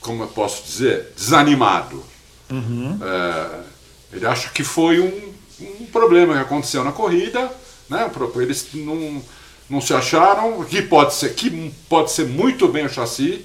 [0.00, 1.12] como eu posso dizer?
[1.16, 2.04] Desanimado.
[2.50, 2.98] Uhum.
[3.02, 3.69] É,
[4.12, 7.50] ele acha que foi um, um problema que aconteceu na corrida,
[7.88, 8.10] né?
[8.36, 9.22] Eles não,
[9.68, 13.44] não se acharam, que pode ser, que pode ser muito bem o chassi,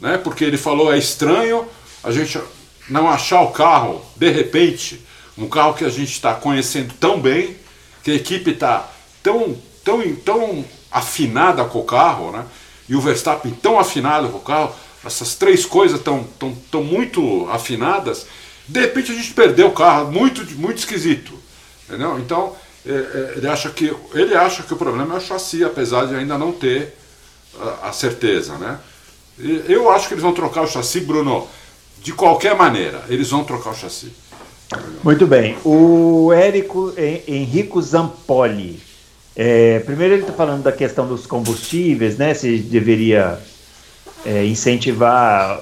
[0.00, 0.18] né?
[0.18, 1.66] Porque ele falou é estranho
[2.02, 2.40] a gente
[2.88, 5.04] não achar o carro de repente,
[5.36, 7.56] um carro que a gente está conhecendo tão bem,
[8.02, 8.90] que a equipe está
[9.22, 12.44] tão, tão, tão afinada com o carro, né?
[12.88, 14.74] E o Verstappen tão afinado com o carro,
[15.04, 18.26] essas três coisas estão tão, tão muito afinadas
[18.70, 21.32] de repente a gente perdeu o carro, muito, muito esquisito.
[21.88, 22.18] Entendeu?
[22.20, 22.54] Então,
[22.86, 26.14] é, é, ele, acha que, ele acha que o problema é o chassi, apesar de
[26.14, 26.96] ainda não ter
[27.82, 28.56] a, certeza.
[28.58, 28.78] Né?
[29.68, 31.48] Eu acho que eles vão trocar o chassi, Bruno,
[32.00, 33.02] de qualquer maneira.
[33.08, 34.12] Eles vão trocar o chassi.
[35.02, 35.58] Muito bem.
[35.64, 38.80] O Érico Henrico Zampoli.
[39.34, 42.34] É, primeiro ele está falando da questão dos combustíveis, né?
[42.34, 43.40] Se deveria
[44.24, 45.60] é, incentivar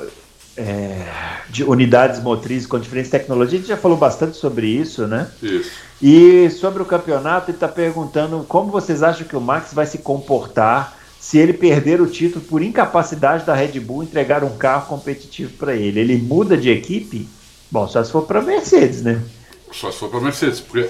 [0.58, 1.06] é,
[1.48, 3.54] de unidades motrizes com diferentes tecnologias.
[3.54, 5.30] A gente já falou bastante sobre isso, né?
[5.42, 5.70] Isso.
[6.02, 9.98] E sobre o campeonato, ele está perguntando como vocês acham que o Max vai se
[9.98, 15.52] comportar se ele perder o título por incapacidade da Red Bull entregar um carro competitivo
[15.54, 16.00] para ele.
[16.00, 17.28] Ele muda de equipe?
[17.70, 19.22] Bom, só se for para Mercedes, né?
[19.70, 20.88] Só se for para Mercedes, porque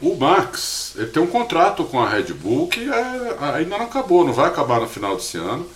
[0.00, 4.24] o Max ele tem um contrato com a Red Bull que é, ainda não acabou,
[4.24, 5.66] não vai acabar no final desse ano.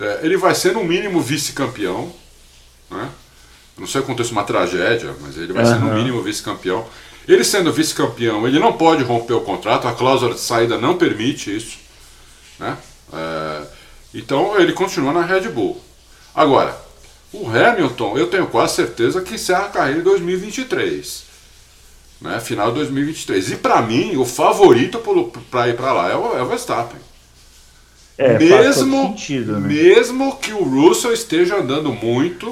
[0.00, 2.12] É, ele vai ser, no mínimo, vice-campeão.
[2.90, 3.10] Né?
[3.76, 5.70] Não sei se acontece uma tragédia, mas ele vai uhum.
[5.70, 6.86] ser, no mínimo, vice-campeão.
[7.26, 11.54] Ele sendo vice-campeão, ele não pode romper o contrato, a cláusula de saída não permite
[11.54, 11.78] isso.
[12.58, 12.76] Né?
[13.12, 13.62] É,
[14.14, 15.80] então ele continua na Red Bull.
[16.34, 16.76] Agora,
[17.32, 21.24] o Hamilton, eu tenho quase certeza que encerra a carreira em 2023.
[22.20, 22.40] Né?
[22.40, 23.52] Final de 2023.
[23.52, 24.98] E para mim, o favorito
[25.50, 27.00] para ir para lá é o, é o Verstappen.
[28.18, 29.68] É, mesmo, sentido, né?
[29.68, 32.48] mesmo que o Russell esteja andando muito,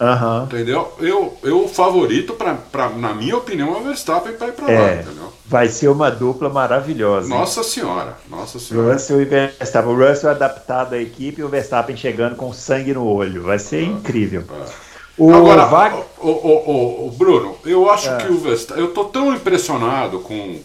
[0.00, 0.44] uhum.
[0.44, 0.92] entendeu?
[0.98, 4.78] Eu, eu favorito, pra, pra, na minha opinião, é o Verstappen para ir para é,
[4.78, 5.32] lá, entendeu?
[5.46, 7.28] Vai ser uma dupla maravilhosa.
[7.28, 7.66] Nossa hein?
[7.66, 8.94] senhora, nossa senhora.
[8.94, 9.92] Russell e Verstappen.
[9.92, 13.44] O Russell adaptado à equipe e o Verstappen chegando com sangue no olho.
[13.44, 14.42] Vai ser é, incrível.
[14.50, 14.86] É.
[15.18, 16.04] O Agora, Vag...
[16.18, 18.16] o, o, o, Bruno, eu acho é.
[18.18, 18.84] que o Verstappen.
[18.84, 20.60] Eu tô tão impressionado com,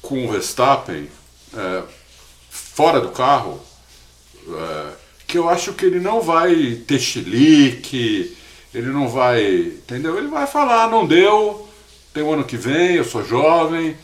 [0.00, 1.08] com o Verstappen.
[1.56, 1.82] É,
[2.76, 3.58] fora do carro,
[4.46, 4.88] é,
[5.26, 8.36] que eu acho que ele não vai ter chilique,
[8.74, 9.42] ele não vai.
[9.42, 10.18] Entendeu?
[10.18, 11.66] Ele vai falar, não deu,
[12.12, 13.96] tem o um ano que vem, eu sou jovem,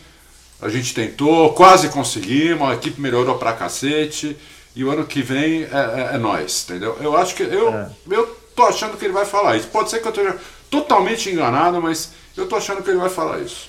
[0.60, 4.38] a gente tentou, quase conseguimos, a equipe melhorou pra cacete,
[4.74, 6.96] e o ano que vem é, é, é nós, entendeu?
[6.98, 7.42] Eu acho que.
[7.42, 7.90] Eu, é.
[8.10, 8.26] eu
[8.56, 9.68] tô achando que ele vai falar isso.
[9.68, 10.38] Pode ser que eu esteja
[10.70, 13.68] totalmente enganado, mas eu tô achando que ele vai falar isso.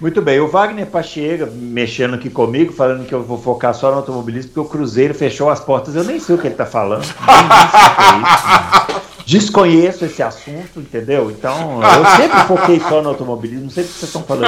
[0.00, 3.96] Muito bem, o Wagner Pacheca mexendo aqui comigo, falando que eu vou focar só no
[3.96, 5.96] automobilismo, porque o Cruzeiro fechou as portas.
[5.96, 7.04] Eu nem sei o que ele está falando.
[9.26, 11.32] Desconheço esse assunto, entendeu?
[11.32, 14.46] Então, eu sempre foquei só no automobilismo, não sei o que vocês estão falando.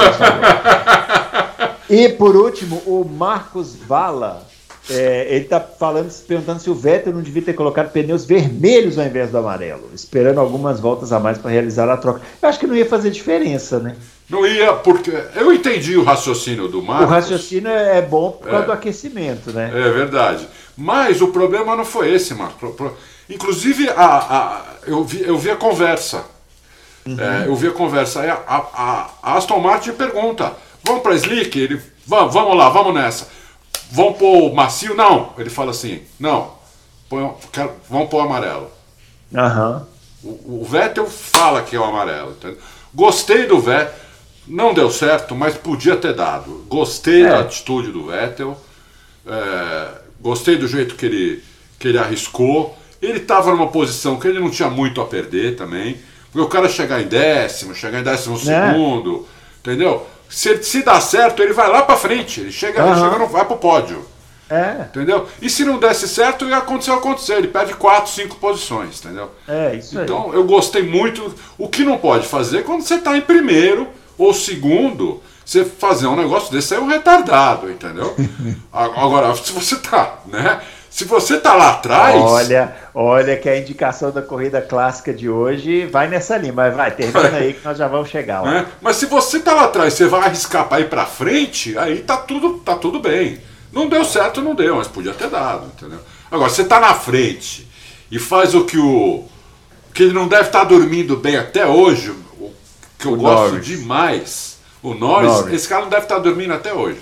[1.89, 4.49] E por último, o Marcos Vala.
[4.89, 8.97] É, ele está falando, se perguntando se o Vettel não devia ter colocado pneus vermelhos
[8.97, 12.21] ao invés do amarelo, esperando algumas voltas a mais para realizar a troca.
[12.41, 13.95] Eu acho que não ia fazer diferença, né?
[14.31, 15.11] Não ia, porque.
[15.35, 17.05] Eu entendi o raciocínio do Marcos.
[17.05, 18.65] O raciocínio é bom por causa é.
[18.65, 19.69] do aquecimento, né?
[19.75, 20.47] É verdade.
[20.77, 22.93] Mas o problema não foi esse, Marcos.
[23.29, 26.23] Inclusive, a, a, eu, vi, eu vi a conversa.
[27.05, 27.19] Uhum.
[27.19, 28.21] É, eu vi a conversa.
[28.21, 31.59] Aí a, a, a Aston Martin pergunta: vamos para Slick?
[31.59, 33.27] Ele, vamos, vamos lá, vamos nessa.
[33.91, 34.95] Vamos pôr macio?
[34.95, 35.33] Não.
[35.37, 36.53] Ele fala assim: não,
[37.09, 38.71] põe, quero, vamos pôr amarelo.
[39.33, 39.81] Uhum.
[40.23, 42.31] O, o, Vettel fala que é o amarelo.
[42.31, 42.59] Entendeu?
[42.93, 44.10] Gostei do Vettel.
[44.47, 46.65] Não deu certo, mas podia ter dado.
[46.67, 47.29] Gostei é.
[47.29, 48.57] da atitude do Vettel.
[49.25, 49.87] É,
[50.19, 51.43] gostei do jeito que ele,
[51.79, 52.77] que ele arriscou.
[53.01, 55.97] Ele estava numa posição que ele não tinha muito a perder também.
[56.31, 58.39] Porque o cara chegar em décimo, chegar em décimo é.
[58.39, 59.27] segundo,
[59.59, 60.07] entendeu?
[60.29, 62.39] Se, se dá certo, ele vai lá para frente.
[62.39, 62.91] Ele chega, uhum.
[62.91, 64.05] ele chega não vai pro pódio.
[64.49, 64.85] É.
[64.89, 65.27] Entendeu?
[65.41, 67.35] E se não desse certo, ia acontecer acontecer.
[67.35, 69.31] Ele perde quatro, cinco posições, entendeu?
[69.47, 70.35] É, isso Então, aí.
[70.35, 71.33] eu gostei muito.
[71.57, 73.87] O que não pode fazer é quando você está em primeiro
[74.23, 78.15] ou segundo, você fazer um negócio desse é um retardado, entendeu?
[78.71, 80.61] Agora, se você tá, né?
[80.89, 82.21] Se você tá lá atrás.
[82.21, 86.91] Olha, olha que a indicação da corrida clássica de hoje vai nessa linha, mas vai,
[86.91, 88.57] termina aí que nós já vamos chegar lá.
[88.57, 91.99] É, mas se você tá lá atrás, você vai arriscar para ir para frente, aí
[91.99, 93.39] tá tudo, tá tudo bem.
[93.71, 95.99] Não deu certo, não deu, mas podia ter dado, entendeu?
[96.29, 97.67] Agora, você tá na frente
[98.11, 99.23] e faz o que o.
[99.93, 102.13] que ele não deve estar tá dormindo bem até hoje,
[103.01, 103.65] que eu o gosto Norris.
[103.65, 104.57] demais.
[104.81, 107.01] O Norris, Norris, esse cara não deve estar dormindo até hoje.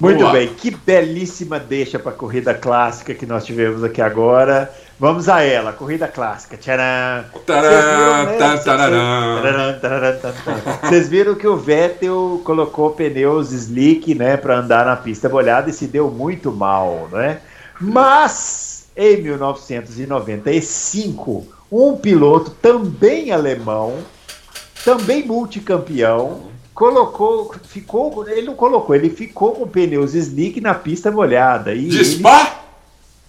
[0.00, 4.70] Muito bem, que belíssima deixa para a corrida clássica que nós tivemos aqui agora.
[4.98, 6.56] Vamos a ela, corrida clássica.
[6.56, 7.24] Tcharam!
[10.82, 15.72] Vocês viram que o Vettel colocou pneus slick, né, para andar na pista molhada e
[15.72, 17.38] se deu muito mal, né?
[17.80, 23.98] Mas em 1995, um piloto também alemão,
[24.84, 26.42] também multicampeão,
[26.74, 31.74] colocou, ficou, ele não colocou, ele ficou com pneus slick na pista molhada.
[31.74, 32.64] E de Spa?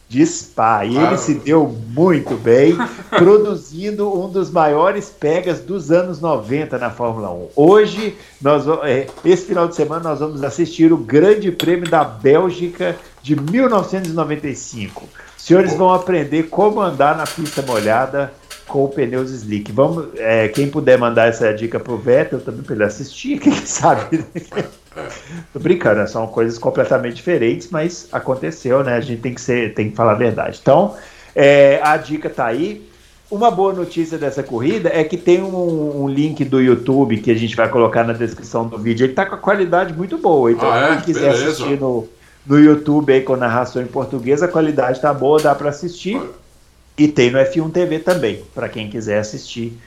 [0.07, 0.85] de Spa.
[0.85, 2.77] E ele se deu muito bem,
[3.09, 7.47] produzindo um dos maiores pegas dos anos 90 na Fórmula 1.
[7.55, 12.95] Hoje, nós, é, esse final de semana, nós vamos assistir o Grande Prêmio da Bélgica
[13.21, 15.07] de 1995.
[15.37, 18.33] Os senhores vão aprender como andar na pista molhada
[18.67, 19.71] com pneus slick.
[19.71, 24.25] Vamos, é, quem puder mandar essa dica pro Vettel também para ele assistir, quem sabe.
[25.51, 26.07] Tô brincando, né?
[26.07, 28.95] são coisas completamente diferentes, mas aconteceu, né?
[28.95, 30.59] A gente tem que ser, tem que falar a verdade.
[30.61, 30.95] Então,
[31.35, 32.89] é, a dica tá aí.
[33.29, 37.35] Uma boa notícia dessa corrida é que tem um, um, link do YouTube que a
[37.35, 39.05] gente vai colocar na descrição do vídeo.
[39.05, 40.51] Ele tá com a qualidade muito boa.
[40.51, 40.87] Então, ah, é?
[40.89, 41.47] quem quiser Beleza.
[41.47, 42.07] assistir no,
[42.45, 46.21] no YouTube aí com narração em português, a qualidade tá boa, dá para assistir.
[46.97, 49.77] E tem no F1 TV também, para quem quiser assistir.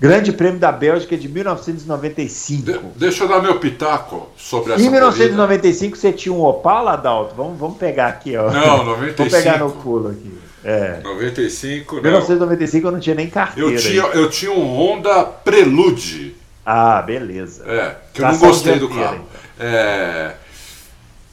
[0.00, 2.62] Grande Prêmio da Bélgica de 1995.
[2.62, 5.96] De, deixa eu dar meu pitaco sobre essa Em 1995 corrida.
[6.00, 7.34] você tinha um Opala, Adalto?
[7.34, 8.50] Vamos, vamos pegar aqui, ó.
[8.50, 9.16] Não, 95.
[9.16, 10.38] Vamos pegar no pulo aqui.
[10.64, 11.00] É.
[11.02, 12.02] 95, não.
[12.02, 13.70] 1995 eu não tinha nem carteira.
[13.70, 16.36] Eu tinha, eu tinha um Honda Prelude.
[16.64, 17.64] Ah, beleza.
[17.66, 19.14] É, que eu não gostei do carro.
[19.56, 19.66] Então.
[19.66, 20.34] É,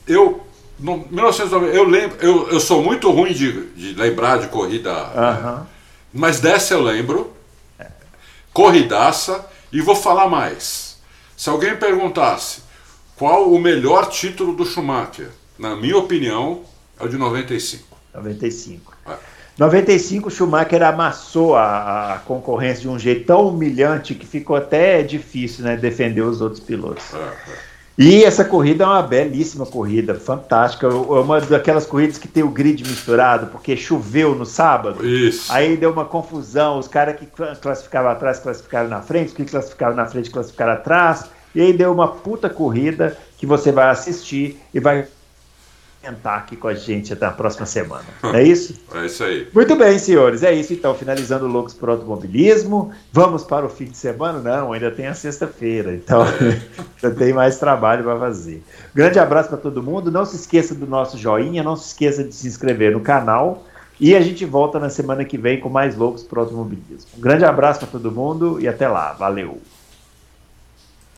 [0.07, 0.45] eu
[0.80, 5.65] no 1990, eu lembro, eu, eu sou muito ruim de, de lembrar de corrida, né?
[6.14, 7.34] mas dessa eu lembro,
[8.53, 10.97] corridaça, e vou falar mais.
[11.35, 12.64] Se alguém perguntasse
[13.15, 16.64] qual o melhor título do Schumacher, na minha opinião,
[16.99, 17.97] é o de 95.
[18.14, 18.93] 95.
[19.07, 19.15] É.
[19.57, 25.64] 95 Schumacher amassou a, a, concorrência de um jeito tão humilhante que ficou até difícil
[25.64, 27.14] né, defender os outros pilotos.
[27.14, 27.74] É, é.
[27.98, 30.88] E essa corrida é uma belíssima corrida, fantástica.
[30.88, 35.06] É uma daquelas corridas que tem o grid misturado, porque choveu no sábado.
[35.06, 35.52] Isso.
[35.52, 36.78] Aí deu uma confusão.
[36.78, 37.28] Os caras que
[37.62, 41.26] classificavam atrás classificaram na frente, os que classificaram na frente classificaram atrás.
[41.54, 45.08] E aí deu uma puta corrida que você vai assistir e vai
[46.06, 48.06] sentar aqui com a gente até a próxima semana.
[48.34, 48.76] É isso?
[48.95, 49.48] É isso aí.
[49.53, 50.41] Muito bem, senhores.
[50.41, 50.95] É isso então.
[50.95, 52.91] Finalizando o Loucos por Automobilismo.
[53.11, 54.40] Vamos para o fim de semana?
[54.40, 55.94] Não, ainda tem a sexta-feira.
[55.94, 56.23] Então,
[57.03, 58.64] ainda tem mais trabalho para fazer.
[58.94, 60.10] Grande abraço para todo mundo.
[60.10, 61.61] Não se esqueça do nosso joinha.
[61.61, 63.65] Não se esqueça de se inscrever no canal.
[63.99, 67.10] E a gente volta na semana que vem com mais Loucos por Automobilismo.
[67.18, 69.11] Um grande abraço para todo mundo e até lá.
[69.11, 69.60] Valeu!